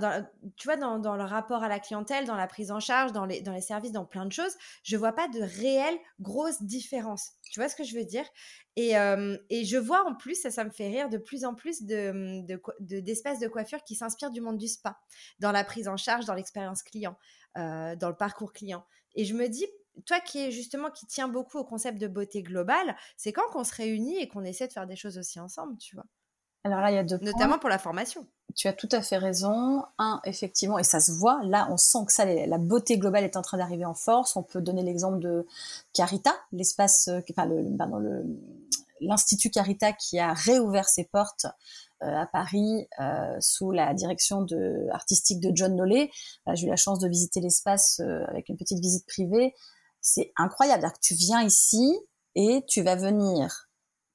tu 0.57 0.69
vois, 0.69 0.77
dans, 0.77 1.17
le 1.17 1.25
rapport 1.25 1.65
à 1.65 1.69
la 1.69 1.81
clientèle, 1.81 2.25
dans 2.25 2.37
la 2.37 2.47
prise 2.47 2.71
en 2.71 2.79
charge, 2.79 3.13
dans 3.13 3.27
les, 3.27 3.43
services, 3.61 3.91
dans 3.91 4.05
plein 4.05 4.27
de 4.27 4.33
choses, 4.33 4.55
je 4.85 4.97
vois 4.97 5.13
pas 5.13 5.29
de 5.29 5.41
réelle 5.41 5.99
grosse 6.21 6.63
différence. 6.63 7.33
Tu 7.51 7.59
vois 7.59 7.69
ce 7.69 7.75
que 7.75 7.83
je 7.83 7.97
veux 7.97 8.05
dire? 8.05 8.25
Et, 8.77 8.97
euh, 8.97 9.37
je 9.51 9.77
vois 9.77 10.09
en 10.09 10.15
plus, 10.15 10.41
ça, 10.41 10.51
ça 10.51 10.65
me 10.65 10.71
fait 10.71 10.89
rire, 10.89 11.09
de 11.09 11.19
plus 11.19 11.45
en 11.45 11.55
plus 11.55 11.83
de, 11.83 12.43
de, 12.47 13.01
d'espaces 13.01 13.41
de, 13.41 13.49
coiffure 13.49 13.83
qui 13.83 13.97
s'inspirent 13.97 14.31
du 14.31 14.41
monde 14.41 14.59
du 14.59 14.69
spa, 14.69 14.99
dans 15.41 15.53
la 15.53 15.65
prise 15.65 15.89
en 15.89 15.97
charge, 15.97 16.27
dans 16.27 16.35
l'expérience 16.35 16.83
client, 16.83 17.17
euh, 17.59 17.97
dans 17.97 18.09
le 18.09 18.17
parcours 18.17 18.53
client. 18.53 18.85
Et 19.17 19.25
je 19.25 19.35
me 19.35 19.49
dis, 19.49 19.67
toi 20.07 20.21
qui 20.21 20.39
est 20.39 20.51
justement 20.51 20.91
qui 20.91 21.07
tient 21.07 21.29
beaucoup 21.29 21.59
au 21.59 21.65
concept 21.65 21.99
de 21.99 22.07
beauté 22.07 22.43
globale, 22.43 22.97
c'est 23.17 23.33
quand 23.33 23.49
qu'on 23.53 23.65
se 23.65 23.75
réunit 23.75 24.19
et 24.19 24.29
qu'on 24.29 24.45
essaie 24.45 24.69
de 24.69 24.73
faire 24.73 24.87
des 24.87 24.97
choses 24.97 25.19
aussi 25.19 25.41
ensemble, 25.41 25.77
tu 25.79 25.97
vois? 25.97 26.07
Alors 26.65 26.81
là, 26.81 26.91
il 26.91 26.95
y 26.95 26.99
a 26.99 27.05
deux 27.05 27.19
Notamment 27.19 27.59
pour 27.59 27.69
la 27.69 27.79
formation. 27.79 28.27
Tu 28.55 28.69
as 28.69 28.73
tout 28.73 28.89
à 28.91 29.03
fait 29.03 29.19
raison. 29.19 29.85
Un, 29.99 30.21
effectivement, 30.25 30.79
et 30.79 30.85
ça 30.85 30.99
se 30.99 31.13
voit, 31.13 31.41
là, 31.45 31.69
on 31.71 31.77
sent 31.77 31.99
que 32.07 32.13
ça, 32.13 32.25
la 32.25 32.59
beauté 32.59 32.97
globale 32.97 33.25
est 33.25 33.37
en 33.37 33.43
train 33.43 33.59
d'arriver 33.59 33.85
en 33.85 33.95
force. 33.95 34.35
On 34.37 34.43
peut 34.43 34.63
donner 34.63 34.83
l'exemple 34.83 35.19
de 35.19 35.47
Carita, 35.93 36.35
l'espace, 36.53 37.09
euh, 37.09 37.21
enfin, 37.31 37.45
le, 37.45 37.63
le, 37.63 38.25
l'Institut 39.01 39.51
Carita 39.51 39.93
qui 39.93 40.19
a 40.19 40.33
réouvert 40.33 40.89
ses 40.89 41.05
portes 41.05 41.47
euh, 42.03 42.17
à 42.17 42.27
Paris 42.27 42.89
euh, 42.99 43.37
sous 43.41 43.71
la 43.71 43.93
direction 43.93 44.41
de, 44.41 44.89
artistique 44.91 45.41
de 45.41 45.51
John 45.55 45.77
Nollet. 45.77 46.11
J'ai 46.55 46.67
eu 46.67 46.71
la 46.71 46.77
chance 46.77 46.99
de 46.99 47.09
visiter 47.09 47.41
l'espace 47.41 48.01
avec 48.29 48.49
une 48.49 48.57
petite 48.57 48.79
visite 48.79 49.07
privée. 49.07 49.55
C'est 50.01 50.33
incroyable. 50.37 50.85
Que 50.85 51.01
tu 51.03 51.15
viens 51.15 51.43
ici 51.43 51.95
et 52.35 52.65
tu 52.67 52.83
vas 52.83 52.97
venir 52.97 53.69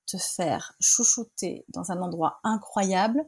te 0.10 0.18
faire 0.18 0.74
chouchouter 0.80 1.66
dans 1.70 1.92
un 1.92 2.02
endroit 2.02 2.40
incroyable, 2.44 3.24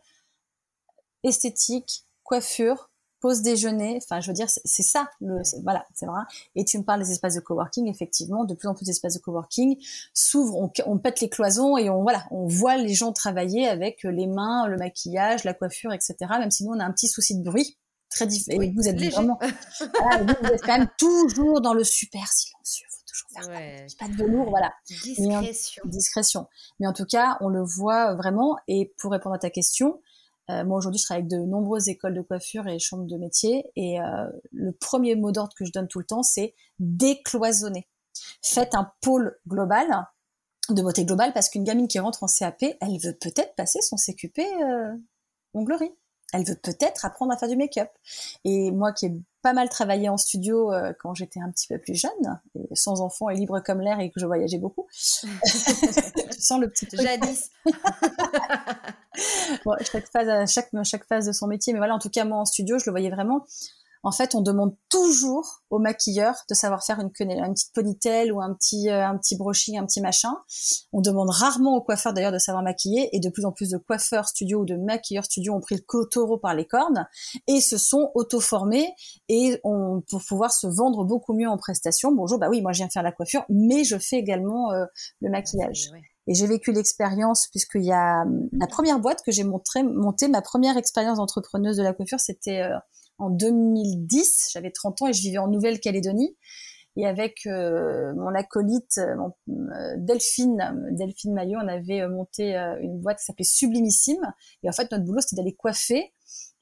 esthétique, 1.23 2.05
coiffure, 2.23 2.89
pause 3.19 3.43
déjeuner, 3.43 3.99
enfin 4.01 4.19
je 4.19 4.27
veux 4.27 4.33
dire 4.33 4.47
c'est 4.49 4.83
ça 4.83 5.07
le 5.21 5.41
voilà 5.63 5.85
c'est 5.93 6.07
vrai. 6.07 6.21
Et 6.55 6.65
tu 6.65 6.79
me 6.79 6.83
parles 6.83 7.03
des 7.03 7.11
espaces 7.11 7.35
de 7.35 7.39
coworking 7.39 7.87
effectivement 7.87 8.45
de 8.45 8.55
plus 8.55 8.67
en 8.67 8.73
plus 8.73 8.85
d'espaces 8.85 9.13
de 9.13 9.19
coworking 9.19 9.77
s'ouvrent 10.13 10.57
on, 10.57 10.71
on, 10.87 10.97
pète 10.97 11.21
les 11.21 11.29
cloisons 11.29 11.77
et 11.77 11.91
on 11.91 12.01
voilà 12.01 12.25
on 12.31 12.47
voit 12.47 12.77
les 12.77 12.95
gens 12.95 13.13
travailler 13.13 13.67
avec 13.67 14.01
les 14.03 14.25
mains 14.25 14.67
le 14.67 14.77
maquillage 14.77 15.43
la 15.43 15.53
coiffure 15.53 15.93
etc 15.93 16.15
même 16.39 16.49
si 16.49 16.65
nous 16.65 16.73
on 16.73 16.79
a 16.79 16.83
un 16.83 16.91
petit 16.91 17.07
souci 17.07 17.37
de 17.37 17.43
bruit 17.43 17.77
très 18.09 18.25
différent 18.25 18.59
vous 18.75 18.87
êtes 18.87 18.99
vraiment 18.99 19.37
vous 19.79 20.47
êtes 20.47 20.61
quand 20.63 20.79
même 20.79 20.89
toujours 20.97 21.61
dans 21.61 21.75
le 21.75 21.83
super 21.83 22.27
silencieux 22.33 22.87
pas 23.99 24.07
de 24.07 24.15
velours, 24.15 24.49
voilà. 24.49 24.73
Discrétion. 24.87 25.83
discrétion. 25.85 26.47
Mais 26.79 26.87
en 26.87 26.93
tout 26.93 27.05
cas, 27.05 27.37
on 27.41 27.49
le 27.49 27.63
voit 27.63 28.15
vraiment. 28.15 28.57
Et 28.67 28.93
pour 28.97 29.11
répondre 29.11 29.35
à 29.35 29.39
ta 29.39 29.49
question, 29.49 30.01
euh, 30.49 30.65
moi 30.65 30.77
aujourd'hui, 30.77 30.99
je 30.99 31.05
travaille 31.05 31.21
avec 31.21 31.31
de 31.31 31.45
nombreuses 31.45 31.87
écoles 31.89 32.13
de 32.13 32.21
coiffure 32.21 32.67
et 32.67 32.79
chambres 32.79 33.05
de 33.05 33.17
métier. 33.17 33.65
Et 33.75 34.01
euh, 34.01 34.27
le 34.51 34.71
premier 34.71 35.15
mot 35.15 35.31
d'ordre 35.31 35.53
que 35.55 35.65
je 35.65 35.71
donne 35.71 35.87
tout 35.87 35.99
le 35.99 36.05
temps, 36.05 36.23
c'est 36.23 36.55
décloisonner. 36.79 37.87
Faites 38.43 38.75
un 38.75 38.91
pôle 39.01 39.37
global 39.47 39.87
de 40.69 40.81
beauté 40.81 41.05
globale 41.05 41.33
parce 41.33 41.49
qu'une 41.49 41.63
gamine 41.63 41.87
qui 41.87 41.99
rentre 41.99 42.23
en 42.23 42.27
CAP, 42.27 42.63
elle 42.63 42.97
veut 43.03 43.17
peut-être 43.19 43.55
passer 43.55 43.81
son 43.81 43.95
CQP 43.97 44.39
euh, 44.39 44.95
onglerie. 45.53 45.91
Elle 46.33 46.45
veut 46.45 46.55
peut-être 46.55 47.05
apprendre 47.05 47.33
à 47.33 47.37
faire 47.37 47.49
du 47.49 47.57
make-up. 47.57 47.89
Et 48.45 48.71
moi 48.71 48.93
qui 48.93 49.07
ai 49.07 49.13
pas 49.41 49.53
mal 49.53 49.69
travaillé 49.69 50.07
en 50.07 50.17
studio 50.17 50.71
euh, 50.71 50.93
quand 50.99 51.13
j'étais 51.13 51.39
un 51.39 51.51
petit 51.51 51.67
peu 51.67 51.77
plus 51.77 51.95
jeune, 51.95 52.39
sans 52.73 53.01
enfant 53.01 53.29
et 53.29 53.35
libre 53.35 53.59
comme 53.59 53.81
l'air 53.81 53.99
et 53.99 54.11
que 54.11 54.19
je 54.19 54.25
voyageais 54.25 54.59
beaucoup. 54.59 54.87
tu 54.91 55.27
sens 56.39 56.59
le 56.59 56.69
petit 56.69 56.87
truc. 56.87 57.01
Jadis. 57.01 57.49
bon, 59.65 59.75
chaque 59.91 60.09
phase, 60.11 60.51
chaque, 60.51 60.69
chaque 60.83 61.05
phase 61.05 61.25
de 61.25 61.31
son 61.31 61.47
métier, 61.47 61.73
mais 61.73 61.79
voilà, 61.79 61.95
en 61.95 61.99
tout 61.99 62.09
cas 62.09 62.23
moi 62.23 62.37
en 62.37 62.45
studio, 62.45 62.79
je 62.79 62.85
le 62.85 62.91
voyais 62.91 63.09
vraiment 63.09 63.45
en 64.03 64.11
fait, 64.11 64.33
on 64.33 64.41
demande 64.41 64.75
toujours 64.89 65.61
au 65.69 65.77
maquilleur 65.77 66.35
de 66.49 66.55
savoir 66.55 66.83
faire 66.83 66.99
une, 66.99 67.11
une 67.19 67.53
petite 67.53 67.73
ponytail 67.73 68.31
ou 68.31 68.41
un 68.41 68.53
petit, 68.53 68.89
euh, 68.89 69.05
un 69.05 69.17
petit 69.17 69.37
brushing, 69.37 69.77
un 69.77 69.85
petit 69.85 70.01
machin. 70.01 70.35
On 70.91 71.01
demande 71.01 71.29
rarement 71.29 71.75
au 71.75 71.81
coiffeur 71.81 72.13
d'ailleurs 72.13 72.31
de 72.31 72.39
savoir 72.39 72.63
maquiller 72.63 73.09
et 73.15 73.19
de 73.19 73.29
plus 73.29 73.45
en 73.45 73.51
plus 73.51 73.69
de 73.69 73.77
coiffeurs 73.77 74.27
studio 74.27 74.61
ou 74.61 74.65
de 74.65 74.75
maquilleurs 74.75 75.25
studio 75.25 75.53
ont 75.53 75.61
pris 75.61 75.75
le 75.75 76.05
taureau 76.09 76.37
par 76.37 76.55
les 76.55 76.65
cornes 76.65 77.07
et 77.47 77.61
se 77.61 77.77
sont 77.77 78.11
auto-formés 78.15 78.87
et 79.29 79.59
on, 79.63 80.01
pour 80.09 80.21
pouvoir 80.27 80.51
se 80.51 80.67
vendre 80.67 81.03
beaucoup 81.03 81.33
mieux 81.33 81.47
en 81.47 81.57
prestation. 81.57 82.11
Bonjour, 82.11 82.39
bah 82.39 82.49
oui, 82.49 82.61
moi 82.61 82.71
je 82.71 82.79
viens 82.79 82.89
faire 82.89 83.03
la 83.03 83.11
coiffure, 83.11 83.45
mais 83.49 83.83
je 83.83 83.97
fais 83.97 84.17
également 84.17 84.71
euh, 84.71 84.85
le 85.21 85.29
maquillage. 85.29 85.91
Et 86.27 86.33
j'ai 86.33 86.47
vécu 86.47 86.71
l'expérience 86.71 87.47
puisqu'il 87.47 87.83
y 87.83 87.91
a 87.91 88.23
la 88.53 88.67
première 88.67 88.99
boîte 88.99 89.21
que 89.23 89.31
j'ai 89.31 89.43
montré, 89.43 89.83
monté, 89.83 90.27
ma 90.27 90.41
première 90.41 90.77
expérience 90.77 91.17
d'entrepreneuse 91.17 91.77
de 91.77 91.83
la 91.83 91.93
coiffure, 91.93 92.19
c'était 92.19 92.61
euh, 92.61 92.77
en 93.21 93.29
2010. 93.29 94.49
J'avais 94.51 94.71
30 94.71 95.01
ans 95.03 95.07
et 95.07 95.13
je 95.13 95.21
vivais 95.21 95.37
en 95.37 95.47
Nouvelle-Calédonie. 95.47 96.35
Et 96.97 97.07
avec 97.07 97.45
euh, 97.45 98.13
mon 98.15 98.35
acolyte 98.35 98.97
euh, 98.97 99.15
euh, 99.49 99.95
Delphine, 99.97 100.89
Delphine 100.91 101.33
Maillot, 101.33 101.59
on 101.63 101.67
avait 101.67 102.05
monté 102.07 102.53
une 102.81 102.99
boîte 102.99 103.19
qui 103.19 103.25
s'appelait 103.25 103.45
Sublimissime. 103.45 104.33
Et 104.63 104.69
en 104.69 104.73
fait, 104.73 104.91
notre 104.91 105.05
boulot, 105.05 105.21
c'était 105.21 105.37
d'aller 105.37 105.55
coiffer 105.55 106.11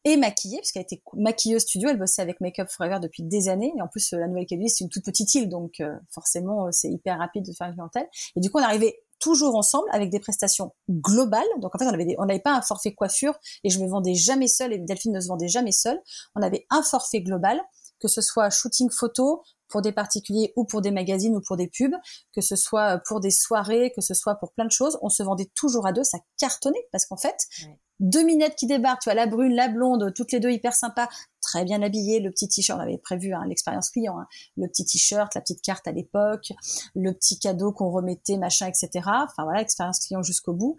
et 0.06 0.15
maquiller, 0.15 0.58
puisqu'elle 0.60 0.84
était 0.84 1.02
maquilleuse 1.13 1.63
studio, 1.63 1.89
elle 1.89 1.98
bossait 2.00 2.22
avec 2.22 2.39
Make 2.39 2.60
Up 2.60 2.69
Forever 2.69 3.00
depuis 3.02 3.24
des 3.24 3.50
années, 3.50 3.74
et 3.78 3.82
en 3.82 3.89
plus 3.89 4.13
la 4.13 4.28
Nouvelle-Calédonie 4.28 4.69
c'est 4.69 4.86
une 4.86 4.89
toute 4.89 5.04
petite 5.04 5.36
île, 5.36 5.50
donc 5.50 5.84
forcément 6.10 6.72
c'est 6.72 6.89
hyper 6.89 7.17
rapide 7.17 7.43
de 7.45 7.52
faire 7.52 7.67
une 7.67 7.74
clientèle. 7.74 8.08
Et 8.38 8.39
du 8.39 8.50
coup 8.50 8.60
on 8.60 8.63
arrivait 8.63 8.98
toujours 9.19 9.55
ensemble 9.55 9.88
avec 9.91 10.10
des 10.10 10.19
prestations 10.19 10.73
globales. 10.89 11.47
Donc 11.62 11.75
en 11.75 11.79
fait, 11.79 11.86
on 11.86 11.93
avait 11.93 12.15
on 12.17 12.25
n'avait 12.25 12.39
pas 12.39 12.53
un 12.53 12.62
forfait 12.62 12.93
coiffure 12.93 13.38
et 13.63 13.69
je 13.69 13.79
me 13.79 13.88
vendais 13.88 14.15
jamais 14.15 14.47
seule 14.47 14.73
et 14.73 14.79
Delphine 14.79 15.13
ne 15.13 15.19
se 15.19 15.27
vendait 15.27 15.47
jamais 15.47 15.71
seule. 15.71 15.99
On 16.36 16.41
avait 16.41 16.65
un 16.69 16.84
forfait 16.84 17.21
global, 17.21 17.62
que 17.99 18.08
ce 18.08 18.21
soit 18.21 18.49
shooting 18.49 18.89
photo 18.89 19.43
pour 19.67 19.82
des 19.82 19.91
particuliers 19.91 20.51
ou 20.55 20.65
pour 20.65 20.82
des 20.82 20.91
magazines 20.91 21.36
ou 21.36 21.41
pour 21.45 21.55
des 21.55 21.67
pubs, 21.67 21.95
que 22.34 22.41
ce 22.41 22.55
soit 22.55 22.99
pour 23.08 23.19
des 23.19 23.32
soirées, 23.32 23.91
que 23.95 24.01
ce 24.01 24.13
soit 24.13 24.36
pour 24.36 24.51
plein 24.53 24.65
de 24.65 24.71
choses. 24.71 24.97
On 25.01 25.10
se 25.10 25.21
vendait 25.23 25.51
toujours 25.55 25.86
à 25.86 25.93
deux, 25.93 26.03
ça 26.03 26.17
cartonnait 26.38 26.88
parce 26.91 27.05
qu'en 27.05 27.17
fait, 27.17 27.38
deux 27.99 28.23
minettes 28.23 28.55
qui 28.55 28.67
débarquent, 28.67 29.01
tu 29.01 29.09
vois, 29.09 29.15
la 29.15 29.27
brune, 29.27 29.53
la 29.53 29.67
blonde, 29.67 30.13
toutes 30.13 30.31
les 30.31 30.39
deux 30.39 30.51
hyper 30.51 30.73
sympas, 30.73 31.09
très 31.41 31.63
bien 31.65 31.81
habillées, 31.81 32.19
le 32.19 32.31
petit 32.31 32.47
t-shirt, 32.47 32.79
on 32.79 32.81
avait 32.81 32.97
prévu 32.97 33.33
hein, 33.33 33.43
l'expérience 33.47 33.89
client, 33.89 34.19
hein, 34.19 34.27
le 34.57 34.67
petit 34.67 34.85
t-shirt, 34.85 35.33
la 35.35 35.41
petite 35.41 35.62
carte 35.62 35.88
à 35.88 35.91
l'époque, 35.91 36.51
le 36.95 37.13
petit 37.13 37.39
cadeau 37.39 37.71
qu'on 37.71 37.89
remettait, 37.89 38.38
machin, 38.38 38.67
etc. 38.67 38.89
Enfin 39.05 39.43
voilà, 39.43 39.62
expérience 39.62 39.99
client 39.99 40.23
jusqu'au 40.23 40.53
bout. 40.53 40.77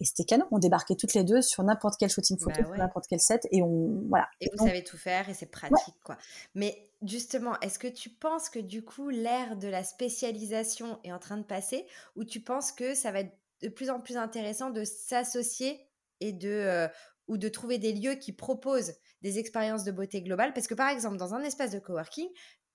Et 0.00 0.04
c'était 0.04 0.24
canon. 0.24 0.46
On 0.52 0.58
débarquait 0.58 0.94
toutes 0.94 1.14
les 1.14 1.24
deux 1.24 1.42
sur 1.42 1.64
n'importe 1.64 1.96
quel 1.98 2.08
shooting 2.08 2.38
photo, 2.38 2.62
bah 2.62 2.76
n'importe 2.76 3.06
quel 3.08 3.20
set, 3.20 3.48
et 3.50 3.62
on 3.62 4.04
voilà. 4.08 4.28
Et, 4.40 4.48
vous 4.56 4.64
savez 4.64 4.84
tout 4.84 4.96
faire, 4.96 5.28
et 5.28 5.34
c'est 5.34 5.50
pratique, 5.50 5.96
quoi. 6.04 6.16
Mais 6.54 6.88
justement, 7.02 7.58
est-ce 7.60 7.80
que 7.80 7.88
tu 7.88 8.08
penses 8.08 8.48
que 8.48 8.60
du 8.60 8.84
coup 8.84 9.08
l'ère 9.08 9.56
de 9.56 9.66
la 9.66 9.82
spécialisation 9.82 11.00
est 11.02 11.12
en 11.12 11.18
train 11.18 11.36
de 11.36 11.42
passer, 11.42 11.86
ou 12.14 12.24
tu 12.24 12.40
penses 12.40 12.70
que 12.70 12.94
ça 12.94 13.10
va 13.10 13.20
être 13.20 13.36
de 13.60 13.68
plus 13.68 13.90
en 13.90 14.00
plus 14.00 14.16
intéressant 14.16 14.70
de 14.70 14.84
s'associer 14.84 15.80
et 16.20 16.32
de 16.32 16.48
euh, 16.48 16.88
ou 17.26 17.36
de 17.36 17.48
trouver 17.48 17.78
des 17.78 17.92
lieux 17.92 18.14
qui 18.14 18.32
proposent 18.32 18.94
des 19.22 19.38
expériences 19.38 19.84
de 19.84 19.92
beauté 19.92 20.22
globale. 20.22 20.52
Parce 20.54 20.66
que 20.66 20.74
par 20.74 20.88
exemple, 20.88 21.16
dans 21.16 21.34
un 21.34 21.42
espace 21.42 21.70
de 21.70 21.78
coworking, 21.78 22.28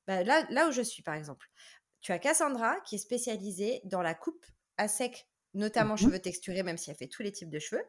bah, 0.08 0.24
là, 0.24 0.46
là 0.50 0.68
où 0.68 0.72
je 0.72 0.82
suis 0.82 1.02
par 1.02 1.16
exemple, 1.16 1.48
tu 2.02 2.12
as 2.12 2.20
Cassandra 2.20 2.80
qui 2.82 2.96
est 2.96 3.00
spécialisée 3.00 3.82
dans 3.86 4.02
la 4.02 4.14
coupe 4.14 4.46
à 4.78 4.88
sec, 4.88 5.28
notamment 5.54 5.96
mmh 5.96 5.98
cheveux 5.98 6.20
texturés, 6.20 6.64
même 6.64 6.78
si 6.78 6.90
elle 6.90 6.98
fait 6.98 7.08
tous 7.08 7.24
les 7.24 7.32
types 7.32 7.50
de 7.50 7.60
cheveux, 7.60 7.84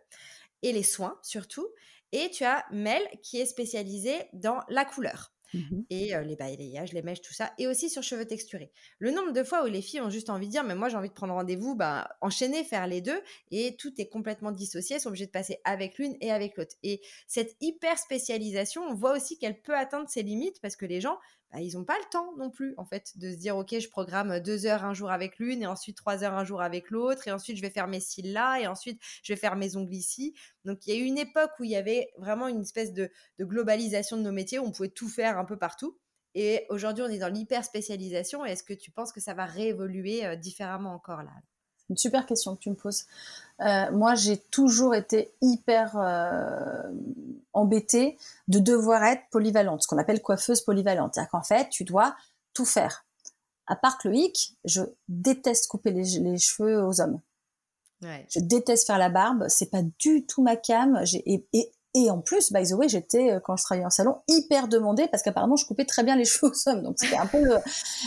et 0.62 0.72
les 0.72 0.82
soins 0.82 1.18
surtout. 1.22 1.68
Et 2.12 2.30
tu 2.30 2.44
as 2.44 2.64
Mel 2.70 3.02
qui 3.22 3.40
est 3.40 3.46
spécialisée 3.46 4.28
dans 4.32 4.60
la 4.68 4.84
couleur. 4.84 5.33
Mmh 5.54 5.82
et 5.90 6.12
les 6.24 6.36
balayages, 6.36 6.92
les 6.92 7.02
mèches, 7.02 7.20
tout 7.20 7.32
ça, 7.32 7.52
et 7.58 7.66
aussi 7.66 7.88
sur 7.88 8.02
cheveux 8.02 8.24
texturés. 8.24 8.70
Le 8.98 9.10
nombre 9.10 9.32
de 9.32 9.42
fois 9.42 9.64
où 9.64 9.66
les 9.66 9.82
filles 9.82 10.00
ont 10.00 10.10
juste 10.10 10.30
envie 10.30 10.46
de 10.46 10.52
dire, 10.52 10.64
mais 10.64 10.74
moi 10.74 10.88
j'ai 10.88 10.96
envie 10.96 11.08
de 11.08 11.14
prendre 11.14 11.34
rendez-vous, 11.34 11.74
bah, 11.74 12.08
enchaîner, 12.20 12.64
faire 12.64 12.86
les 12.86 13.00
deux, 13.00 13.20
et 13.50 13.76
tout 13.76 13.92
est 13.98 14.08
complètement 14.08 14.50
dissocié, 14.50 14.96
elles 14.96 15.02
sont 15.02 15.08
obligées 15.08 15.26
de 15.26 15.30
passer 15.30 15.58
avec 15.64 15.98
l'une 15.98 16.16
et 16.20 16.30
avec 16.30 16.56
l'autre. 16.56 16.74
Et 16.82 17.00
cette 17.26 17.56
hyper 17.60 17.98
spécialisation, 17.98 18.82
on 18.82 18.94
voit 18.94 19.16
aussi 19.16 19.38
qu'elle 19.38 19.60
peut 19.60 19.76
atteindre 19.76 20.08
ses 20.08 20.22
limites 20.22 20.60
parce 20.60 20.76
que 20.76 20.86
les 20.86 21.00
gens, 21.00 21.18
bah, 21.54 21.60
ils 21.60 21.76
n'ont 21.76 21.84
pas 21.84 21.96
le 21.98 22.10
temps 22.10 22.34
non 22.36 22.50
plus, 22.50 22.74
en 22.78 22.84
fait, 22.84 23.16
de 23.16 23.30
se 23.30 23.36
dire, 23.36 23.56
OK, 23.56 23.78
je 23.78 23.88
programme 23.88 24.40
deux 24.40 24.66
heures 24.66 24.84
un 24.84 24.92
jour 24.92 25.12
avec 25.12 25.38
l'une 25.38 25.62
et 25.62 25.68
ensuite 25.68 25.96
trois 25.96 26.24
heures 26.24 26.34
un 26.34 26.44
jour 26.44 26.60
avec 26.60 26.90
l'autre 26.90 27.28
et 27.28 27.30
ensuite 27.30 27.56
je 27.56 27.62
vais 27.62 27.70
faire 27.70 27.86
mes 27.86 28.00
cils 28.00 28.32
là 28.32 28.58
et 28.58 28.66
ensuite 28.66 29.00
je 29.22 29.32
vais 29.32 29.38
faire 29.38 29.54
mes 29.54 29.76
ongles 29.76 29.94
ici. 29.94 30.34
Donc, 30.64 30.84
il 30.84 30.94
y 30.94 30.96
a 30.96 31.00
eu 31.00 31.04
une 31.04 31.16
époque 31.16 31.52
où 31.60 31.64
il 31.64 31.70
y 31.70 31.76
avait 31.76 32.10
vraiment 32.18 32.48
une 32.48 32.62
espèce 32.62 32.92
de, 32.92 33.08
globalisation 33.40 34.16
de 34.16 34.22
nos 34.22 34.32
métiers 34.32 34.58
où 34.58 34.64
on 34.64 34.72
pouvait 34.72 34.88
tout 34.88 35.08
faire 35.08 35.38
un 35.38 35.44
peu 35.44 35.56
partout. 35.56 35.96
Et 36.34 36.66
aujourd'hui, 36.70 37.04
on 37.04 37.08
est 37.08 37.18
dans 37.18 37.32
l'hyper 37.32 37.64
spécialisation. 37.64 38.44
Est-ce 38.44 38.64
que 38.64 38.74
tu 38.74 38.90
penses 38.90 39.12
que 39.12 39.20
ça 39.20 39.34
va 39.34 39.44
réévoluer 39.44 40.26
euh, 40.26 40.34
différemment 40.34 40.92
encore 40.92 41.22
là? 41.22 41.30
Une 41.88 41.96
super 41.96 42.26
question 42.26 42.56
que 42.56 42.62
tu 42.62 42.70
me 42.70 42.74
poses. 42.74 43.04
Euh, 43.60 43.90
moi, 43.92 44.14
j'ai 44.14 44.38
toujours 44.38 44.94
été 44.94 45.32
hyper 45.40 45.96
euh, 45.96 46.82
embêtée 47.52 48.18
de 48.48 48.58
devoir 48.58 49.04
être 49.04 49.22
polyvalente, 49.30 49.82
ce 49.82 49.88
qu'on 49.88 49.98
appelle 49.98 50.20
coiffeuse 50.20 50.60
polyvalente. 50.60 51.14
C'est-à-dire 51.14 51.30
qu'en 51.30 51.42
fait, 51.42 51.68
tu 51.68 51.84
dois 51.84 52.16
tout 52.52 52.64
faire. 52.64 53.04
À 53.66 53.76
part 53.76 53.98
le 54.04 54.14
hic, 54.14 54.56
je 54.64 54.82
déteste 55.08 55.68
couper 55.68 55.90
les, 55.90 56.38
cheveux 56.38 56.82
aux 56.84 57.00
hommes. 57.00 57.20
Je 58.28 58.40
déteste 58.40 58.86
faire 58.86 58.98
la 58.98 59.08
barbe, 59.08 59.46
c'est 59.48 59.70
pas 59.70 59.80
du 59.98 60.26
tout 60.26 60.42
ma 60.42 60.56
cam. 60.56 61.02
Et, 61.24 61.46
et, 61.54 61.72
et 61.96 62.10
en 62.10 62.20
plus, 62.20 62.52
by 62.52 62.64
the 62.64 62.72
way, 62.72 62.88
j'étais, 62.88 63.30
euh, 63.30 63.40
quand 63.40 63.56
je 63.56 63.62
travaillais 63.62 63.86
en 63.86 63.90
salon, 63.90 64.16
hyper 64.26 64.66
demandée 64.66 65.06
parce 65.06 65.22
qu'apparemment, 65.22 65.54
je 65.54 65.64
coupais 65.64 65.84
très 65.84 66.02
bien 66.02 66.16
les 66.16 66.24
cheveux 66.24 66.50
aux 66.50 66.68
hommes. 66.68 66.82
Donc, 66.82 66.96
c'était 66.98 67.16
un 67.16 67.26
peu 67.26 67.40
le, 67.40 67.56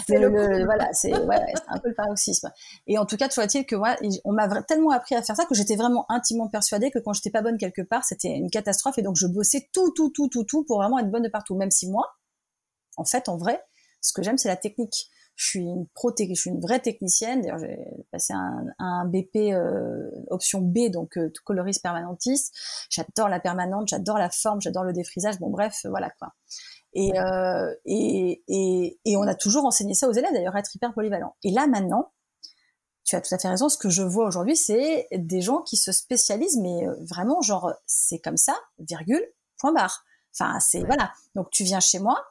le, 0.10 0.66
voilà, 0.66 0.92
c'est, 0.92 1.18
ouais, 1.18 1.40
un 1.70 1.80
peu 1.80 1.88
le 1.88 1.96
paroxysme. 1.96 2.52
Et 2.88 2.98
en 2.98 3.06
tout 3.06 3.16
cas, 3.16 3.30
tu 3.30 3.36
vois-t-il 3.36 3.66
que 3.66 3.78
moi, 3.78 3.96
on 4.26 4.34
m'a 4.34 4.62
tellement 4.64 4.92
appris 4.92 5.16
à 5.16 5.24
faire 5.24 5.38
ça 5.38 5.46
que 5.46 5.56
j'étais 5.56 5.78
vraiment 5.78 6.06
intimement 6.10 6.50
persuadée 6.50 6.92
que 6.92 7.00
quand 7.00 7.14
j'étais 7.14 7.32
pas 7.32 7.42
bonne 7.42 7.58
quelque 7.58 7.82
part, 7.82 8.04
c'était 8.04 8.36
une 8.36 8.50
catastrophe. 8.50 8.98
Et 8.98 9.04
donc, 9.04 9.16
je 9.16 9.26
bossais 9.26 9.70
tout, 9.72 9.92
tout, 9.92 10.10
tout, 10.10 10.28
tout, 10.28 10.44
tout 10.44 10.66
pour 10.66 10.80
vraiment 10.80 11.00
être 11.00 11.10
bonne 11.10 11.24
de 11.24 11.30
partout. 11.30 11.56
Même 11.56 11.72
si 11.72 11.90
moi, 11.90 12.18
en 12.98 13.06
fait, 13.06 13.30
en 13.30 13.38
vrai, 13.38 13.64
ce 14.02 14.12
que 14.12 14.22
j'aime, 14.22 14.38
c'est 14.38 14.50
la 14.50 14.58
technique 14.58 15.10
je 15.38 15.46
suis 15.46 15.60
une 15.60 15.88
pro, 15.94 16.12
je 16.18 16.34
suis 16.34 16.50
une 16.50 16.60
vraie 16.60 16.80
technicienne. 16.80 17.42
D'ailleurs, 17.42 17.60
j'ai 17.60 17.78
passé 18.12 18.34
un, 18.34 18.66
un 18.80 19.06
BP 19.06 19.54
euh, 19.54 20.10
option 20.32 20.62
B, 20.62 20.90
donc 20.92 21.16
euh, 21.18 21.32
coloriste 21.46 21.84
permanentiste. 21.84 22.56
J'adore 22.90 23.30
la 23.30 23.40
permanente, 23.40 23.88
j'adore 23.88 24.18
la 24.18 24.32
forme, 24.32 24.60
j'adore 24.62 24.84
le 24.84 24.94
défrisage. 24.94 25.40
Bon, 25.40 25.52
bref, 25.52 25.86
voilà 25.86 26.10
quoi. 26.18 26.34
Et, 26.94 27.20
euh, 27.20 27.72
et, 27.86 28.44
et, 28.48 29.00
et, 29.06 29.18
on 29.18 29.22
a 29.22 29.36
toujours 29.36 29.66
enseigné 29.66 29.94
ça 29.94 30.10
aux 30.10 30.14
élèves, 30.14 30.34
d'ailleurs, 30.34 30.58
être 30.58 30.76
hyper 30.76 30.92
polyvalent. 30.92 31.36
Et 31.44 31.52
là, 31.52 31.68
maintenant, 31.68 32.12
tu 33.04 33.16
as 33.16 33.22
tout 33.22 33.34
à 33.36 33.38
fait 33.38 33.48
raison. 33.50 33.70
Ce 33.70 33.78
que 33.78 33.90
je 33.90 34.02
vois 34.02 34.26
aujourd'hui, 34.26 34.56
c'est 34.56 35.08
des 35.12 35.42
gens 35.42 35.62
qui 35.62 35.78
se 35.78 35.92
spécialisent, 35.92 36.58
mais 36.58 36.88
euh, 36.88 36.96
vraiment, 37.02 37.42
genre, 37.42 37.72
c'est 37.86 38.18
comme 38.18 38.38
ça, 38.38 38.58
virgule, 38.80 39.24
point 39.60 39.72
barre. 39.72 40.04
Enfin, 40.34 40.60
c'est 40.60 40.80
voilà. 40.80 41.12
Donc, 41.36 41.52
tu 41.52 41.64
viens 41.64 41.80
chez 41.80 42.00
moi, 42.00 42.26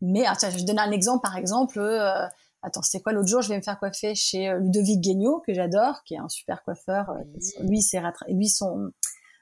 mais 0.00 0.24
ah, 0.26 0.34
je 0.40 0.56
vais 0.56 0.62
donner 0.62 0.80
un 0.80 0.92
exemple, 0.92 1.20
par 1.20 1.36
exemple. 1.36 1.78
Euh, 1.78 2.26
attends, 2.66 2.82
c'était 2.82 3.02
quoi 3.02 3.12
l'autre 3.12 3.28
jour 3.28 3.40
Je 3.40 3.48
vais 3.48 3.56
me 3.56 3.62
faire 3.62 3.78
coiffer 3.78 4.14
chez 4.14 4.48
euh, 4.48 4.58
Ludovic 4.58 5.00
Guignot, 5.00 5.40
que 5.46 5.54
j'adore, 5.54 6.02
qui 6.04 6.14
est 6.14 6.18
un 6.18 6.28
super 6.28 6.62
coiffeur. 6.64 7.10
Euh, 7.10 7.22
lui, 7.60 7.80
c'est 7.80 8.02
lui 8.28 8.48
son, 8.48 8.90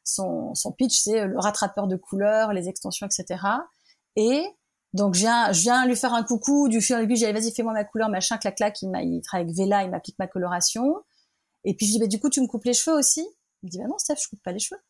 son, 0.04 0.54
son 0.54 0.72
pitch, 0.72 1.00
c'est 1.02 1.20
euh, 1.20 1.26
le 1.26 1.38
rattrapeur 1.38 1.88
de 1.88 1.96
couleurs, 1.96 2.52
les 2.52 2.68
extensions, 2.68 3.06
etc. 3.06 3.42
Et 4.16 4.44
donc, 4.92 5.14
je 5.14 5.20
viens, 5.20 5.52
je 5.52 5.62
viens 5.62 5.87
lui 5.87 5.96
faire 5.96 6.14
un 6.14 6.22
coucou, 6.22 6.68
du 6.68 6.80
fil 6.80 6.96
en 6.96 7.00
aiguille, 7.00 7.16
j'ai 7.16 7.32
vas-y, 7.32 7.52
fais-moi 7.52 7.72
ma 7.72 7.84
couleur, 7.84 8.08
machin, 8.10 8.37
clac, 8.37 8.56
clac. 8.56 8.80
Il, 8.82 8.92
il 9.02 9.22
travaille 9.22 9.46
avec 9.46 9.56
Vela, 9.56 9.82
il 9.84 9.90
m'applique 9.90 10.18
ma 10.18 10.28
coloration. 10.28 11.02
Et 11.64 11.74
puis, 11.74 11.87
je 11.87 11.92
dis, 11.92 11.98
bah, 11.98 12.06
du 12.06 12.20
coup, 12.20 12.28
tu 12.28 12.42
me 12.42 12.46
coupes 12.46 12.64
les 12.64 12.74
cheveux 12.74 12.96
aussi? 12.96 13.26
Il 13.62 13.66
me 13.66 13.70
dit, 13.70 13.78
bah 13.78 13.87
non, 13.88 13.96
Steph, 13.98 14.16
je 14.22 14.28
coupe 14.28 14.42
pas 14.42 14.52
les 14.52 14.58
cheveux. 14.58 14.80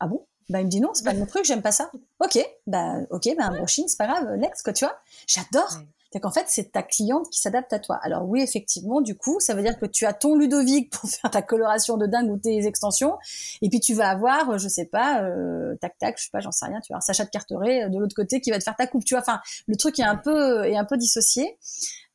Ah 0.00 0.08
bon? 0.08 0.26
Bah, 0.48 0.60
il 0.60 0.66
me 0.66 0.70
dit 0.70 0.80
non, 0.80 0.94
c'est 0.94 1.04
pas 1.04 1.12
mon 1.12 1.26
truc, 1.26 1.44
j'aime 1.44 1.60
pas 1.60 1.72
ça. 1.72 1.90
Ok, 2.20 2.38
bah, 2.66 3.00
ok, 3.10 3.28
bah, 3.36 3.46
un 3.46 3.58
brushing, 3.58 3.86
c'est 3.88 3.98
pas 3.98 4.06
grave, 4.06 4.36
next, 4.36 4.62
quoi, 4.62 4.72
tu 4.72 4.84
vois. 4.84 4.98
J'adore. 5.26 5.82
C'est 6.16 6.20
qu'en 6.20 6.30
fait, 6.30 6.46
c'est 6.46 6.72
ta 6.72 6.82
cliente 6.82 7.28
qui 7.28 7.40
s'adapte 7.40 7.74
à 7.74 7.78
toi. 7.78 7.98
Alors 8.00 8.26
oui, 8.26 8.40
effectivement, 8.40 9.02
du 9.02 9.18
coup, 9.18 9.38
ça 9.38 9.52
veut 9.52 9.60
dire 9.60 9.78
que 9.78 9.84
tu 9.84 10.06
as 10.06 10.14
ton 10.14 10.34
Ludovic 10.34 10.90
pour 10.90 11.10
faire 11.10 11.30
ta 11.30 11.42
coloration 11.42 11.98
de 11.98 12.06
dingue 12.06 12.30
ou 12.30 12.38
tes 12.38 12.66
extensions, 12.66 13.18
et 13.60 13.68
puis 13.68 13.80
tu 13.80 13.92
vas 13.92 14.08
avoir, 14.08 14.48
euh, 14.48 14.56
je 14.56 14.66
sais 14.66 14.86
pas, 14.86 15.24
euh, 15.24 15.74
tac 15.78 15.98
tac, 15.98 16.16
je 16.16 16.24
sais 16.24 16.30
pas, 16.32 16.40
j'en 16.40 16.52
sais 16.52 16.64
rien, 16.64 16.80
tu 16.80 16.94
vois, 16.94 17.02
Sacha 17.02 17.26
de 17.26 17.28
Carteret 17.28 17.84
euh, 17.84 17.88
de 17.90 17.98
l'autre 17.98 18.16
côté 18.16 18.40
qui 18.40 18.50
va 18.50 18.58
te 18.58 18.64
faire 18.64 18.76
ta 18.76 18.86
coupe, 18.86 19.04
tu 19.04 19.12
vois. 19.12 19.20
Enfin, 19.20 19.40
le 19.66 19.76
truc 19.76 19.98
est 19.98 20.04
un 20.04 20.16
peu 20.16 20.64
est 20.64 20.78
un 20.78 20.86
peu 20.86 20.96
dissocié. 20.96 21.58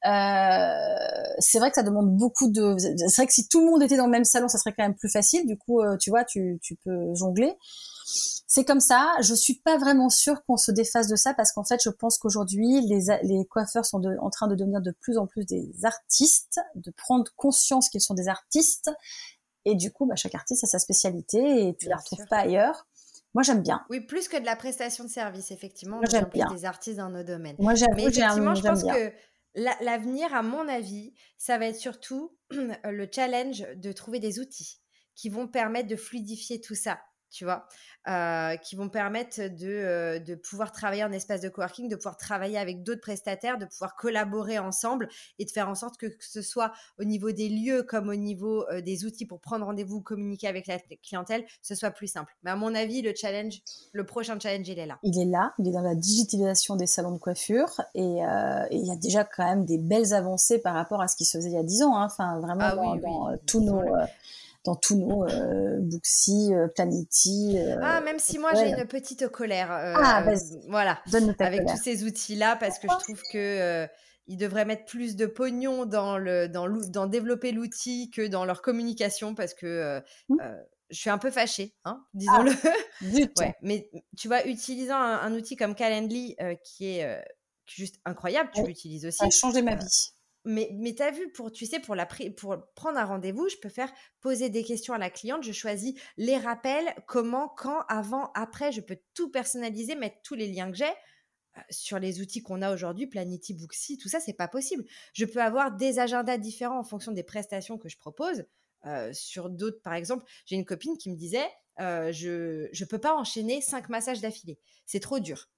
c'est 0.03 1.59
vrai 1.59 1.69
que 1.69 1.75
ça 1.75 1.83
demande 1.83 2.09
beaucoup 2.17 2.49
de. 2.49 2.75
C'est 2.79 3.17
vrai 3.17 3.27
que 3.27 3.33
si 3.33 3.47
tout 3.47 3.59
le 3.59 3.67
monde 3.67 3.83
était 3.83 3.97
dans 3.97 4.07
le 4.07 4.11
même 4.11 4.25
salon, 4.25 4.47
ça 4.47 4.57
serait 4.57 4.73
quand 4.75 4.83
même 4.83 4.95
plus 4.95 5.11
facile. 5.11 5.45
Du 5.45 5.59
coup, 5.59 5.79
tu 5.99 6.09
vois, 6.09 6.23
tu, 6.23 6.57
tu 6.63 6.75
peux 6.83 7.13
jongler 7.13 7.55
c'est 8.53 8.65
comme 8.65 8.81
ça. 8.81 9.13
Je 9.21 9.33
suis 9.33 9.53
pas 9.53 9.77
vraiment 9.77 10.09
sûre 10.09 10.43
qu'on 10.43 10.57
se 10.57 10.73
défasse 10.73 11.07
de 11.07 11.15
ça 11.15 11.33
parce 11.33 11.53
qu'en 11.53 11.63
fait, 11.63 11.79
je 11.81 11.89
pense 11.89 12.17
qu'aujourd'hui, 12.17 12.81
les, 12.81 13.05
les 13.23 13.45
coiffeurs 13.45 13.85
sont 13.85 14.03
en 14.03 14.29
train 14.29 14.49
de 14.49 14.55
devenir 14.55 14.81
de 14.81 14.91
plus 14.91 15.17
en 15.17 15.25
plus 15.25 15.45
des 15.45 15.71
artistes, 15.83 16.59
de 16.75 16.91
prendre 16.91 17.31
conscience 17.37 17.87
qu'ils 17.87 18.01
sont 18.01 18.13
des 18.13 18.27
artistes. 18.27 18.91
Et 19.63 19.75
du 19.75 19.93
coup, 19.93 20.05
bah, 20.05 20.17
chaque 20.17 20.35
artiste 20.35 20.65
a 20.65 20.67
sa 20.67 20.79
spécialité 20.79 21.69
et 21.69 21.77
tu 21.77 21.87
la 21.87 21.95
retrouves 21.95 22.25
pas 22.29 22.39
ailleurs. 22.39 22.87
Moi, 23.33 23.43
j'aime 23.43 23.61
bien. 23.61 23.85
Oui, 23.89 24.01
plus 24.01 24.27
que 24.27 24.35
de 24.35 24.43
la 24.43 24.57
prestation 24.57 25.05
de 25.05 25.09
service, 25.09 25.51
effectivement. 25.51 25.99
Moi, 25.99 26.09
j'aime 26.11 26.29
bien. 26.33 26.51
Des 26.53 26.65
artistes 26.65 26.97
dans 26.97 27.09
nos 27.09 27.23
domaines. 27.23 27.55
Moi, 27.57 27.75
j'aime 27.75 27.95
Mais 27.95 28.03
effectivement, 28.03 28.53
je 28.53 28.63
pense 28.63 28.83
que 28.83 29.13
l'avenir, 29.55 30.35
à 30.35 30.43
mon 30.43 30.67
avis, 30.67 31.13
ça 31.37 31.57
va 31.57 31.67
être 31.67 31.79
surtout 31.79 32.35
le 32.51 33.07
challenge 33.09 33.65
de 33.77 33.93
trouver 33.93 34.19
des 34.19 34.41
outils 34.41 34.81
qui 35.15 35.29
vont 35.29 35.47
permettre 35.47 35.87
de 35.87 35.95
fluidifier 35.95 36.59
tout 36.59 36.75
ça 36.75 36.99
tu 37.31 37.45
vois, 37.45 37.65
euh, 38.07 38.55
qui 38.57 38.75
vont 38.75 38.89
permettre 38.89 39.39
de, 39.41 40.19
de, 40.19 40.35
pouvoir 40.35 40.71
travailler 40.71 41.03
en 41.03 41.11
espace 41.11 41.41
de 41.41 41.49
coworking, 41.49 41.87
de 41.87 41.95
pouvoir 41.95 42.17
travailler 42.17 42.57
avec 42.57 42.83
d'autres 42.83 43.01
prestataires, 43.01 43.57
de 43.57 43.65
pouvoir 43.65 43.95
collaborer 43.95 44.59
ensemble 44.59 45.07
et 45.39 45.45
de 45.45 45.49
faire 45.49 45.69
en 45.69 45.75
sorte 45.75 45.97
que, 45.97 46.07
que 46.07 46.25
ce 46.25 46.41
soit 46.41 46.73
au 46.99 47.03
niveau 47.03 47.31
des 47.31 47.47
lieux 47.47 47.83
comme 47.83 48.09
au 48.09 48.15
niveau 48.15 48.65
euh, 48.69 48.81
des 48.81 49.05
outils 49.05 49.25
pour 49.25 49.39
prendre 49.39 49.65
rendez-vous, 49.65 50.01
communiquer 50.01 50.47
avec 50.47 50.67
la 50.67 50.77
clientèle, 51.03 51.45
ce 51.61 51.73
soit 51.73 51.91
plus 51.91 52.07
simple. 52.07 52.33
Mais 52.43 52.51
à 52.51 52.55
mon 52.55 52.75
avis, 52.75 53.01
le 53.01 53.13
challenge, 53.15 53.61
le 53.93 54.05
prochain 54.05 54.37
challenge, 54.39 54.67
il 54.67 54.77
est 54.77 54.85
là. 54.85 54.99
Il 55.03 55.19
est 55.19 55.25
là, 55.25 55.53
il 55.59 55.67
est 55.67 55.71
dans 55.71 55.81
la 55.81 55.95
digitalisation 55.95 56.75
des 56.75 56.87
salons 56.87 57.13
de 57.13 57.19
coiffure 57.19 57.81
et 57.95 58.01
il 58.71 58.85
y 58.85 58.91
a 58.91 58.95
déjà 58.95 59.23
quand 59.23 59.45
même 59.45 59.65
des 59.65 59.77
belles 59.77 60.13
avancées 60.13 60.59
par 60.59 60.73
rapport 60.73 61.01
à 61.01 61.07
ce 61.07 61.15
qui 61.15 61.25
se 61.25 61.37
faisait 61.37 61.49
il 61.49 61.55
y 61.55 61.57
a 61.57 61.63
10 61.63 61.83
ans. 61.83 61.95
Hein. 61.95 62.05
Enfin, 62.05 62.39
vraiment, 62.39 62.63
ah 62.63 62.97
dans, 63.01 63.37
tous 63.45 63.61
nos 63.61 63.81
dans 64.63 64.75
tous 64.75 64.95
nos 64.95 65.23
euh, 65.25 65.77
Booksy, 65.79 66.53
euh, 66.53 66.67
Planety. 66.75 67.57
Euh, 67.57 67.77
ah, 67.81 68.01
même 68.01 68.19
si 68.19 68.37
moi 68.37 68.53
j'ai 68.53 68.69
une 68.69 68.87
petite 68.87 69.27
colère. 69.29 69.71
Ah, 69.71 70.23
voilà. 70.69 71.01
Donne 71.11 71.35
avec 71.39 71.65
tous 71.65 71.77
ces 71.77 72.03
outils-là, 72.03 72.55
parce 72.55 72.79
que 72.79 72.87
je 72.89 72.97
trouve 73.03 73.21
que 73.31 73.87
ils 74.27 74.37
devraient 74.37 74.65
mettre 74.65 74.85
plus 74.85 75.15
de 75.15 75.25
pognon 75.25 75.85
dans 75.85 76.17
le 76.17 76.47
dans, 76.47 76.67
dans 76.67 77.07
développer 77.07 77.51
l'outil 77.51 78.11
que 78.11 78.27
dans 78.27 78.45
leur 78.45 78.61
communication, 78.61 79.33
parce 79.33 79.53
que 79.53 80.01
mmh. 80.29 80.37
je 80.89 80.95
suis 80.95 81.09
un 81.09 81.17
peu 81.17 81.31
fâchée, 81.31 81.75
hein, 81.85 82.05
disons-le. 82.13 82.51
Ah, 82.63 82.71
ouais, 83.39 83.55
mais 83.61 83.89
tu 84.17 84.27
vois, 84.27 84.47
utilisant 84.47 84.97
un, 84.97 85.33
outil 85.33 85.55
comme 85.55 85.73
Calendly, 85.73 86.37
qui 86.63 86.97
est 86.97 87.23
juste 87.65 87.95
incroyable, 88.05 88.51
tu 88.53 88.63
l'utilises 88.63 89.05
aussi. 89.05 89.17
Ça 89.17 89.25
a 89.25 89.29
changé 89.31 89.63
ma 89.63 89.75
vie. 89.75 90.13
Mais, 90.43 90.69
mais 90.73 90.95
tu 90.95 91.03
as 91.03 91.11
vu, 91.11 91.31
pour, 91.31 91.51
tu 91.51 91.65
sais, 91.65 91.79
pour, 91.79 91.95
la, 91.95 92.07
pour 92.37 92.57
prendre 92.75 92.97
un 92.97 93.05
rendez-vous, 93.05 93.47
je 93.49 93.57
peux 93.57 93.69
faire 93.69 93.91
poser 94.21 94.49
des 94.49 94.63
questions 94.63 94.93
à 94.93 94.97
la 94.97 95.09
cliente. 95.09 95.43
Je 95.43 95.51
choisis 95.51 95.93
les 96.17 96.37
rappels, 96.37 96.95
comment, 97.07 97.47
quand, 97.47 97.81
avant, 97.87 98.31
après. 98.33 98.71
Je 98.71 98.81
peux 98.81 98.97
tout 99.13 99.29
personnaliser, 99.29 99.95
mettre 99.95 100.17
tous 100.23 100.35
les 100.35 100.47
liens 100.47 100.71
que 100.71 100.77
j'ai 100.77 100.85
euh, 101.57 101.61
sur 101.69 101.99
les 101.99 102.21
outils 102.21 102.41
qu'on 102.41 102.61
a 102.61 102.73
aujourd'hui, 102.73 103.07
Planity, 103.07 103.53
Booksy, 103.53 103.97
tout 103.97 104.09
ça, 104.09 104.19
c'est 104.19 104.33
pas 104.33 104.47
possible. 104.47 104.83
Je 105.13 105.25
peux 105.25 105.41
avoir 105.41 105.75
des 105.75 105.99
agendas 105.99 106.37
différents 106.37 106.79
en 106.79 106.83
fonction 106.83 107.11
des 107.11 107.23
prestations 107.23 107.77
que 107.77 107.89
je 107.89 107.97
propose. 107.97 108.45
Euh, 108.85 109.13
sur 109.13 109.49
d'autres, 109.49 109.81
par 109.83 109.93
exemple, 109.93 110.25
j'ai 110.45 110.55
une 110.55 110.65
copine 110.65 110.97
qui 110.97 111.11
me 111.11 111.15
disait 111.15 111.47
euh, 111.79 112.11
je 112.11 112.67
ne 112.67 112.85
peux 112.85 112.99
pas 112.99 113.15
enchaîner 113.15 113.61
cinq 113.61 113.89
massages 113.89 114.21
d'affilée. 114.21 114.59
C'est 114.85 114.99
trop 114.99 115.19
dur. 115.19 115.49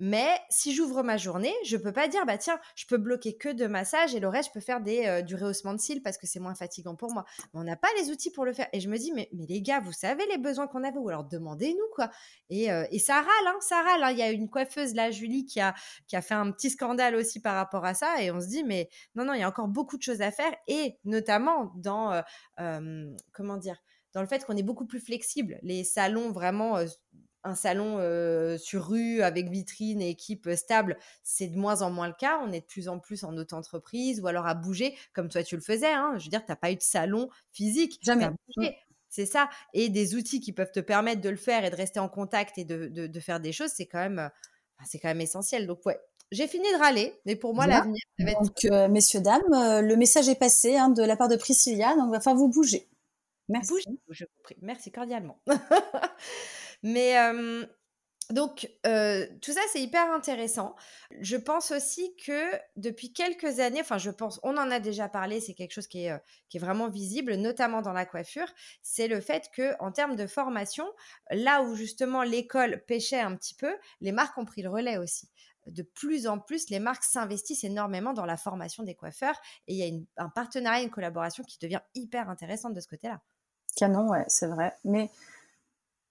Mais 0.00 0.28
si 0.48 0.74
j'ouvre 0.74 1.02
ma 1.02 1.16
journée, 1.16 1.52
je 1.64 1.76
peux 1.76 1.92
pas 1.92 2.06
dire 2.08 2.24
bah 2.24 2.38
tiens, 2.38 2.60
je 2.76 2.86
peux 2.86 2.98
bloquer 2.98 3.36
que 3.36 3.48
deux 3.48 3.68
massages 3.68 4.14
et 4.14 4.20
le 4.20 4.28
reste 4.28 4.50
je 4.50 4.52
peux 4.52 4.64
faire 4.64 4.80
des 4.80 5.22
du 5.24 5.34
rehaussement 5.34 5.72
de 5.74 5.80
cils 5.80 6.02
parce 6.02 6.18
que 6.18 6.26
c'est 6.26 6.38
moins 6.38 6.54
fatigant 6.54 6.94
pour 6.94 7.12
moi. 7.12 7.24
Mais 7.52 7.60
on 7.60 7.64
n'a 7.64 7.76
pas 7.76 7.88
les 7.98 8.10
outils 8.10 8.30
pour 8.30 8.44
le 8.44 8.52
faire 8.52 8.68
et 8.72 8.80
je 8.80 8.88
me 8.88 8.96
dis 8.96 9.12
mais, 9.12 9.28
mais 9.32 9.46
les 9.46 9.60
gars, 9.60 9.80
vous 9.80 9.92
savez 9.92 10.24
les 10.30 10.38
besoins 10.38 10.68
qu'on 10.68 10.84
avait 10.84 10.98
ou 10.98 11.08
alors 11.08 11.24
demandez-nous 11.24 11.88
quoi. 11.94 12.10
Et, 12.50 12.66
et 12.66 12.98
ça 12.98 13.14
râle 13.16 13.46
hein, 13.46 13.56
ça 13.60 13.82
râle. 13.82 14.04
Hein. 14.04 14.10
Il 14.12 14.18
y 14.18 14.22
a 14.22 14.30
une 14.30 14.48
coiffeuse 14.48 14.94
là 14.94 15.10
Julie 15.10 15.44
qui 15.44 15.60
a 15.60 15.74
qui 16.06 16.16
a 16.16 16.22
fait 16.22 16.34
un 16.34 16.50
petit 16.52 16.70
scandale 16.70 17.16
aussi 17.16 17.40
par 17.40 17.56
rapport 17.56 17.84
à 17.84 17.94
ça 17.94 18.22
et 18.22 18.30
on 18.30 18.40
se 18.40 18.46
dit 18.46 18.64
mais 18.64 18.88
non 19.14 19.24
non, 19.24 19.34
il 19.34 19.40
y 19.40 19.42
a 19.42 19.48
encore 19.48 19.68
beaucoup 19.68 19.96
de 19.96 20.02
choses 20.02 20.22
à 20.22 20.30
faire 20.30 20.54
et 20.68 20.98
notamment 21.04 21.72
dans 21.76 22.22
comment 23.32 23.56
dire 23.56 23.82
dans 24.14 24.20
le 24.20 24.26
fait 24.26 24.44
qu'on 24.44 24.56
est 24.56 24.62
beaucoup 24.62 24.86
plus 24.86 25.00
flexible. 25.00 25.58
Les 25.62 25.84
salons 25.84 26.30
vraiment 26.30 26.78
un 27.44 27.54
salon 27.54 27.98
sur 28.58 28.88
rue 28.88 29.22
avec 29.22 29.48
vitrine 29.48 30.02
et 30.02 30.10
équipe 30.10 30.48
stable, 30.56 30.98
c'est 31.22 31.48
de 31.48 31.56
moins 31.56 31.82
en 31.82 31.90
moins 31.90 32.08
le 32.08 32.14
cas. 32.14 32.40
On 32.44 32.52
est 32.52 32.60
de 32.60 32.66
plus 32.66 32.88
en 32.88 32.98
plus 32.98 33.24
en 33.24 33.36
auto-entreprise 33.36 34.20
ou 34.20 34.26
alors 34.26 34.46
à 34.46 34.54
bouger, 34.54 34.96
comme 35.12 35.28
toi 35.28 35.42
tu 35.42 35.54
le 35.54 35.62
faisais. 35.62 35.92
Hein. 35.92 36.14
Je 36.18 36.24
veux 36.24 36.30
dire, 36.30 36.44
tu 36.44 36.50
n'as 36.50 36.56
pas 36.56 36.70
eu 36.70 36.76
de 36.76 36.82
salon 36.82 37.28
physique. 37.52 37.98
Jamais. 38.02 38.28
C'est 39.10 39.26
ça. 39.26 39.48
Et 39.72 39.88
des 39.88 40.14
outils 40.14 40.40
qui 40.40 40.52
peuvent 40.52 40.70
te 40.70 40.80
permettre 40.80 41.22
de 41.22 41.30
le 41.30 41.36
faire 41.36 41.64
et 41.64 41.70
de 41.70 41.76
rester 41.76 41.98
en 41.98 42.08
contact 42.08 42.58
et 42.58 42.64
de, 42.64 42.88
de, 42.88 43.20
faire 43.20 43.40
des 43.40 43.52
choses, 43.52 43.70
c'est 43.74 43.86
quand 43.86 44.00
même, 44.00 44.30
c'est 44.84 44.98
quand 44.98 45.08
même 45.08 45.22
essentiel. 45.22 45.66
Donc 45.66 45.84
ouais, 45.86 45.98
j'ai 46.30 46.46
fini 46.46 46.70
de 46.72 46.78
râler, 46.78 47.18
mais 47.24 47.34
pour 47.34 47.54
moi, 47.54 47.66
l'avenir, 47.66 48.02
Donc, 48.18 48.64
messieurs, 48.90 49.20
dames, 49.20 49.42
le 49.50 49.96
message 49.96 50.28
est 50.28 50.38
passé 50.38 50.76
hein, 50.76 50.90
de 50.90 51.02
la 51.02 51.16
part 51.16 51.28
de 51.28 51.36
Priscilla, 51.36 51.94
donc 51.96 52.08
il 52.08 52.12
va 52.12 52.20
falloir 52.20 52.42
vous 52.44 52.50
bouger. 52.50 52.88
Merci. 53.48 53.72
je 54.10 54.24
vous 54.24 54.42
prie. 54.42 54.56
Merci 54.60 54.92
cordialement. 54.92 55.40
Mais 56.82 57.16
donc, 58.30 58.68
tout 58.82 59.52
ça, 59.52 59.60
c'est 59.72 59.80
hyper 59.80 60.12
intéressant. 60.12 60.74
Je 61.20 61.36
pense 61.36 61.70
aussi 61.70 62.14
que 62.16 62.52
depuis 62.76 63.12
quelques 63.12 63.58
années, 63.58 63.80
enfin, 63.80 63.96
je 63.98 64.10
pense, 64.10 64.38
on 64.42 64.58
en 64.58 64.70
a 64.70 64.80
déjà 64.80 65.08
parlé, 65.08 65.40
c'est 65.40 65.54
quelque 65.54 65.72
chose 65.72 65.86
qui 65.86 66.04
est, 66.04 66.22
qui 66.50 66.58
est 66.58 66.60
vraiment 66.60 66.88
visible, 66.88 67.34
notamment 67.36 67.80
dans 67.80 67.94
la 67.94 68.04
coiffure, 68.04 68.52
c'est 68.82 69.08
le 69.08 69.20
fait 69.20 69.48
que, 69.54 69.74
en 69.80 69.92
termes 69.92 70.14
de 70.14 70.26
formation, 70.26 70.86
là 71.30 71.62
où 71.62 71.74
justement 71.74 72.22
l'école 72.22 72.84
pêchait 72.86 73.20
un 73.20 73.34
petit 73.34 73.54
peu, 73.54 73.74
les 74.02 74.12
marques 74.12 74.36
ont 74.36 74.44
pris 74.44 74.60
le 74.60 74.68
relais 74.68 74.98
aussi. 74.98 75.30
De 75.66 75.82
plus 75.82 76.26
en 76.26 76.38
plus, 76.38 76.70
les 76.70 76.80
marques 76.80 77.04
s'investissent 77.04 77.64
énormément 77.64 78.14
dans 78.14 78.24
la 78.24 78.36
formation 78.38 78.84
des 78.84 78.94
coiffeurs 78.94 79.38
et 79.66 79.74
il 79.74 79.76
y 79.76 80.06
a 80.16 80.22
un 80.22 80.28
partenariat, 80.30 80.82
une 80.82 80.90
collaboration 80.90 81.44
qui 81.44 81.58
devient 81.58 81.80
hyper 81.94 82.30
intéressante 82.30 82.72
de 82.74 82.80
ce 82.80 82.88
côté-là. 82.88 83.20
Canon, 83.76 84.08
ouais, 84.08 84.24
c'est 84.28 84.46
vrai. 84.46 84.74
Mais 84.84 85.10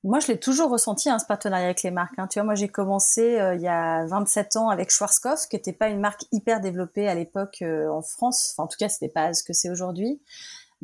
moi, 0.04 0.20
je 0.20 0.28
l'ai 0.28 0.40
toujours 0.40 0.70
ressenti, 0.70 1.10
hein, 1.10 1.20
ce 1.20 1.26
partenariat 1.26 1.66
avec 1.66 1.84
les 1.84 1.92
marques. 1.92 2.18
Hein. 2.18 2.28
Tu 2.28 2.40
vois, 2.40 2.46
moi, 2.46 2.56
j'ai 2.56 2.68
commencé 2.68 3.40
euh, 3.40 3.56
il 3.56 3.62
y 3.62 3.68
a 3.68 4.06
27 4.06 4.56
ans 4.56 4.70
avec 4.70 4.92
Schwarzkopf, 4.92 5.48
qui 5.48 5.56
n'était 5.56 5.74
pas 5.74 5.90
une 5.90 6.00
marque 6.00 6.24
hyper 6.32 6.62
développée 6.62 7.08
à 7.08 7.16
l'époque 7.16 7.58
euh, 7.62 7.90
en 7.90 8.02
France. 8.02 8.54
Enfin, 8.54 8.66
en 8.66 8.68
tout 8.68 8.78
cas, 8.78 8.90
c'était 8.90 9.12
pas 9.12 9.34
ce 9.34 9.44
que 9.44 9.54
c'est 9.54 9.70
aujourd'hui. 9.70 10.22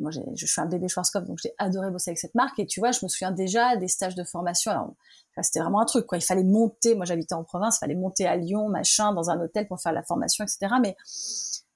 Moi, 0.00 0.10
je 0.10 0.46
suis 0.46 0.60
un 0.60 0.66
bébé 0.66 0.88
Schwarzkopf, 0.88 1.26
donc 1.26 1.38
j'ai 1.40 1.54
adoré 1.58 1.88
bosser 1.90 2.10
avec 2.10 2.18
cette 2.18 2.34
marque. 2.34 2.58
Et 2.58 2.66
tu 2.66 2.80
vois, 2.80 2.90
je 2.90 2.98
me 3.04 3.08
souviens 3.08 3.30
déjà 3.30 3.76
des 3.76 3.86
stages 3.86 4.16
de 4.16 4.24
formation. 4.24 4.72
Alors, 4.72 4.90
c'était 5.40 5.60
vraiment 5.60 5.80
un 5.80 5.86
truc, 5.86 6.06
quoi. 6.06 6.18
Il 6.18 6.24
fallait 6.24 6.42
monter. 6.42 6.96
Moi, 6.96 7.04
j'habitais 7.04 7.34
en 7.34 7.44
province, 7.44 7.76
il 7.76 7.80
fallait 7.80 7.94
monter 7.94 8.26
à 8.26 8.36
Lyon, 8.36 8.68
machin, 8.68 9.12
dans 9.12 9.30
un 9.30 9.40
hôtel 9.40 9.68
pour 9.68 9.80
faire 9.80 9.92
la 9.92 10.02
formation, 10.02 10.44
etc. 10.44 10.74
Mais 10.82 10.96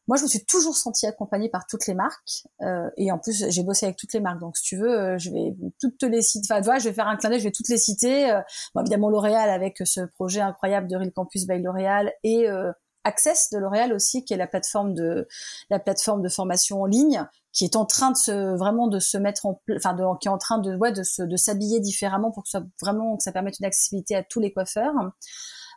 moi, 0.08 0.16
je 0.16 0.22
me 0.22 0.28
suis 0.28 0.44
toujours 0.44 0.76
sentie 0.76 1.06
accompagnée 1.06 1.50
par 1.50 1.66
toutes 1.66 1.86
les 1.86 1.94
marques, 1.94 2.46
euh, 2.62 2.88
et 2.96 3.12
en 3.12 3.18
plus, 3.18 3.44
j'ai 3.50 3.62
bossé 3.62 3.86
avec 3.86 3.98
toutes 3.98 4.14
les 4.14 4.20
marques. 4.20 4.40
Donc, 4.40 4.56
si 4.56 4.62
tu 4.62 4.76
veux, 4.78 4.90
euh, 4.90 5.18
je 5.18 5.30
vais 5.30 5.54
toutes 5.78 6.02
les 6.02 6.22
citer. 6.22 6.46
Enfin, 6.50 6.62
vois, 6.62 6.78
je 6.78 6.88
vais 6.88 6.94
faire 6.94 7.06
un 7.08 7.16
clin 7.16 7.28
d'œil, 7.28 7.40
je 7.40 7.44
vais 7.44 7.52
toutes 7.52 7.68
les 7.68 7.76
citer. 7.76 8.30
Euh, 8.30 8.40
bon, 8.74 8.80
évidemment, 8.80 9.10
L'Oréal 9.10 9.50
avec 9.50 9.82
ce 9.84 10.00
projet 10.00 10.40
incroyable 10.40 10.88
de 10.88 10.96
Real 10.96 11.12
Campus 11.12 11.46
by 11.46 11.60
L'Oréal 11.60 12.12
et 12.24 12.48
euh, 12.48 12.72
Access 13.04 13.50
de 13.50 13.58
L'Oréal 13.58 13.92
aussi, 13.92 14.24
qui 14.24 14.32
est 14.32 14.38
la 14.38 14.46
plateforme 14.46 14.94
de 14.94 15.28
la 15.68 15.78
plateforme 15.78 16.22
de 16.22 16.28
formation 16.28 16.82
en 16.82 16.86
ligne, 16.86 17.24
qui 17.52 17.64
est 17.64 17.76
en 17.76 17.84
train 17.84 18.10
de 18.10 18.16
se 18.16 18.56
vraiment 18.56 18.88
de 18.88 19.00
se 19.00 19.18
mettre 19.18 19.44
en, 19.44 19.60
enfin, 19.76 19.96
qui 20.20 20.28
est 20.28 20.30
en 20.30 20.38
train 20.38 20.58
de 20.58 20.74
ouais 20.76 20.92
de 20.92 21.02
se 21.02 21.22
de 21.22 21.36
s'habiller 21.36 21.80
différemment 21.80 22.30
pour 22.30 22.44
que 22.44 22.50
ça 22.50 22.62
vraiment 22.80 23.16
que 23.16 23.22
ça 23.22 23.32
permette 23.32 23.58
une 23.60 23.66
accessibilité 23.66 24.16
à 24.16 24.22
tous 24.22 24.40
les 24.40 24.52
coiffeurs. 24.52 24.94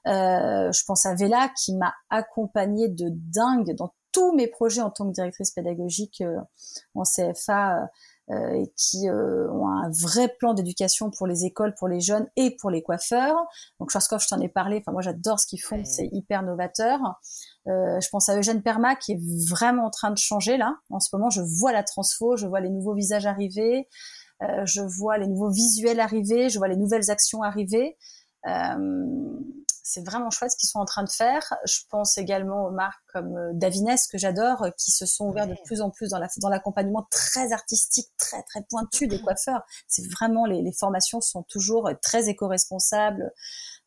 Euh, 0.07 0.71
je 0.71 0.84
pense 0.86 1.05
à 1.05 1.15
Vela 1.15 1.51
qui 1.55 1.75
m'a 1.75 1.93
accompagnée 2.09 2.89
de 2.89 3.09
dingue 3.11 3.75
dans 3.75 3.93
tous 4.12 4.34
mes 4.34 4.47
projets 4.47 4.82
en 4.82 4.89
tant 4.89 5.07
que 5.07 5.14
directrice 5.14 5.51
pédagogique 5.51 6.22
euh, 6.22 6.39
en 6.95 7.03
CFA 7.03 7.89
euh, 8.32 8.53
et 8.53 8.72
qui 8.78 9.09
euh, 9.09 9.51
ont 9.51 9.68
un 9.68 9.89
vrai 9.89 10.30
plan 10.39 10.53
d'éducation 10.53 11.09
pour 11.09 11.28
les 11.28 11.43
écoles, 11.43 11.74
pour 11.76 11.89
les 11.89 11.99
jeunes 11.99 12.28
et 12.38 12.55
pour 12.55 12.70
les 12.70 12.82
coiffeurs. 12.82 13.36
Donc 13.80 13.89
Schwarzkopf, 13.89 14.24
je 14.24 14.28
t'en 14.30 14.39
ai 14.39 14.47
parlé. 14.47 14.78
Enfin, 14.80 14.93
moi, 14.93 15.01
j'adore 15.01 15.39
ce 15.39 15.47
qu'ils 15.47 15.62
font. 15.62 15.84
C'est 15.84 16.07
hyper 16.14 16.43
novateur. 16.43 16.99
Euh, 17.68 17.99
je 17.99 18.09
pense 18.09 18.30
à 18.30 18.38
Eugène 18.38 18.62
Perma 18.62 18.95
qui 18.95 19.14
est 19.14 19.22
vraiment 19.49 19.86
en 19.86 19.89
train 19.89 20.12
de 20.12 20.18
changer 20.18 20.55
là. 20.55 20.78
En 20.89 20.99
ce 20.99 21.14
moment, 21.14 21.30
je 21.30 21.41
vois 21.41 21.74
la 21.74 21.84
transfo, 21.84 22.38
je 22.38 22.47
vois 22.47 22.62
les 22.62 22.70
nouveaux 22.70 22.93
visages 22.93 23.26
arriver, 23.26 23.88
euh, 24.43 24.66
je 24.66 24.82
vois 24.82 25.18
les 25.18 25.28
nouveaux 25.28 25.51
visuels 25.51 25.99
arriver, 25.99 26.49
je 26.49 26.57
vois 26.57 26.68
les 26.68 26.78
nouvelles 26.78 27.12
actions 27.12 27.43
arriver. 27.43 27.97
Euh, 28.47 29.39
c'est 29.91 30.05
vraiment 30.05 30.29
chouette 30.29 30.51
ce 30.51 30.57
qu'ils 30.57 30.69
sont 30.69 30.79
en 30.79 30.85
train 30.85 31.03
de 31.03 31.09
faire. 31.09 31.53
Je 31.65 31.79
pense 31.89 32.17
également 32.17 32.65
aux 32.65 32.71
marques 32.71 33.03
comme 33.11 33.35
euh, 33.35 33.51
Davines 33.53 33.95
que 34.09 34.17
j'adore, 34.17 34.63
euh, 34.63 34.69
qui 34.77 34.91
se 34.91 35.05
sont 35.05 35.25
ouvertes 35.25 35.49
de 35.49 35.57
plus 35.65 35.81
en 35.81 35.89
plus 35.89 36.09
dans 36.09 36.19
la 36.19 36.27
dans 36.37 36.49
l'accompagnement 36.49 37.05
très 37.11 37.51
artistique, 37.51 38.07
très 38.17 38.41
très 38.43 38.63
pointu 38.69 39.07
des 39.07 39.21
coiffeurs. 39.21 39.63
C'est 39.87 40.07
vraiment 40.11 40.45
les, 40.45 40.61
les, 40.61 40.71
formations 40.71 41.19
sont 41.19 41.43
toujours 41.43 41.89
très 42.01 42.29
éco-responsables. 42.29 43.31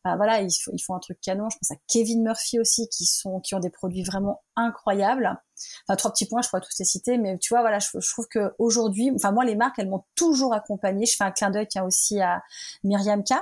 Enfin, 0.03 0.17
voilà, 0.17 0.41
ils, 0.41 0.51
ils, 0.73 0.79
font 0.79 0.93
un 0.93 0.99
truc 0.99 1.19
canon. 1.19 1.49
Je 1.49 1.57
pense 1.57 1.71
à 1.71 1.81
Kevin 1.87 2.21
Murphy 2.21 2.59
aussi, 2.59 2.87
qui 2.89 3.05
sont 3.05 3.39
qui 3.39 3.55
ont 3.55 3.59
des 3.59 3.71
produits 3.71 4.03
vraiment 4.03 4.43
incroyables. 4.55 5.41
Enfin, 5.87 5.95
trois 5.95 6.11
petits 6.11 6.27
points, 6.27 6.43
je 6.43 6.49
pourrais 6.49 6.61
tous 6.61 6.77
les 6.77 6.85
citer, 6.85 7.17
mais 7.17 7.39
tu 7.39 7.53
vois, 7.53 7.61
voilà, 7.61 7.79
je, 7.79 7.87
je 7.99 8.11
trouve 8.11 8.27
que 8.27 8.53
aujourd'hui, 8.59 9.11
enfin 9.15 9.31
moi, 9.31 9.43
les 9.43 9.55
marques, 9.55 9.79
elles 9.79 9.89
m'ont 9.89 10.03
toujours 10.13 10.53
accompagnée. 10.53 11.07
Je 11.07 11.15
fais 11.17 11.23
un 11.23 11.31
clin 11.31 11.49
d'œil 11.49 11.67
aussi 11.83 12.21
à 12.21 12.43
Myriam 12.83 13.23
K, 13.23 13.33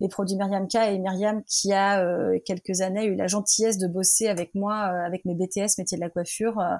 les 0.00 0.08
produits 0.08 0.36
Myriam 0.36 0.68
K 0.68 0.76
et 0.76 0.98
Myriam 0.98 1.42
qui 1.44 1.72
a 1.72 2.02
euh, 2.02 2.38
quelques 2.44 2.80
années 2.80 3.04
eu 3.04 3.14
la 3.14 3.26
gentillesse 3.26 3.78
de 3.78 3.86
bosser 3.86 4.28
avec 4.28 4.54
moi 4.54 4.90
euh, 4.92 5.06
avec 5.06 5.24
mes 5.24 5.34
BTS 5.34 5.78
métier 5.78 5.96
de 5.96 6.00
la 6.00 6.10
coiffure 6.10 6.58
euh, 6.58 6.76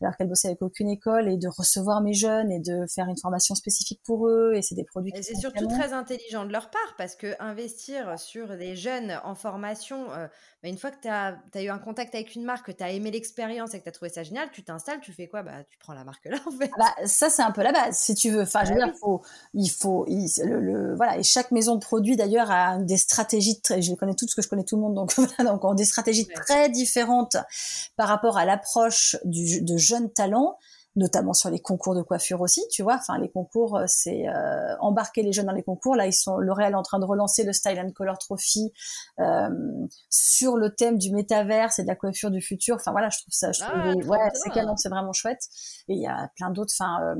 alors 0.00 0.16
qu'elle 0.16 0.28
bossait 0.28 0.48
avec 0.48 0.62
aucune 0.62 0.88
école 0.88 1.28
et 1.28 1.36
de 1.36 1.48
recevoir 1.48 2.00
mes 2.00 2.14
jeunes 2.14 2.50
et 2.50 2.60
de 2.60 2.84
faire 2.86 3.08
une 3.08 3.18
formation 3.18 3.54
spécifique 3.54 4.00
pour 4.04 4.28
eux 4.28 4.52
et 4.54 4.62
c'est 4.62 4.74
des 4.74 4.84
produits 4.84 5.12
et 5.14 5.22
c'est 5.22 5.36
surtout 5.36 5.66
très 5.66 5.92
intelligent 5.92 6.44
de 6.44 6.52
leur 6.52 6.70
part 6.70 6.94
parce 6.98 7.16
que 7.16 7.34
investir 7.40 8.18
sur 8.18 8.56
des 8.56 8.76
jeunes 8.76 9.18
en 9.24 9.34
formation 9.34 10.06
bah, 10.64 10.70
une 10.70 10.78
fois 10.78 10.90
que 10.90 11.00
tu 11.02 11.08
as, 11.08 11.62
eu 11.62 11.68
un 11.68 11.78
contact 11.78 12.14
avec 12.14 12.34
une 12.34 12.42
marque, 12.42 12.64
que 12.64 12.72
tu 12.72 12.82
as 12.82 12.90
aimé 12.90 13.10
l'expérience 13.10 13.74
et 13.74 13.80
que 13.80 13.82
tu 13.82 13.90
as 13.90 13.92
trouvé 13.92 14.08
ça 14.08 14.22
génial, 14.22 14.48
tu 14.50 14.64
t'installes, 14.64 15.00
tu 15.02 15.12
fais 15.12 15.28
quoi? 15.28 15.42
Bah, 15.42 15.62
Tu 15.68 15.76
prends 15.76 15.92
la 15.92 16.04
marque 16.04 16.24
là, 16.24 16.38
en 16.46 16.50
fait. 16.50 16.70
Bah, 16.78 16.86
ça, 17.04 17.28
c'est 17.28 17.42
un 17.42 17.50
peu 17.50 17.62
la 17.62 17.70
base, 17.70 17.98
si 17.98 18.14
tu 18.14 18.30
veux. 18.30 18.40
Enfin, 18.40 18.64
je 18.64 18.72
veux 18.72 18.80
bah 18.80 18.86
dire, 18.86 18.94
faut, 18.98 19.20
il 19.52 19.68
faut. 19.68 20.06
le, 20.06 20.96
voilà, 20.96 21.18
et 21.18 21.22
chaque 21.22 21.50
maison 21.50 21.74
de 21.74 21.80
produit, 21.80 22.16
d'ailleurs, 22.16 22.33
a 22.38 22.78
des 22.78 22.96
stratégies, 22.96 23.60
très, 23.60 23.82
je 23.82 23.94
connais 23.94 24.14
toutes, 24.14 24.28
parce 24.28 24.34
que 24.34 24.42
je 24.42 24.48
connais 24.48 24.64
tout 24.64 24.76
le 24.76 24.82
monde, 24.82 24.94
donc 24.94 25.14
donc 25.38 25.76
des 25.76 25.84
stratégies 25.84 26.26
très 26.26 26.68
différentes 26.68 27.36
par 27.96 28.08
rapport 28.08 28.38
à 28.38 28.44
l'approche 28.44 29.16
de 29.24 29.76
jeunes 29.76 30.12
talents 30.12 30.56
notamment 30.96 31.32
sur 31.32 31.50
les 31.50 31.60
concours 31.60 31.94
de 31.94 32.02
coiffure 32.02 32.40
aussi, 32.40 32.62
tu 32.70 32.82
vois. 32.82 32.96
Enfin, 32.96 33.18
les 33.18 33.28
concours, 33.28 33.76
euh, 33.76 33.84
c'est 33.88 34.28
euh, 34.28 34.76
embarquer 34.78 35.22
les 35.22 35.32
jeunes 35.32 35.46
dans 35.46 35.52
les 35.52 35.62
concours. 35.62 35.96
Là, 35.96 36.06
ils 36.06 36.12
sont 36.12 36.38
L'Oréal 36.38 36.72
est 36.72 36.76
en 36.76 36.82
train 36.82 37.00
de 37.00 37.04
relancer 37.04 37.42
le 37.42 37.52
Style 37.52 37.80
and 37.80 37.90
Color 37.92 38.18
Trophy 38.18 38.72
euh, 39.18 39.48
sur 40.08 40.56
le 40.56 40.74
thème 40.74 40.98
du 40.98 41.12
métaverse 41.12 41.78
et 41.78 41.82
de 41.82 41.88
la 41.88 41.96
coiffure 41.96 42.30
du 42.30 42.40
futur. 42.40 42.76
Enfin 42.76 42.92
voilà, 42.92 43.08
je 43.10 43.18
trouve 43.18 43.32
ça, 43.32 43.52
je 43.52 43.60
trouve, 43.60 43.72
ah, 43.74 43.94
ouais, 43.94 44.30
c'est 44.34 44.50
canon, 44.50 44.76
c'est 44.76 44.88
vraiment 44.88 45.12
chouette. 45.12 45.42
Et 45.88 45.94
il 45.94 46.00
y 46.00 46.06
a 46.06 46.30
plein 46.36 46.50
d'autres. 46.50 46.72
Enfin, 46.78 47.02
euh, 47.02 47.16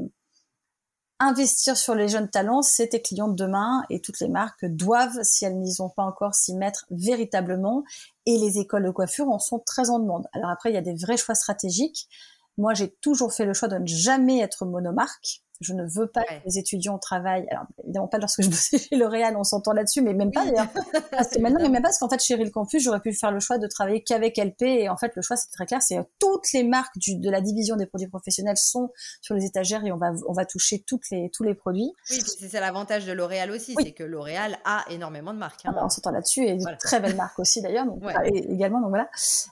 investir 1.26 1.76
sur 1.76 1.94
les 1.94 2.08
jeunes 2.08 2.28
talents, 2.28 2.62
c'est 2.62 2.88
tes 2.88 3.02
clients 3.02 3.28
de 3.28 3.36
demain 3.36 3.82
et 3.90 4.00
toutes 4.00 4.20
les 4.20 4.28
marques 4.28 4.64
doivent, 4.64 5.22
si 5.22 5.44
elles 5.44 5.58
n'y 5.58 5.80
ont 5.80 5.88
pas 5.88 6.02
encore, 6.04 6.34
s'y 6.34 6.54
mettre 6.54 6.86
véritablement. 6.90 7.84
Et 8.26 8.38
les 8.38 8.58
écoles 8.58 8.84
de 8.84 8.90
coiffure 8.90 9.28
en 9.28 9.38
sont 9.38 9.58
très 9.58 9.90
en 9.90 9.98
demande. 9.98 10.26
Alors 10.32 10.50
après, 10.50 10.70
il 10.70 10.74
y 10.74 10.78
a 10.78 10.82
des 10.82 10.94
vrais 10.94 11.16
choix 11.16 11.34
stratégiques. 11.34 12.08
Moi, 12.56 12.74
j'ai 12.74 12.90
toujours 13.00 13.32
fait 13.32 13.44
le 13.44 13.54
choix 13.54 13.68
de 13.68 13.78
ne 13.78 13.86
jamais 13.86 14.40
être 14.40 14.64
monomarque. 14.64 15.43
Je 15.64 15.74
ne 15.74 15.84
veux 15.84 16.06
pas 16.06 16.22
que 16.24 16.34
les 16.46 16.58
étudiants 16.58 16.98
travaillent. 16.98 17.46
Alors, 17.50 17.64
évidemment 17.82 18.08
pas 18.08 18.18
lorsque 18.18 18.42
je 18.42 18.48
bossais 18.48 18.78
chez 18.90 18.96
L'Oréal, 18.96 19.36
on 19.36 19.44
s'entend 19.44 19.72
là-dessus, 19.72 20.02
mais 20.02 20.14
même 20.14 20.32
pas 20.32 20.44
d'ailleurs. 20.44 20.68
parce 21.10 21.28
que 21.28 21.40
maintenant, 21.40 21.60
mais 21.62 21.68
même 21.68 21.82
pas 21.82 21.88
parce 21.88 21.98
qu'en 21.98 22.08
fait, 22.08 22.22
chez 22.22 22.34
Real 22.34 22.50
Campus, 22.50 22.82
j'aurais 22.82 23.00
pu 23.00 23.12
faire 23.12 23.32
le 23.32 23.40
choix 23.40 23.58
de 23.58 23.66
travailler 23.66 24.02
qu'avec 24.02 24.38
LP. 24.38 24.62
Et 24.62 24.88
en 24.88 24.96
fait, 24.96 25.12
le 25.16 25.22
choix, 25.22 25.36
c'est 25.36 25.50
très 25.50 25.66
clair. 25.66 25.82
C'est 25.82 25.98
toutes 26.18 26.52
les 26.52 26.64
marques 26.64 26.96
du, 26.98 27.16
de 27.16 27.30
la 27.30 27.40
division 27.40 27.76
des 27.76 27.86
produits 27.86 28.08
professionnels 28.08 28.56
sont 28.56 28.90
sur 29.20 29.34
les 29.34 29.44
étagères 29.44 29.84
et 29.84 29.92
on 29.92 29.96
va, 29.96 30.12
on 30.28 30.32
va 30.32 30.44
toucher 30.44 30.84
toutes 30.86 31.08
les, 31.10 31.30
tous 31.32 31.42
les 31.42 31.54
produits. 31.54 31.92
Oui, 32.10 32.20
c'est 32.20 32.48
ça 32.48 32.60
l'avantage 32.60 33.06
de 33.06 33.12
L'Oréal 33.12 33.50
aussi, 33.50 33.74
c'est 33.78 33.92
que 33.92 34.04
L'Oréal 34.04 34.58
a 34.64 34.84
énormément 34.90 35.32
de 35.32 35.38
marques. 35.38 35.60
Hein. 35.64 35.70
Ah 35.72 35.74
bah, 35.74 35.82
on 35.84 35.88
s'entend 35.88 36.10
là-dessus 36.10 36.44
et 36.44 36.56
de 36.56 36.64
très 36.78 37.00
belles 37.00 37.16
marques 37.16 37.38
aussi 37.38 37.62
d'ailleurs. 37.62 37.86
Donc, 37.86 38.02
également, 38.32 38.80
donc 38.80 38.90
voilà. 38.90 39.08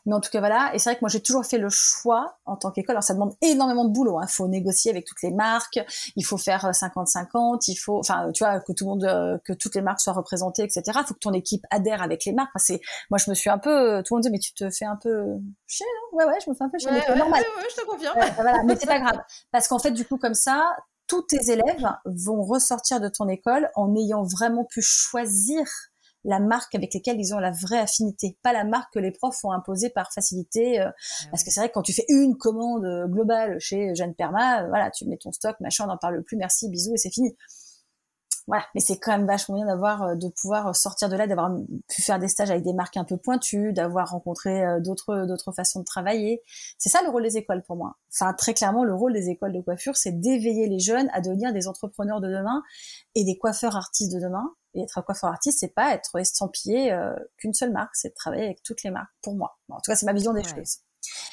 Mais 0.06 0.14
en 0.14 0.20
tout 0.20 0.30
cas, 0.30 0.40
voilà. 0.40 0.70
Et 0.74 0.78
c'est 0.78 0.90
vrai 0.90 0.96
que 0.96 1.00
moi, 1.02 1.08
j'ai 1.08 1.20
toujours 1.20 1.44
fait 1.44 1.58
le 1.58 1.68
choix 1.70 2.38
en 2.44 2.56
tant 2.56 2.70
qu'école. 2.70 2.94
Alors, 2.94 3.04
ça 3.04 3.14
demande 3.14 3.34
énormément 3.40 3.84
de 3.84 3.92
boulot. 3.92 4.18
Il 4.20 4.24
hein. 4.24 4.26
faut 4.26 4.48
négocier 4.48 4.90
avec 4.90 5.04
toutes 5.04 5.22
les 5.22 5.30
marques. 5.30 5.80
Il 6.16 6.24
faut 6.24 6.38
faire 6.38 6.70
50-50, 6.70 7.64
il 7.68 7.76
faut, 7.76 7.98
enfin, 7.98 8.30
tu 8.32 8.44
vois, 8.44 8.60
que 8.60 8.72
tout 8.72 8.84
le 8.84 8.90
monde, 8.90 9.04
euh, 9.04 9.38
que 9.44 9.52
toutes 9.52 9.74
les 9.74 9.82
marques 9.82 10.00
soient 10.00 10.12
représentées, 10.12 10.62
etc. 10.62 10.82
Il 10.86 11.06
faut 11.06 11.14
que 11.14 11.18
ton 11.18 11.32
équipe 11.32 11.64
adhère 11.70 12.02
avec 12.02 12.24
les 12.24 12.32
marques. 12.32 12.50
c'est, 12.56 12.80
moi, 13.10 13.18
je 13.18 13.30
me 13.30 13.34
suis 13.34 13.50
un 13.50 13.58
peu, 13.58 14.02
tout 14.04 14.14
le 14.14 14.18
monde 14.18 14.22
dit, 14.22 14.30
mais 14.30 14.38
tu 14.38 14.52
te 14.54 14.70
fais 14.70 14.84
un 14.84 14.96
peu 14.96 15.24
chier, 15.66 15.86
non? 16.12 16.18
Ouais, 16.18 16.24
ouais, 16.24 16.38
je 16.44 16.50
me 16.50 16.54
fais 16.54 16.64
un 16.64 16.68
peu 16.68 16.78
chier. 16.78 16.90
Ouais, 16.90 17.16
normal. 17.16 17.40
Ouais, 17.40 17.68
je 17.70 17.80
te 17.80 17.86
confirme. 17.86 18.18
voilà, 18.34 18.62
mais 18.64 18.76
c'est 18.76 18.86
pas 18.86 19.00
grave. 19.00 19.20
Parce 19.50 19.68
qu'en 19.68 19.78
fait, 19.78 19.92
du 19.92 20.04
coup, 20.04 20.18
comme 20.18 20.34
ça, 20.34 20.76
tous 21.06 21.22
tes 21.22 21.50
élèves 21.50 21.86
vont 22.04 22.42
ressortir 22.42 23.00
de 23.00 23.08
ton 23.08 23.28
école 23.28 23.70
en 23.74 23.94
ayant 23.96 24.22
vraiment 24.22 24.64
pu 24.64 24.80
choisir 24.82 25.66
la 26.24 26.40
marque 26.40 26.74
avec 26.74 26.94
lesquelles 26.94 27.20
ils 27.20 27.34
ont 27.34 27.38
la 27.38 27.50
vraie 27.50 27.78
affinité, 27.78 28.36
pas 28.42 28.52
la 28.52 28.64
marque 28.64 28.92
que 28.92 28.98
les 28.98 29.10
profs 29.10 29.44
ont 29.44 29.52
imposée 29.52 29.90
par 29.90 30.12
facilité. 30.12 30.80
Euh, 30.80 30.88
ah 30.88 31.26
parce 31.30 31.44
que 31.44 31.50
c'est 31.50 31.60
vrai 31.60 31.68
que 31.68 31.74
quand 31.74 31.82
tu 31.82 31.92
fais 31.92 32.04
une 32.08 32.36
commande 32.36 32.86
globale 33.08 33.58
chez 33.60 33.94
Jeanne 33.94 34.14
Perma, 34.14 34.62
euh, 34.62 34.68
voilà, 34.68 34.90
tu 34.90 35.06
mets 35.06 35.16
ton 35.16 35.32
stock, 35.32 35.58
machin, 35.60 35.84
on 35.84 35.88
n'en 35.88 35.98
parle 35.98 36.22
plus, 36.22 36.36
merci, 36.36 36.68
bisous 36.68 36.94
et 36.94 36.98
c'est 36.98 37.10
fini. 37.10 37.36
voilà, 38.46 38.64
mais 38.74 38.80
c'est 38.80 38.98
quand 38.98 39.12
même 39.12 39.26
vachement 39.26 39.56
bien 39.56 39.66
d'avoir, 39.66 40.02
euh, 40.02 40.14
de 40.14 40.28
pouvoir 40.28 40.74
sortir 40.74 41.08
de 41.08 41.16
là, 41.16 41.26
d'avoir 41.26 41.50
pu 41.88 42.02
faire 42.02 42.18
des 42.18 42.28
stages 42.28 42.50
avec 42.50 42.64
des 42.64 42.72
marques 42.72 42.96
un 42.96 43.04
peu 43.04 43.16
pointues, 43.16 43.72
d'avoir 43.72 44.10
rencontré 44.10 44.64
euh, 44.64 44.80
d'autres, 44.80 45.26
d'autres 45.26 45.52
façons 45.52 45.80
de 45.80 45.84
travailler. 45.84 46.42
C'est 46.78 46.88
ça 46.88 47.02
le 47.02 47.10
rôle 47.10 47.22
des 47.22 47.36
écoles 47.36 47.62
pour 47.62 47.76
moi. 47.76 47.96
Enfin, 48.12 48.32
très 48.34 48.54
clairement, 48.54 48.84
le 48.84 48.94
rôle 48.94 49.12
des 49.12 49.30
écoles 49.30 49.52
de 49.52 49.60
coiffure, 49.60 49.96
c'est 49.96 50.20
d'éveiller 50.20 50.68
les 50.68 50.80
jeunes 50.80 51.08
à 51.12 51.20
devenir 51.20 51.52
des 51.52 51.68
entrepreneurs 51.68 52.20
de 52.20 52.28
demain 52.28 52.62
et 53.14 53.24
des 53.24 53.38
coiffeurs 53.38 53.76
artistes 53.76 54.12
de 54.12 54.20
demain. 54.20 54.52
Et 54.74 54.82
être 54.82 55.02
coiffeur 55.02 55.30
artiste, 55.30 55.60
c'est 55.60 55.74
pas 55.74 55.92
être 55.92 56.18
estampillé 56.18 56.92
euh, 56.92 57.14
qu'une 57.36 57.54
seule 57.54 57.72
marque, 57.72 57.94
c'est 57.94 58.10
de 58.10 58.14
travailler 58.14 58.44
avec 58.44 58.62
toutes 58.62 58.82
les 58.82 58.90
marques. 58.90 59.12
Pour 59.22 59.34
moi, 59.34 59.58
en 59.68 59.76
tout 59.76 59.90
cas, 59.90 59.96
c'est 59.96 60.06
ma 60.06 60.12
vision 60.12 60.32
des 60.32 60.44
choses. 60.44 60.78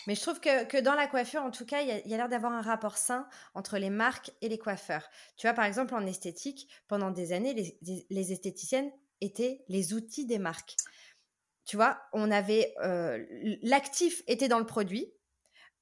Mais 0.07 0.15
je 0.15 0.21
trouve 0.21 0.39
que, 0.39 0.65
que, 0.65 0.77
dans 0.77 0.95
la 0.95 1.07
coiffure, 1.07 1.41
en 1.41 1.51
tout 1.51 1.65
cas, 1.65 1.81
il 1.81 1.87
y 1.87 2.13
a, 2.13 2.17
l'air 2.17 2.29
d'avoir 2.29 2.51
un 2.51 2.61
rapport 2.61 2.97
sain 2.97 3.27
entre 3.53 3.77
les 3.77 3.89
marques 3.89 4.31
et 4.41 4.49
les 4.49 4.57
coiffeurs. 4.57 5.07
Tu 5.37 5.47
vois, 5.47 5.53
par 5.53 5.65
exemple, 5.65 5.93
en 5.93 6.05
esthétique, 6.05 6.67
pendant 6.87 7.11
des 7.11 7.33
années, 7.33 7.53
les, 7.53 8.07
les 8.09 8.31
esthéticiennes 8.31 8.91
étaient 9.21 9.63
les 9.67 9.93
outils 9.93 10.25
des 10.25 10.39
marques. 10.39 10.75
Tu 11.65 11.75
vois, 11.75 12.01
on 12.13 12.31
avait 12.31 12.73
euh, 12.83 13.23
l'actif 13.61 14.23
était 14.25 14.47
dans 14.47 14.57
le 14.57 14.65
produit, 14.65 15.13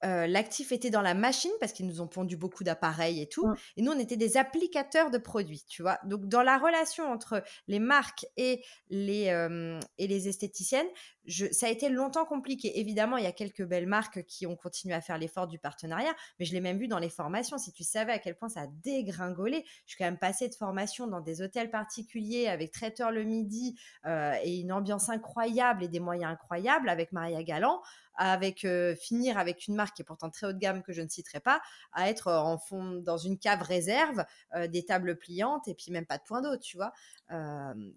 euh, 0.05 0.27
l'actif 0.27 0.71
était 0.71 0.89
dans 0.89 1.01
la 1.01 1.13
machine 1.13 1.51
parce 1.59 1.73
qu'ils 1.73 1.87
nous 1.87 2.01
ont 2.01 2.07
pondu 2.07 2.37
beaucoup 2.37 2.63
d'appareils 2.63 3.21
et 3.21 3.27
tout. 3.27 3.47
Et 3.75 3.81
nous, 3.81 3.91
on 3.91 3.99
était 3.99 4.17
des 4.17 4.37
applicateurs 4.37 5.09
de 5.09 5.17
produits, 5.17 5.63
tu 5.67 5.81
vois. 5.81 5.99
Donc, 6.05 6.27
dans 6.27 6.43
la 6.43 6.57
relation 6.57 7.11
entre 7.11 7.43
les 7.67 7.79
marques 7.79 8.25
et 8.37 8.63
les, 8.89 9.29
euh, 9.29 9.79
et 9.97 10.07
les 10.07 10.27
esthéticiennes, 10.27 10.87
ça 11.27 11.67
a 11.67 11.69
été 11.69 11.89
longtemps 11.89 12.25
compliqué. 12.25 12.79
Évidemment, 12.79 13.17
il 13.17 13.23
y 13.23 13.27
a 13.27 13.31
quelques 13.31 13.63
belles 13.63 13.87
marques 13.87 14.23
qui 14.25 14.47
ont 14.47 14.55
continué 14.55 14.93
à 14.93 15.01
faire 15.01 15.17
l'effort 15.17 15.47
du 15.47 15.59
partenariat, 15.59 16.13
mais 16.39 16.45
je 16.45 16.53
l'ai 16.53 16.61
même 16.61 16.77
vu 16.77 16.87
dans 16.87 16.99
les 16.99 17.09
formations. 17.09 17.57
Si 17.57 17.71
tu 17.71 17.83
savais 17.83 18.11
à 18.11 18.19
quel 18.19 18.35
point 18.35 18.49
ça 18.49 18.61
a 18.61 18.67
dégringolé, 18.67 19.63
je 19.85 19.91
suis 19.91 19.97
quand 19.97 20.05
même 20.05 20.17
passée 20.17 20.47
de 20.47 20.55
formation 20.55 21.07
dans 21.07 21.21
des 21.21 21.41
hôtels 21.41 21.69
particuliers 21.69 22.47
avec 22.47 22.71
traiteur 22.71 23.11
le 23.11 23.23
midi 23.23 23.77
euh, 24.05 24.33
et 24.43 24.59
une 24.59 24.71
ambiance 24.71 25.09
incroyable 25.09 25.83
et 25.83 25.87
des 25.87 25.99
moyens 25.99 26.31
incroyables 26.31 26.89
avec 26.89 27.11
Maria 27.11 27.43
Galland 27.43 27.81
avec 28.17 28.65
euh, 28.65 28.95
finir 28.95 29.37
avec 29.37 29.67
une 29.67 29.75
marque 29.75 29.95
qui 29.95 30.01
est 30.01 30.05
pourtant 30.05 30.29
très 30.29 30.47
haut 30.47 30.53
de 30.53 30.57
gamme 30.57 30.81
que 30.81 30.91
je 30.91 31.01
ne 31.01 31.07
citerai 31.07 31.39
pas, 31.39 31.61
à 31.93 32.09
être 32.09 32.27
euh, 32.27 32.39
en 32.39 32.57
fond 32.57 32.93
dans 32.95 33.17
une 33.17 33.37
cave 33.37 33.61
réserve, 33.61 34.25
euh, 34.55 34.67
des 34.67 34.83
tables 34.83 35.17
pliantes 35.17 35.67
et 35.67 35.75
puis 35.75 35.91
même 35.91 36.05
pas 36.05 36.17
de 36.17 36.23
point 36.23 36.41
d'eau, 36.41 36.57
tu 36.57 36.77
vois. 36.77 36.91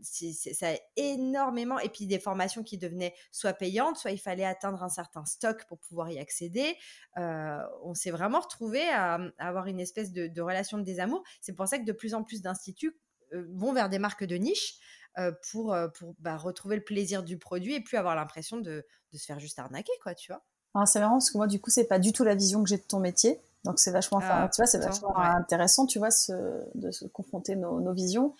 c'est, 0.02 0.32
ça 0.32 0.70
a 0.70 0.76
énormément 0.96 1.78
et 1.78 1.88
puis 1.88 2.06
des 2.06 2.18
formations 2.18 2.62
qui 2.62 2.78
devenaient 2.78 3.14
soit 3.32 3.52
payantes, 3.52 3.96
soit 3.96 4.10
il 4.10 4.18
fallait 4.18 4.44
atteindre 4.44 4.82
un 4.82 4.88
certain 4.88 5.24
stock 5.24 5.66
pour 5.66 5.78
pouvoir 5.78 6.10
y 6.10 6.18
accéder. 6.18 6.76
on 7.16 7.94
s'est 7.94 8.10
vraiment 8.10 8.40
retrouvé 8.40 8.88
à, 8.88 9.18
avoir 9.38 9.66
une 9.66 9.80
espèce 9.80 10.12
de, 10.12 10.26
de 10.26 10.42
relation 10.42 10.78
de 10.78 10.84
désamour. 10.84 11.22
C'est 11.40 11.54
pour 11.54 11.66
ça 11.66 11.78
que 11.78 11.84
de 11.84 11.92
plus 11.92 12.14
en 12.14 12.22
plus 12.22 12.42
d'instituts 12.42 12.96
vont 13.32 13.72
vers 13.72 13.88
des 13.88 13.98
marques 13.98 14.24
de 14.24 14.36
niche 14.36 14.78
euh, 15.18 15.32
pour, 15.50 15.74
euh, 15.74 15.88
pour 15.88 16.14
bah, 16.20 16.36
retrouver 16.36 16.76
le 16.76 16.84
plaisir 16.84 17.24
du 17.24 17.36
produit 17.36 17.74
et 17.74 17.80
plus 17.80 17.96
avoir 17.96 18.14
l'impression 18.14 18.58
de, 18.58 18.86
de, 19.12 19.18
se 19.18 19.24
faire 19.24 19.40
juste 19.40 19.58
arnaquer, 19.58 19.92
quoi, 20.02 20.14
tu 20.14 20.30
vois. 20.30 20.44
Ah, 20.74 20.86
c'est 20.86 21.00
marrant 21.00 21.14
parce 21.14 21.32
que 21.32 21.36
moi, 21.36 21.48
du 21.48 21.60
coup, 21.60 21.70
c'est 21.70 21.88
pas 21.88 21.98
du 21.98 22.12
tout 22.12 22.22
la 22.22 22.36
vision 22.36 22.62
que 22.62 22.68
j'ai 22.68 22.76
de 22.76 22.82
ton 22.82 23.00
métier. 23.00 23.40
Donc, 23.64 23.80
c'est 23.80 23.90
vachement, 23.90 24.20
ah, 24.22 24.48
tu 24.54 24.62
vois, 24.62 24.66
c'est 24.66 24.78
vachement 24.78 25.16
intéressant, 25.18 25.86
tu 25.86 25.98
vois, 25.98 26.12
ce, 26.12 26.32
de 26.76 26.92
se 26.92 27.06
confronter 27.06 27.56
nos, 27.56 27.80
nos 27.80 27.92
visions. 27.92 28.34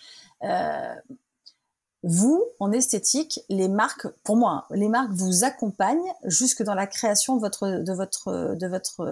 Euh, 0.44 0.94
vous, 2.02 2.42
en 2.60 2.72
esthétique, 2.72 3.40
les 3.50 3.68
marques, 3.68 4.06
pour 4.24 4.36
moi, 4.36 4.66
hein, 4.70 4.74
les 4.74 4.88
marques 4.88 5.12
vous 5.12 5.44
accompagnent 5.44 6.12
jusque 6.24 6.62
dans 6.62 6.74
la 6.74 6.86
création 6.86 7.36
de 7.36 7.40
votre, 7.40 7.68
de 7.68 7.92
votre, 7.92 8.54
de 8.54 8.66
votre, 8.66 9.04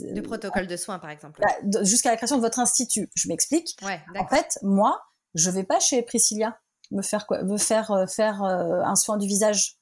de 0.00 0.20
protocole 0.20 0.68
de 0.68 0.76
soins, 0.76 1.00
par 1.00 1.10
exemple. 1.10 1.40
Bah, 1.40 1.82
jusqu'à 1.82 2.10
la 2.10 2.16
création 2.16 2.36
de 2.36 2.42
votre 2.42 2.60
institut. 2.60 3.10
Je 3.16 3.28
m'explique. 3.28 3.76
Ouais, 3.82 4.00
en 4.16 4.28
fait, 4.28 4.58
moi, 4.62 5.02
je 5.34 5.50
vais 5.50 5.64
pas 5.64 5.80
chez 5.80 6.02
Priscilla 6.02 6.56
me 6.90 7.02
faire 7.02 7.26
quoi, 7.26 7.42
me 7.42 7.56
faire 7.56 7.90
euh, 7.90 8.06
faire 8.06 8.42
euh, 8.42 8.82
un 8.84 8.94
soin 8.94 9.16
du 9.16 9.26
visage. 9.26 9.78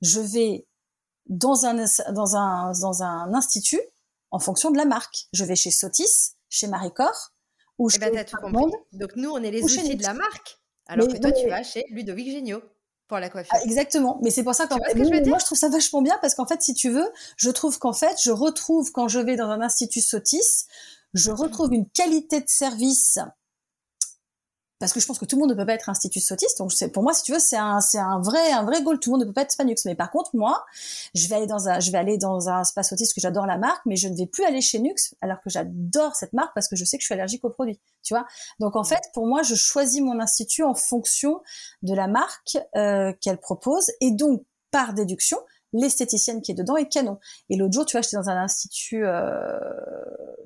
Je 0.00 0.20
vais 0.20 0.66
dans 1.26 1.66
un 1.66 1.74
dans 2.12 2.36
un 2.36 2.72
dans 2.72 3.02
un 3.02 3.34
institut 3.34 3.80
en 4.30 4.38
fonction 4.38 4.70
de 4.70 4.76
la 4.76 4.84
marque. 4.84 5.28
Je 5.32 5.44
vais 5.44 5.56
chez 5.56 5.70
Sotis, 5.70 6.32
chez 6.48 6.66
Maricor 6.66 7.32
ou 7.78 7.90
eh 7.90 7.98
ben, 7.98 8.26
chez 8.26 8.36
ben, 8.42 8.48
Monde. 8.50 8.72
Donc 8.92 9.10
nous 9.16 9.30
on 9.30 9.42
est 9.42 9.50
les 9.50 9.62
outils 9.62 9.96
de 9.96 10.02
la 10.02 10.14
marque. 10.14 10.59
Alors 10.90 11.08
que 11.08 11.16
toi 11.16 11.32
tu 11.32 11.48
vas 11.48 11.62
chez 11.62 11.84
Ludovic 11.90 12.30
Géniaud 12.30 12.62
pour 13.06 13.18
la 13.18 13.28
coiffure. 13.28 13.52
Ah, 13.56 13.62
exactement, 13.64 14.18
mais 14.22 14.30
c'est 14.30 14.44
pour 14.44 14.54
ça 14.54 14.66
que 14.66 14.74
moi 15.28 15.38
je 15.38 15.44
trouve 15.44 15.58
ça 15.58 15.68
vachement 15.68 16.02
bien 16.02 16.18
parce 16.20 16.34
qu'en 16.34 16.46
fait 16.46 16.62
si 16.62 16.74
tu 16.74 16.90
veux, 16.90 17.08
je 17.36 17.50
trouve 17.50 17.78
qu'en 17.78 17.92
fait 17.92 18.16
je 18.22 18.30
retrouve 18.30 18.92
quand 18.92 19.08
je 19.08 19.20
vais 19.20 19.36
dans 19.36 19.48
un 19.48 19.60
institut 19.60 20.00
Sotis, 20.00 20.66
je 21.14 21.30
retrouve 21.30 21.72
une 21.72 21.88
qualité 21.88 22.40
de 22.40 22.48
service 22.48 23.18
parce 24.80 24.94
que 24.94 24.98
je 24.98 25.06
pense 25.06 25.18
que 25.18 25.26
tout 25.26 25.36
le 25.36 25.40
monde 25.40 25.50
ne 25.50 25.54
peut 25.54 25.66
pas 25.66 25.74
être 25.74 25.90
institut 25.90 26.20
sautiste. 26.20 26.58
Donc 26.58 26.72
pour 26.92 27.02
moi, 27.02 27.12
si 27.12 27.22
tu 27.22 27.32
veux, 27.32 27.38
c'est 27.38 27.58
un 27.58 27.80
c'est 27.80 27.98
un 27.98 28.18
vrai 28.20 28.50
un 28.50 28.64
vrai 28.64 28.82
goal. 28.82 28.98
Tout 28.98 29.10
le 29.10 29.18
monde 29.18 29.20
ne 29.20 29.26
peut 29.26 29.34
pas 29.34 29.42
être 29.42 29.52
Spanux. 29.52 29.84
Mais 29.84 29.94
par 29.94 30.10
contre, 30.10 30.30
moi, 30.34 30.64
je 31.14 31.28
vais 31.28 31.36
aller 31.36 31.46
dans 31.46 31.68
un 31.68 31.78
je 31.80 31.92
vais 31.92 31.98
aller 31.98 32.16
dans 32.16 32.48
un 32.48 32.64
spa 32.64 32.82
sautiste 32.82 33.14
que 33.14 33.20
j'adore 33.20 33.46
la 33.46 33.58
marque, 33.58 33.84
mais 33.84 33.96
je 33.96 34.08
ne 34.08 34.16
vais 34.16 34.26
plus 34.26 34.42
aller 34.44 34.62
chez 34.62 34.78
Nux 34.78 35.14
alors 35.20 35.40
que 35.42 35.50
j'adore 35.50 36.16
cette 36.16 36.32
marque 36.32 36.54
parce 36.54 36.66
que 36.66 36.76
je 36.76 36.84
sais 36.86 36.96
que 36.96 37.02
je 37.02 37.06
suis 37.06 37.14
allergique 37.14 37.44
aux 37.44 37.50
produits. 37.50 37.78
Tu 38.02 38.14
vois. 38.14 38.26
Donc 38.58 38.74
en 38.74 38.84
fait, 38.84 39.02
pour 39.12 39.26
moi, 39.26 39.42
je 39.42 39.54
choisis 39.54 40.00
mon 40.00 40.18
institut 40.18 40.62
en 40.62 40.74
fonction 40.74 41.42
de 41.82 41.94
la 41.94 42.08
marque 42.08 42.56
euh, 42.74 43.12
qu'elle 43.20 43.38
propose 43.38 43.90
et 44.00 44.12
donc 44.12 44.42
par 44.70 44.94
déduction, 44.94 45.38
l'esthéticienne 45.72 46.42
qui 46.42 46.52
est 46.52 46.54
dedans 46.54 46.76
est 46.76 46.88
canon. 46.88 47.18
Et 47.48 47.56
l'autre 47.56 47.72
jour, 47.72 47.86
tu 47.86 47.96
vois, 47.96 48.02
j'étais 48.02 48.16
dans 48.16 48.28
un 48.28 48.42
institut, 48.42 49.04
euh, 49.04 49.58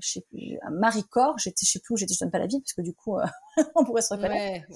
je 0.01 0.09
sais 0.13 0.25
plus, 0.31 0.59
à 0.63 0.71
Maricor, 0.71 1.39
j'étais, 1.39 1.65
je 1.67 1.73
sais 1.73 1.81
plus 1.81 1.95
où 1.95 1.97
j'étais, 1.97 2.15
je 2.15 2.21
donne 2.21 2.31
pas 2.31 2.39
la 2.39 2.47
ville, 2.47 2.61
parce 2.61 2.75
que 2.75 2.83
du 2.83 2.95
coup, 2.95 3.19
euh, 3.19 3.25
on 3.75 3.85
pourrait 3.85 4.03
se 4.03 4.15
reconnaître. 4.15 4.67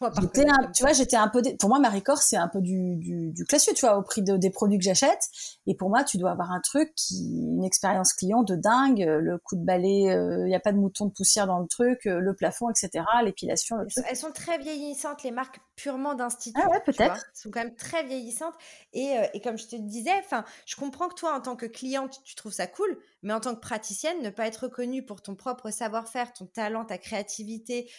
tu 0.74 0.82
vois, 0.82 0.92
j'étais 0.92 1.16
un 1.16 1.28
peu, 1.28 1.42
pour 1.58 1.68
moi, 1.68 1.78
Maricor, 1.78 2.18
c'est 2.18 2.36
un 2.36 2.48
peu 2.48 2.60
du, 2.60 2.96
du, 2.96 3.32
du 3.32 3.44
classieux, 3.44 3.72
tu 3.74 3.86
vois, 3.86 3.96
au 3.98 4.02
prix 4.02 4.22
de, 4.22 4.36
des 4.36 4.50
produits 4.50 4.78
que 4.78 4.84
j'achète. 4.84 5.20
Et 5.66 5.74
pour 5.74 5.88
moi, 5.88 6.04
tu 6.04 6.18
dois 6.18 6.30
avoir 6.30 6.52
un 6.52 6.60
truc 6.60 6.92
qui, 6.94 7.16
une 7.56 7.64
expérience 7.64 8.12
client 8.12 8.42
de 8.42 8.54
dingue, 8.54 9.00
le 9.00 9.38
coup 9.38 9.56
de 9.56 9.64
balai, 9.64 10.04
il 10.06 10.10
euh, 10.10 10.46
n'y 10.46 10.54
a 10.54 10.60
pas 10.60 10.72
de 10.72 10.78
mouton 10.78 11.06
de 11.06 11.12
poussière 11.12 11.46
dans 11.46 11.58
le 11.58 11.66
truc, 11.66 12.06
euh, 12.06 12.20
le 12.20 12.34
plafond, 12.34 12.70
etc., 12.70 13.04
l'épilation. 13.24 13.76
Elles 14.08 14.16
sont 14.16 14.32
très 14.32 14.58
vieillissantes, 14.58 15.22
les 15.22 15.30
marques 15.30 15.60
purement 15.76 16.14
d'institut. 16.14 16.60
Ah 16.62 16.68
ouais, 16.70 16.80
peut-être. 16.84 17.16
Elles 17.16 17.40
sont 17.40 17.50
quand 17.50 17.62
même 17.62 17.74
très 17.74 18.02
vieillissantes. 18.04 18.54
Et, 18.92 19.18
euh, 19.18 19.26
et 19.34 19.40
comme 19.40 19.58
je 19.58 19.66
te 19.66 19.76
disais, 19.76 20.14
enfin, 20.18 20.44
je 20.66 20.76
comprends 20.76 21.08
que 21.08 21.14
toi, 21.14 21.34
en 21.34 21.40
tant 21.40 21.56
que 21.56 21.66
cliente, 21.66 22.20
tu 22.24 22.34
trouves 22.34 22.52
ça 22.52 22.66
cool, 22.66 22.98
mais 23.22 23.32
en 23.32 23.40
tant 23.40 23.54
que 23.54 23.60
praticienne, 23.60 24.22
ne 24.22 24.30
pas 24.30 24.46
être 24.46 24.64
reconnue 24.64 25.04
pour 25.04 25.22
ton 25.22 25.34
propre 25.34 25.70
savoir-faire, 25.70 26.32
ton 26.32 26.46
talent, 26.46 26.84
ta 26.84 26.98
créativité, 26.98 27.90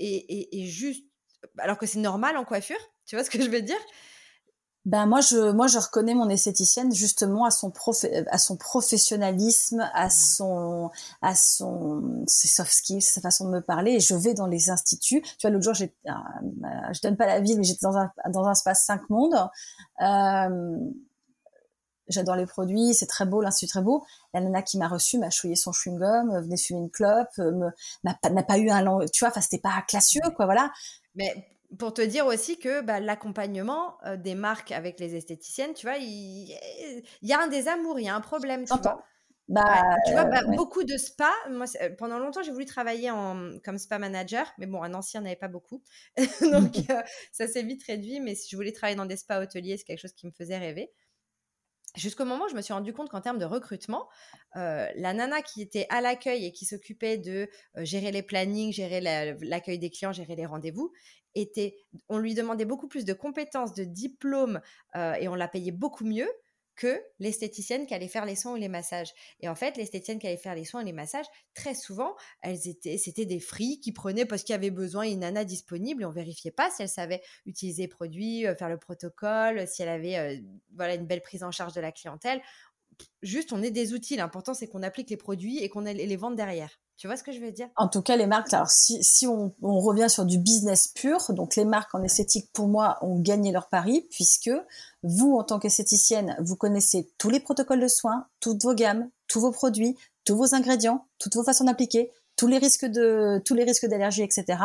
euh, 0.00 0.46
et, 0.52 0.66
juste, 0.66 1.04
alors 1.58 1.78
que 1.78 1.86
c'est 1.86 1.98
normal 1.98 2.36
en 2.36 2.44
coiffure, 2.44 2.80
tu 3.06 3.16
vois 3.16 3.24
ce 3.24 3.30
que 3.30 3.42
je 3.42 3.50
veux 3.50 3.62
dire? 3.62 3.78
Ben 4.86 5.04
moi 5.04 5.20
je 5.20 5.52
moi 5.52 5.66
je 5.66 5.78
reconnais 5.78 6.14
mon 6.14 6.30
esthéticienne 6.30 6.90
justement 6.94 7.44
à 7.44 7.50
son 7.50 7.70
à 8.30 8.38
son 8.38 8.56
professionnalisme, 8.56 9.86
à 9.92 10.08
son 10.08 10.90
à 11.20 11.34
son 11.34 12.24
ses 12.26 12.48
soft 12.48 12.72
skills, 12.72 13.02
sa 13.02 13.20
façon 13.20 13.44
de 13.44 13.50
me 13.50 13.60
parler 13.60 13.92
et 13.92 14.00
je 14.00 14.14
vais 14.14 14.32
dans 14.32 14.46
les 14.46 14.70
instituts. 14.70 15.20
Tu 15.20 15.36
vois 15.42 15.50
l'autre 15.50 15.64
jour 15.64 15.74
j'ai 15.74 15.94
euh, 16.06 16.12
je 16.94 17.00
donne 17.02 17.18
pas 17.18 17.26
la 17.26 17.40
ville 17.40 17.58
mais 17.58 17.64
j'étais 17.64 17.84
dans 17.84 17.98
un 17.98 18.10
dans 18.30 18.44
un 18.44 18.52
espace 18.52 18.86
5 18.86 19.10
mondes. 19.10 19.50
Euh, 20.00 20.78
j'adore 22.10 22.36
les 22.36 22.46
produits, 22.46 22.94
c'est 22.94 23.06
très 23.06 23.26
beau, 23.26 23.40
l'institut 23.40 23.70
très 23.70 23.82
beau. 23.82 24.04
La 24.34 24.40
nana 24.40 24.62
qui 24.62 24.78
m'a 24.78 24.88
reçu 24.88 25.18
m'a 25.18 25.30
chouillé 25.30 25.56
son 25.56 25.72
chewing-gum, 25.72 26.42
venait 26.42 26.56
fumer 26.56 26.80
une 26.80 26.90
clope, 26.90 27.36
n'a 28.04 28.14
pas, 28.22 28.42
pas 28.42 28.58
eu 28.58 28.70
un 28.70 28.82
long, 28.82 29.00
tu 29.12 29.20
vois, 29.20 29.28
enfin 29.28 29.40
c'était 29.40 29.58
pas 29.58 29.82
classieux 29.86 30.20
quoi, 30.36 30.46
voilà. 30.46 30.70
Mais 31.14 31.34
pour 31.78 31.94
te 31.94 32.02
dire 32.02 32.26
aussi 32.26 32.58
que 32.58 32.80
bah, 32.80 33.00
l'accompagnement 33.00 33.96
euh, 34.04 34.16
des 34.16 34.34
marques 34.34 34.72
avec 34.72 34.98
les 34.98 35.14
esthéticiennes, 35.14 35.74
tu 35.74 35.86
vois, 35.86 35.96
il, 35.98 36.56
y 37.22 37.32
a 37.32 37.40
un 37.40 37.46
désamour, 37.46 37.98
il 37.98 38.06
y 38.06 38.08
a 38.08 38.14
un 38.14 38.20
problème, 38.20 38.64
tu 38.64 38.76
vois. 38.76 39.04
Bah, 39.48 39.96
tu 40.06 40.12
vois, 40.12 40.24
bah, 40.24 40.42
beaucoup 40.44 40.84
de 40.84 40.96
spas. 40.96 41.32
Moi, 41.50 41.66
euh, 41.82 41.90
pendant 41.98 42.20
longtemps, 42.20 42.42
j'ai 42.42 42.52
voulu 42.52 42.66
travailler 42.66 43.10
en, 43.10 43.58
comme 43.64 43.78
spa 43.78 43.98
manager, 43.98 44.46
mais 44.58 44.66
bon, 44.66 44.80
un 44.80 44.94
ancien 44.94 45.22
n'avait 45.22 45.34
pas 45.34 45.48
beaucoup. 45.48 45.82
Donc, 46.40 46.76
euh, 46.90 47.02
ça 47.32 47.48
s'est 47.48 47.64
vite 47.64 47.82
réduit. 47.82 48.20
Mais 48.20 48.36
si 48.36 48.48
je 48.48 48.54
voulais 48.54 48.70
travailler 48.70 48.96
dans 48.96 49.06
des 49.06 49.16
spas 49.16 49.42
hôteliers, 49.42 49.76
c'est 49.76 49.82
quelque 49.82 50.00
chose 50.00 50.12
qui 50.12 50.26
me 50.26 50.32
faisait 50.32 50.56
rêver. 50.56 50.92
Jusqu'au 51.96 52.24
moment 52.24 52.44
où 52.44 52.48
je 52.48 52.54
me 52.54 52.62
suis 52.62 52.72
rendu 52.72 52.92
compte 52.92 53.08
qu'en 53.08 53.20
termes 53.20 53.38
de 53.38 53.44
recrutement, 53.44 54.08
euh, 54.56 54.86
la 54.94 55.12
nana 55.12 55.42
qui 55.42 55.60
était 55.60 55.86
à 55.90 56.00
l'accueil 56.00 56.46
et 56.46 56.52
qui 56.52 56.64
s'occupait 56.64 57.18
de 57.18 57.48
euh, 57.76 57.84
gérer 57.84 58.12
les 58.12 58.22
plannings, 58.22 58.72
gérer 58.72 59.00
l'accueil 59.00 59.78
des 59.78 59.90
clients, 59.90 60.12
gérer 60.12 60.36
les 60.36 60.46
rendez-vous, 60.46 60.92
était, 61.34 61.76
on 62.08 62.18
lui 62.18 62.34
demandait 62.34 62.64
beaucoup 62.64 62.88
plus 62.88 63.04
de 63.04 63.12
compétences, 63.12 63.74
de 63.74 63.84
diplômes 63.84 64.60
euh, 64.94 65.14
et 65.14 65.26
on 65.28 65.34
la 65.34 65.48
payait 65.48 65.72
beaucoup 65.72 66.04
mieux 66.04 66.30
que 66.80 66.98
l'esthéticienne 67.18 67.86
qui 67.86 67.92
allait 67.92 68.08
faire 68.08 68.24
les 68.24 68.34
soins 68.34 68.52
ou 68.52 68.56
les 68.56 68.68
massages. 68.68 69.12
Et 69.40 69.50
en 69.50 69.54
fait, 69.54 69.76
l'esthéticienne 69.76 70.18
qui 70.18 70.26
allait 70.26 70.38
faire 70.38 70.54
les 70.54 70.64
soins 70.64 70.80
et 70.80 70.84
les 70.84 70.94
massages, 70.94 71.26
très 71.52 71.74
souvent, 71.74 72.16
elles 72.40 72.68
étaient, 72.68 72.96
c'était 72.96 73.26
des 73.26 73.38
fris 73.38 73.80
qui 73.80 73.92
prenaient 73.92 74.24
parce 74.24 74.44
qu'il 74.44 74.54
y 74.54 74.56
avait 74.56 74.70
besoin 74.70 75.02
une 75.02 75.20
nana 75.20 75.44
disponible 75.44 76.02
et 76.02 76.06
on 76.06 76.10
vérifiait 76.10 76.50
pas 76.50 76.70
si 76.70 76.80
elle 76.80 76.88
savait 76.88 77.20
utiliser 77.44 77.82
les 77.82 77.88
produits, 77.88 78.46
euh, 78.46 78.54
faire 78.54 78.70
le 78.70 78.78
protocole, 78.78 79.68
si 79.68 79.82
elle 79.82 79.90
avait 79.90 80.16
euh, 80.16 80.40
voilà 80.74 80.94
une 80.94 81.06
belle 81.06 81.20
prise 81.20 81.44
en 81.44 81.50
charge 81.50 81.74
de 81.74 81.82
la 81.82 81.92
clientèle 81.92 82.40
juste, 83.22 83.52
on 83.52 83.62
est 83.62 83.70
des 83.70 83.92
outils. 83.92 84.16
L'important, 84.16 84.54
c'est 84.54 84.66
qu'on 84.66 84.82
applique 84.82 85.10
les 85.10 85.16
produits 85.16 85.58
et 85.58 85.68
qu'on 85.68 85.80
les 85.80 86.16
vende 86.16 86.36
derrière. 86.36 86.70
Tu 87.00 87.06
vois 87.06 87.16
ce 87.16 87.22
que 87.22 87.32
je 87.32 87.40
veux 87.40 87.50
dire? 87.50 87.70
En 87.76 87.88
tout 87.88 88.02
cas, 88.02 88.14
les 88.14 88.26
marques, 88.26 88.52
alors 88.52 88.68
si, 88.68 89.02
si 89.02 89.26
on, 89.26 89.54
revient 89.62 90.10
sur 90.10 90.26
du 90.26 90.36
business 90.36 90.86
pur, 90.86 91.32
donc 91.32 91.56
les 91.56 91.64
marques 91.64 91.94
en 91.94 92.02
esthétique, 92.02 92.50
pour 92.52 92.68
moi, 92.68 92.98
ont 93.00 93.18
gagné 93.18 93.52
leur 93.52 93.70
pari, 93.70 94.06
puisque 94.10 94.50
vous, 95.02 95.32
en 95.32 95.42
tant 95.42 95.58
qu'esthéticienne, 95.58 96.36
vous 96.40 96.56
connaissez 96.56 97.10
tous 97.16 97.30
les 97.30 97.40
protocoles 97.40 97.80
de 97.80 97.88
soins, 97.88 98.26
toutes 98.40 98.62
vos 98.62 98.74
gammes, 98.74 99.08
tous 99.28 99.40
vos 99.40 99.50
produits, 99.50 99.96
tous 100.26 100.36
vos 100.36 100.54
ingrédients, 100.54 101.06
toutes 101.18 101.36
vos 101.36 101.42
façons 101.42 101.64
d'appliquer, 101.64 102.10
tous 102.36 102.48
les 102.48 102.58
risques 102.58 102.84
tous 103.46 103.54
les 103.54 103.64
risques 103.64 103.86
d'allergie, 103.86 104.22
etc. 104.22 104.58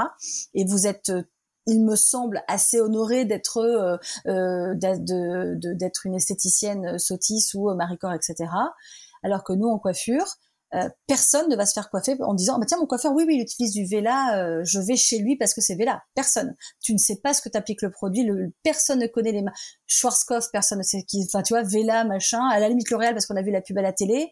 Et 0.54 0.66
vous 0.66 0.88
êtes 0.88 1.12
euh, 1.12 1.24
il 1.68 1.84
me 1.84 1.96
semble 1.96 2.44
assez 2.48 2.80
honoré 2.80 3.26
d'être 3.26 3.58
euh, 3.58 3.98
euh 4.28 4.74
d'être 4.76 6.06
une 6.06 6.16
esthéticienne 6.16 7.00
Sotis 7.00 7.52
ou 7.56 7.74
Maricor, 7.74 8.14
etc. 8.14 8.50
Alors 9.24 9.44
que 9.44 9.54
nous 9.54 9.68
en 9.68 9.80
coiffure, 9.80 10.26
euh, 10.74 10.90
personne 11.08 11.48
ne 11.50 11.56
va 11.56 11.66
se 11.66 11.74
faire 11.74 11.90
coiffer 11.90 12.18
en 12.22 12.34
disant 12.34 12.58
bah 12.58 12.66
tiens 12.68 12.80
mon 12.80 12.88
coiffeur 12.88 13.14
oui 13.14 13.24
oui 13.28 13.36
il 13.36 13.42
utilise 13.42 13.72
du 13.72 13.86
Vela 13.86 14.40
euh, 14.40 14.62
je 14.66 14.80
vais 14.80 14.96
chez 14.96 15.20
lui 15.20 15.38
parce 15.38 15.54
que 15.54 15.62
c'est 15.62 15.76
Vela. 15.76 16.02
Personne. 16.16 16.56
Tu 16.82 16.92
ne 16.94 16.98
sais 16.98 17.18
pas 17.18 17.34
ce 17.34 17.42
que 17.42 17.50
t'appliques 17.50 17.84
le 17.84 17.92
produit 17.92 18.24
le, 18.24 18.52
personne 18.64 19.00
ne 19.00 19.08
connaît 19.08 19.32
les 19.32 19.44
Schwarzkopf 19.86 20.50
personne 20.52 20.80
ne 20.80 20.84
sait 20.84 21.04
qui 21.04 21.24
enfin 21.24 21.44
tu 21.44 21.54
vois 21.54 21.62
Vela 21.62 22.04
machin 22.04 22.42
à 22.50 22.60
la 22.60 22.68
limite 22.68 22.90
L'Oréal 22.90 23.14
parce 23.14 23.28
qu'on 23.28 23.36
a 23.36 23.44
vu 23.44 23.52
la 23.52 23.62
pub 23.62 23.78
à 23.78 23.84
la 23.84 23.94
télé 23.94 24.32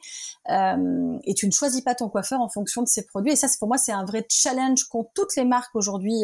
euh, 0.49 1.17
et 1.23 1.35
tu 1.35 1.45
ne 1.45 1.51
choisis 1.51 1.81
pas 1.81 1.93
ton 1.93 2.09
coiffeur 2.09 2.41
en 2.41 2.49
fonction 2.49 2.81
de 2.81 2.87
ses 2.87 3.05
produits. 3.05 3.33
Et 3.33 3.35
ça 3.35 3.47
c'est 3.47 3.59
pour 3.59 3.67
moi 3.67 3.77
c'est 3.77 3.93
un 3.93 4.03
vrai 4.03 4.25
challenge 4.27 4.85
qu'ont 4.85 5.07
toutes 5.13 5.35
les 5.35 5.45
marques 5.45 5.75
aujourd'hui 5.75 6.23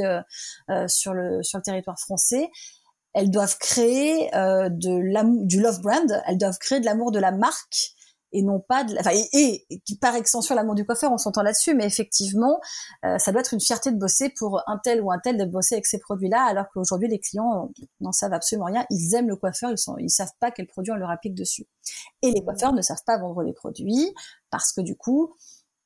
sur 0.87 1.13
le 1.13 1.43
sur 1.43 1.59
le 1.59 1.63
territoire 1.63 1.99
français. 1.99 2.49
Elles 3.13 3.29
doivent 3.29 3.57
créer 3.57 4.29
de 4.33 5.45
du 5.45 5.61
love 5.61 5.81
brand. 5.81 6.23
Elles 6.27 6.37
doivent 6.37 6.57
créer 6.57 6.79
de 6.79 6.85
l'amour 6.85 7.11
de 7.11 7.19
la 7.19 7.31
marque 7.31 7.93
et 8.31 8.41
non 8.41 8.59
pas 8.59 8.83
de, 8.83 8.95
enfin, 8.99 9.11
et, 9.33 9.65
qui 9.85 9.97
par 9.97 10.15
extension 10.15 10.55
l'amour 10.55 10.75
du 10.75 10.85
coiffeur, 10.85 11.11
on 11.11 11.17
s'entend 11.17 11.41
là-dessus, 11.41 11.73
mais 11.73 11.85
effectivement, 11.85 12.59
euh, 13.05 13.17
ça 13.17 13.31
doit 13.31 13.41
être 13.41 13.53
une 13.53 13.61
fierté 13.61 13.91
de 13.91 13.97
bosser 13.97 14.29
pour 14.29 14.61
un 14.67 14.77
tel 14.77 15.01
ou 15.01 15.11
un 15.11 15.19
tel 15.19 15.37
de 15.37 15.45
bosser 15.45 15.75
avec 15.75 15.85
ces 15.85 15.99
produits-là, 15.99 16.43
alors 16.43 16.65
qu'aujourd'hui 16.73 17.07
les 17.07 17.19
clients 17.19 17.71
n'en 18.01 18.11
savent 18.11 18.33
absolument 18.33 18.65
rien. 18.65 18.85
Ils 18.89 19.15
aiment 19.15 19.29
le 19.29 19.35
coiffeur, 19.35 19.71
ils 19.71 19.77
sont, 19.77 19.97
ils 19.97 20.09
savent 20.09 20.33
pas 20.39 20.51
quel 20.51 20.67
produit 20.67 20.91
on 20.91 20.95
leur 20.95 21.09
applique 21.09 21.35
dessus. 21.35 21.65
Et 22.21 22.31
les 22.31 22.41
mmh. 22.41 22.45
coiffeurs 22.45 22.73
ne 22.73 22.81
savent 22.81 23.03
pas 23.05 23.17
vendre 23.17 23.41
les 23.41 23.53
produits 23.53 24.13
parce 24.51 24.73
que 24.73 24.81
du 24.81 24.95
coup, 24.95 25.33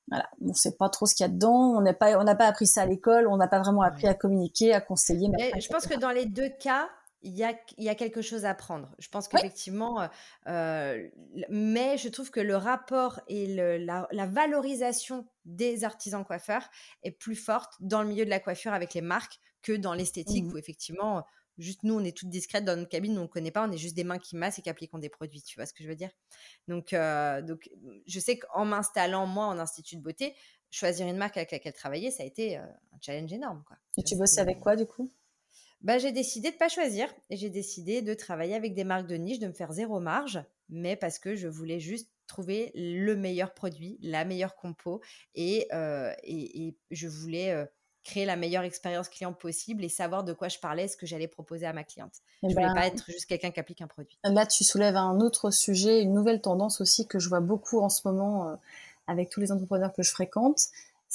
voilà, 0.09 0.27
on 0.45 0.53
sait 0.53 0.75
pas 0.75 0.89
trop 0.89 1.05
ce 1.05 1.15
qu'il 1.15 1.23
y 1.25 1.29
a 1.29 1.31
dedans, 1.31 1.75
on 1.77 1.81
n'a 1.81 1.93
pas, 1.93 2.19
on 2.19 2.23
n'a 2.23 2.35
pas 2.35 2.47
appris 2.47 2.67
ça 2.67 2.81
à 2.81 2.85
l'école, 2.85 3.27
on 3.27 3.37
n'a 3.37 3.47
pas 3.47 3.59
vraiment 3.59 3.81
appris 3.83 4.07
à 4.07 4.13
communiquer, 4.13 4.73
à 4.73 4.81
conseiller. 4.81 5.29
Mais 5.29 5.59
je 5.59 5.69
pense 5.69 5.87
que 5.87 5.97
dans 5.97 6.11
les 6.11 6.25
deux 6.25 6.49
cas, 6.49 6.89
il 7.24 7.36
y 7.36 7.43
a, 7.43 7.53
il 7.78 7.84
y 7.84 7.89
a 7.89 7.95
quelque 7.95 8.21
chose 8.21 8.45
à 8.45 8.53
prendre. 8.53 8.93
Je 8.99 9.07
pense 9.09 9.28
qu'effectivement, 9.28 10.07
euh, 10.47 11.09
mais 11.49 11.97
je 11.97 12.09
trouve 12.09 12.32
que 12.32 12.39
le 12.39 12.55
rapport 12.55 13.21
et 13.28 13.55
le, 13.55 13.78
la, 13.78 14.07
la, 14.11 14.26
valorisation 14.26 15.26
des 15.45 15.84
artisans 15.84 16.24
coiffeurs 16.24 16.69
est 17.03 17.11
plus 17.11 17.36
forte 17.36 17.74
dans 17.80 18.01
le 18.01 18.09
milieu 18.09 18.26
de 18.26 18.30
la 18.30 18.39
coiffure 18.39 18.74
avec 18.74 18.93
les 18.93 19.01
marques 19.01 19.39
que 19.61 19.71
dans 19.71 19.93
l'esthétique 19.93 20.45
mmh. 20.45 20.53
où 20.53 20.57
effectivement, 20.57 21.26
juste 21.57 21.84
nous, 21.84 21.95
on 21.95 22.03
est 22.03 22.15
toutes 22.15 22.30
discrètes 22.30 22.65
dans 22.65 22.76
notre 22.76 22.89
cabine, 22.89 23.17
on 23.17 23.24
ne 23.24 23.28
connaît 23.28 23.51
pas, 23.51 23.65
on 23.67 23.71
est 23.71 23.78
juste 23.78 23.95
des 23.95 24.03
mains 24.03 24.19
qui 24.19 24.36
massent 24.36 24.59
et 24.59 24.61
qui 24.61 24.69
appliquent 24.69 24.97
des 24.99 25.09
produits. 25.09 25.41
Tu 25.41 25.57
vois 25.57 25.65
ce 25.65 25.74
que 25.74 25.84
je 25.84 25.88
veux 25.88 25.95
dire? 25.95 26.11
Donc, 26.67 26.93
euh, 26.93 27.41
donc, 27.41 27.69
je 28.05 28.19
sais 28.19 28.38
qu'en 28.38 28.65
m'installant, 28.65 29.26
moi, 29.26 29.45
en 29.45 29.59
institut 29.59 29.95
de 29.95 30.01
beauté, 30.01 30.36
choisir 30.71 31.07
une 31.07 31.17
marque 31.17 31.38
avec 31.38 31.51
laquelle 31.51 31.74
travailler, 31.74 32.11
ça 32.11 32.24
a 32.24 32.26
été 32.26 32.57
euh, 32.57 32.65
un 32.91 32.97
challenge 33.01 33.32
énorme. 33.32 33.63
Quoi. 33.67 33.78
Et 33.97 34.03
tu 34.03 34.15
bosses 34.15 34.38
avec 34.38 34.59
quoi 34.59 34.76
du 34.76 34.86
coup? 34.86 35.09
Bah, 35.84 35.97
j'ai 35.97 36.11
décidé 36.11 36.51
de 36.51 36.55
pas 36.55 36.69
choisir 36.69 37.13
j'ai 37.29 37.49
décidé 37.49 38.01
de 38.01 38.13
travailler 38.13 38.55
avec 38.55 38.73
des 38.73 38.84
marques 38.84 39.07
de 39.07 39.15
niche, 39.15 39.39
de 39.39 39.47
me 39.47 39.53
faire 39.53 39.71
zéro 39.71 39.99
marge, 39.99 40.43
mais 40.69 40.95
parce 40.95 41.19
que 41.19 41.36
je 41.36 41.47
voulais 41.47 41.79
juste 41.79 42.09
trouver 42.27 42.71
le 42.75 43.15
meilleur 43.15 43.53
produit, 43.53 43.99
la 44.01 44.25
meilleure 44.25 44.55
compo 44.55 45.01
et, 45.36 45.67
euh, 45.73 46.13
et, 46.23 46.75
je 46.89 47.07
voulais 47.07 47.51
euh, 47.51 47.65
créer 48.03 48.25
la 48.25 48.36
meilleure 48.36 48.63
expérience 48.63 49.09
client 49.09 49.34
possible 49.34 49.84
et 49.84 49.89
savoir 49.89 50.23
de 50.23 50.34
quoi 50.34 50.47
je 50.47 50.59
parlais, 50.59 50.88
ce 50.88 50.97
que 50.97 51.05
j'allais 51.05 51.27
proposer 51.27 51.65
à 51.65 51.73
ma 51.73 51.84
cliente. 51.84 52.13
je 52.41 52.47
ne 52.47 52.53
voulais 52.53 52.65
ben, 52.67 52.73
pas 52.73 52.88
être 52.88 53.05
juste 53.07 53.25
quelqu'un 53.25 53.51
qui 53.51 53.59
applique 53.59 53.81
un 53.81 53.88
produit. 53.88 54.17
Là, 54.23 54.45
tu 54.45 54.63
soulèves 54.63 54.95
un 54.95 55.19
autre 55.19 55.51
sujet, 55.51 56.01
une 56.01 56.13
nouvelle 56.13 56.41
tendance 56.41 56.81
aussi 56.81 57.07
que 57.07 57.19
je 57.19 57.29
vois 57.29 57.39
beaucoup 57.39 57.79
en 57.79 57.89
ce 57.89 58.07
moment 58.07 58.49
euh, 58.49 58.55
avec 59.07 59.29
tous 59.29 59.39
les 59.39 59.51
entrepreneurs 59.51 59.93
que 59.93 60.03
je 60.03 60.11
fréquente, 60.11 60.59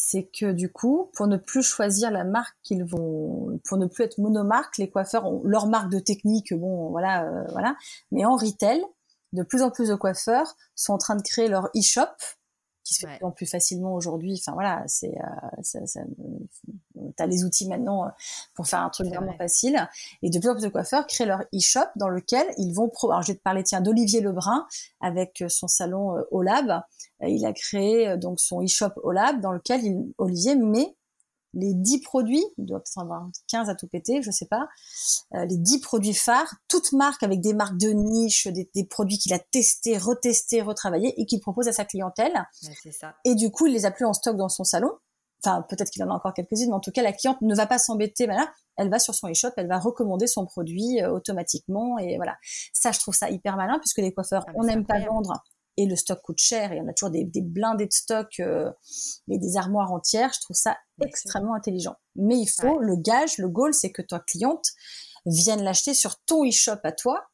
c'est 0.00 0.30
que 0.32 0.52
du 0.52 0.70
coup, 0.70 1.10
pour 1.14 1.26
ne 1.26 1.36
plus 1.36 1.64
choisir 1.64 2.12
la 2.12 2.22
marque 2.22 2.56
qu'ils 2.62 2.84
vont, 2.84 3.58
pour 3.64 3.78
ne 3.78 3.86
plus 3.86 4.04
être 4.04 4.18
monomarque, 4.18 4.78
les 4.78 4.88
coiffeurs 4.88 5.26
ont 5.26 5.42
leur 5.44 5.66
marque 5.66 5.90
de 5.90 5.98
technique, 5.98 6.54
bon, 6.54 6.90
voilà, 6.90 7.24
euh, 7.24 7.44
voilà. 7.50 7.74
Mais 8.12 8.24
en 8.24 8.36
retail, 8.36 8.80
de 9.32 9.42
plus 9.42 9.60
en 9.60 9.72
plus 9.72 9.88
de 9.88 9.96
coiffeurs 9.96 10.54
sont 10.76 10.92
en 10.92 10.98
train 10.98 11.16
de 11.16 11.22
créer 11.22 11.48
leur 11.48 11.66
e-shop 11.76 12.06
qui 12.88 12.94
se 12.94 13.00
fait 13.00 13.12
de 13.12 13.18
plus 13.18 13.26
en 13.26 13.30
plus 13.30 13.46
facilement 13.46 13.94
aujourd'hui. 13.94 14.40
Enfin 14.40 14.52
voilà, 14.52 14.82
c'est, 14.86 15.14
euh, 15.18 15.62
ça, 15.62 15.86
ça, 15.86 16.00
t'as 17.16 17.26
les 17.26 17.44
outils 17.44 17.68
maintenant 17.68 18.06
euh, 18.06 18.10
pour 18.54 18.66
faire 18.66 18.80
un 18.80 18.88
truc 18.88 19.08
vraiment 19.08 19.36
facile. 19.36 19.88
Et 20.22 20.30
de 20.30 20.38
plus 20.38 20.48
en 20.48 20.54
plus 20.54 20.62
de 20.62 20.68
coiffeurs 20.68 21.06
créent 21.06 21.26
leur 21.26 21.42
e-shop 21.54 21.86
dans 21.96 22.08
lequel 22.08 22.46
ils 22.56 22.72
vont 22.72 22.88
pro. 22.88 23.10
Alors 23.10 23.22
je 23.22 23.32
vais 23.32 23.38
te 23.38 23.42
parler 23.42 23.62
tiens 23.62 23.80
d'Olivier 23.80 24.20
Lebrun 24.20 24.66
avec 25.00 25.42
euh, 25.42 25.48
son 25.48 25.68
salon 25.68 26.16
euh, 26.16 26.22
Olab. 26.30 26.82
Il 27.20 27.44
a 27.44 27.52
créé 27.52 28.16
donc 28.16 28.38
son 28.38 28.62
e-shop 28.62 28.92
Olab 29.02 29.40
dans 29.40 29.50
lequel 29.50 29.84
il, 29.84 30.12
Olivier 30.18 30.54
met 30.54 30.96
les 31.54 31.74
10 31.74 32.00
produits, 32.00 32.44
il 32.58 32.66
doit 32.66 32.82
en 32.96 33.02
avoir 33.02 33.28
15 33.48 33.68
à 33.68 33.74
tout 33.74 33.86
péter, 33.86 34.22
je 34.22 34.30
sais 34.30 34.46
pas, 34.46 34.68
euh, 35.34 35.44
les 35.46 35.56
10 35.56 35.80
produits 35.80 36.14
phares, 36.14 36.54
toutes 36.68 36.92
marques 36.92 37.22
avec 37.22 37.40
des 37.40 37.54
marques 37.54 37.78
de 37.78 37.90
niche, 37.90 38.46
des, 38.48 38.70
des 38.74 38.84
produits 38.84 39.18
qu'il 39.18 39.32
a 39.32 39.38
testés, 39.38 39.96
retestés, 39.96 40.62
retravaillés 40.62 41.20
et 41.20 41.26
qu'il 41.26 41.40
propose 41.40 41.68
à 41.68 41.72
sa 41.72 41.84
clientèle. 41.84 42.44
ça. 42.92 43.14
Et 43.24 43.34
du 43.34 43.50
coup, 43.50 43.66
il 43.66 43.72
les 43.72 43.86
a 43.86 43.90
plus 43.90 44.04
en 44.04 44.12
stock 44.12 44.36
dans 44.36 44.48
son 44.48 44.64
salon. 44.64 44.90
Enfin, 45.44 45.64
peut-être 45.68 45.90
qu'il 45.90 46.02
en 46.02 46.10
a 46.10 46.14
encore 46.14 46.34
quelques-unes, 46.34 46.68
mais 46.68 46.74
en 46.74 46.80
tout 46.80 46.90
cas, 46.90 47.02
la 47.02 47.12
cliente 47.12 47.40
ne 47.42 47.54
va 47.54 47.66
pas 47.66 47.78
s'embêter. 47.78 48.26
Voilà, 48.26 48.52
elle 48.76 48.90
va 48.90 48.98
sur 48.98 49.14
son 49.14 49.28
e-shop, 49.28 49.50
elle 49.56 49.68
va 49.68 49.78
recommander 49.78 50.26
son 50.26 50.46
produit 50.46 51.00
euh, 51.00 51.12
automatiquement. 51.12 51.98
Et 51.98 52.16
voilà, 52.16 52.36
ça, 52.72 52.92
je 52.92 52.98
trouve 52.98 53.14
ça 53.14 53.30
hyper 53.30 53.56
malin 53.56 53.78
puisque 53.78 53.98
les 53.98 54.12
coiffeurs, 54.12 54.44
ah, 54.48 54.52
on 54.56 54.64
n'aime 54.64 54.84
pas 54.84 54.98
vendre 55.00 55.42
et 55.78 55.86
le 55.86 55.96
stock 55.96 56.20
coûte 56.22 56.40
cher 56.40 56.72
et 56.72 56.80
on 56.80 56.88
a 56.88 56.92
toujours 56.92 57.12
des, 57.12 57.24
des 57.24 57.40
blindés 57.40 57.86
de 57.86 57.92
stock 57.92 58.28
euh, 58.40 58.70
et 59.30 59.38
des 59.38 59.56
armoires 59.56 59.92
entières. 59.92 60.32
Je 60.34 60.40
trouve 60.40 60.56
ça 60.56 60.76
extrêmement 61.02 61.54
intelligent. 61.54 61.94
Mais 62.16 62.36
il 62.36 62.48
faut 62.48 62.80
le 62.80 62.96
gage, 62.96 63.38
le 63.38 63.48
goal, 63.48 63.72
c'est 63.72 63.92
que 63.92 64.02
ta 64.02 64.18
cliente 64.18 64.66
vienne 65.24 65.62
l'acheter 65.62 65.94
sur 65.94 66.18
ton 66.26 66.44
e-shop 66.46 66.80
à 66.82 66.92
toi. 66.92 67.24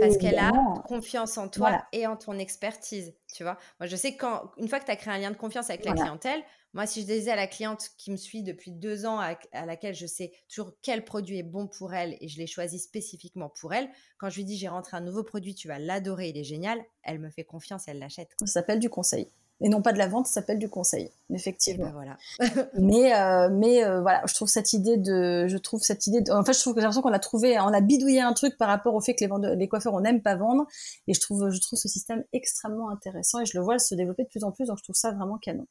Parce 0.00 0.18
qu'elle 0.18 0.38
a 0.38 0.52
confiance 0.86 1.38
en 1.38 1.48
toi 1.48 1.84
et 1.92 2.06
en 2.06 2.16
ton 2.16 2.38
expertise, 2.38 3.12
tu 3.32 3.42
vois. 3.42 3.58
Moi, 3.80 3.88
je 3.88 3.96
sais 3.96 4.16
quand 4.16 4.50
une 4.56 4.68
fois 4.68 4.78
que 4.78 4.84
tu 4.84 4.90
as 4.90 4.96
créé 4.96 5.12
un 5.14 5.18
lien 5.18 5.30
de 5.30 5.36
confiance 5.36 5.68
avec 5.68 5.84
la 5.84 5.92
clientèle, 5.94 6.42
moi, 6.72 6.86
si 6.86 7.02
je 7.02 7.06
disais 7.06 7.32
à 7.32 7.36
la 7.36 7.48
cliente 7.48 7.90
qui 7.98 8.12
me 8.12 8.16
suit 8.16 8.42
depuis 8.42 8.70
deux 8.70 9.04
ans, 9.04 9.18
à, 9.18 9.66
laquelle 9.66 9.94
je 9.94 10.06
sais 10.06 10.32
toujours 10.48 10.72
quel 10.82 11.04
produit 11.04 11.38
est 11.38 11.44
bon 11.44 11.66
pour 11.66 11.94
elle 11.94 12.16
et 12.20 12.28
je 12.28 12.38
l'ai 12.38 12.46
choisi 12.46 12.78
spécifiquement 12.78 13.48
pour 13.48 13.74
elle, 13.74 13.88
quand 14.18 14.30
je 14.30 14.36
lui 14.36 14.44
dis 14.44 14.56
j'ai 14.56 14.68
rentré 14.68 14.96
un 14.96 15.00
nouveau 15.00 15.24
produit, 15.24 15.54
tu 15.54 15.66
vas 15.68 15.78
l'adorer, 15.78 16.28
il 16.28 16.38
est 16.38 16.44
génial, 16.44 16.80
elle 17.02 17.18
me 17.18 17.30
fait 17.30 17.44
confiance, 17.44 17.88
elle 17.88 17.98
l'achète. 17.98 18.30
Ça 18.40 18.46
s'appelle 18.46 18.78
du 18.78 18.88
conseil. 18.88 19.28
Et 19.62 19.68
non 19.68 19.82
pas 19.82 19.92
de 19.92 19.98
la 19.98 20.08
vente, 20.08 20.26
ça 20.26 20.34
s'appelle 20.34 20.58
du 20.58 20.70
conseil, 20.70 21.10
effectivement. 21.28 21.90
Ben 21.90 21.92
voilà. 21.92 22.16
mais 22.78 23.14
euh, 23.14 23.50
mais 23.52 23.84
euh, 23.84 24.00
voilà, 24.00 24.22
je 24.26 24.32
trouve 24.32 24.48
cette 24.48 24.72
idée 24.72 24.96
de, 24.96 25.48
je 25.48 25.58
trouve 25.58 25.82
cette 25.82 26.06
idée, 26.06 26.22
de, 26.22 26.32
en 26.32 26.42
fait, 26.44 26.54
je 26.54 26.60
trouve 26.60 26.72
que 26.72 26.80
j'ai 26.80 26.84
l'impression 26.84 27.02
qu'on 27.02 27.12
a 27.12 27.18
trouvé, 27.18 27.60
on 27.60 27.66
a 27.66 27.80
bidouillé 27.82 28.22
un 28.22 28.32
truc 28.32 28.56
par 28.56 28.68
rapport 28.68 28.94
au 28.94 29.02
fait 29.02 29.14
que 29.14 29.20
les, 29.20 29.26
vendeurs, 29.26 29.56
les 29.56 29.68
coiffeurs 29.68 29.92
on 29.92 30.00
n'aime 30.00 30.22
pas 30.22 30.34
vendre, 30.34 30.66
et 31.08 31.14
je 31.14 31.20
trouve, 31.20 31.50
je 31.50 31.60
trouve 31.60 31.78
ce 31.78 31.88
système 31.88 32.24
extrêmement 32.32 32.88
intéressant 32.88 33.40
et 33.40 33.44
je 33.44 33.58
le 33.58 33.62
vois 33.62 33.78
se 33.78 33.94
développer 33.94 34.22
de 34.22 34.28
plus 34.28 34.44
en 34.44 34.50
plus, 34.52 34.66
donc 34.66 34.78
je 34.78 34.84
trouve 34.84 34.96
ça 34.96 35.10
vraiment 35.10 35.36
canon. 35.36 35.66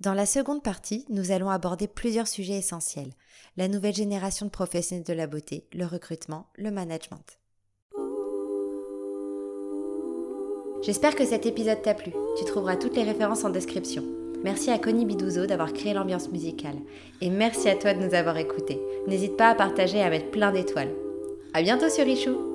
Dans 0.00 0.14
la 0.14 0.24
seconde 0.24 0.62
partie, 0.62 1.04
nous 1.10 1.30
allons 1.30 1.50
aborder 1.50 1.86
plusieurs 1.86 2.26
sujets 2.26 2.56
essentiels. 2.56 3.12
La 3.58 3.68
nouvelle 3.68 3.94
génération 3.94 4.46
de 4.46 4.50
professionnels 4.50 5.04
de 5.04 5.12
la 5.12 5.26
beauté, 5.26 5.66
le 5.74 5.84
recrutement, 5.84 6.46
le 6.56 6.70
management. 6.70 7.38
J'espère 10.82 11.14
que 11.14 11.26
cet 11.26 11.44
épisode 11.44 11.82
t'a 11.82 11.92
plu. 11.92 12.12
Tu 12.38 12.46
trouveras 12.46 12.76
toutes 12.76 12.96
les 12.96 13.02
références 13.02 13.44
en 13.44 13.50
description. 13.50 14.02
Merci 14.42 14.70
à 14.70 14.78
Connie 14.78 15.04
Bidouzo 15.04 15.44
d'avoir 15.44 15.74
créé 15.74 15.92
l'ambiance 15.92 16.30
musicale. 16.30 16.78
Et 17.20 17.28
merci 17.28 17.68
à 17.68 17.76
toi 17.76 17.92
de 17.92 18.02
nous 18.02 18.14
avoir 18.14 18.38
écoutés. 18.38 18.80
N'hésite 19.06 19.36
pas 19.36 19.50
à 19.50 19.54
partager 19.54 19.98
et 19.98 20.02
à 20.02 20.08
mettre 20.08 20.30
plein 20.30 20.50
d'étoiles. 20.50 20.94
À 21.52 21.60
bientôt 21.60 21.90
sur 21.90 22.06
Richou 22.06 22.49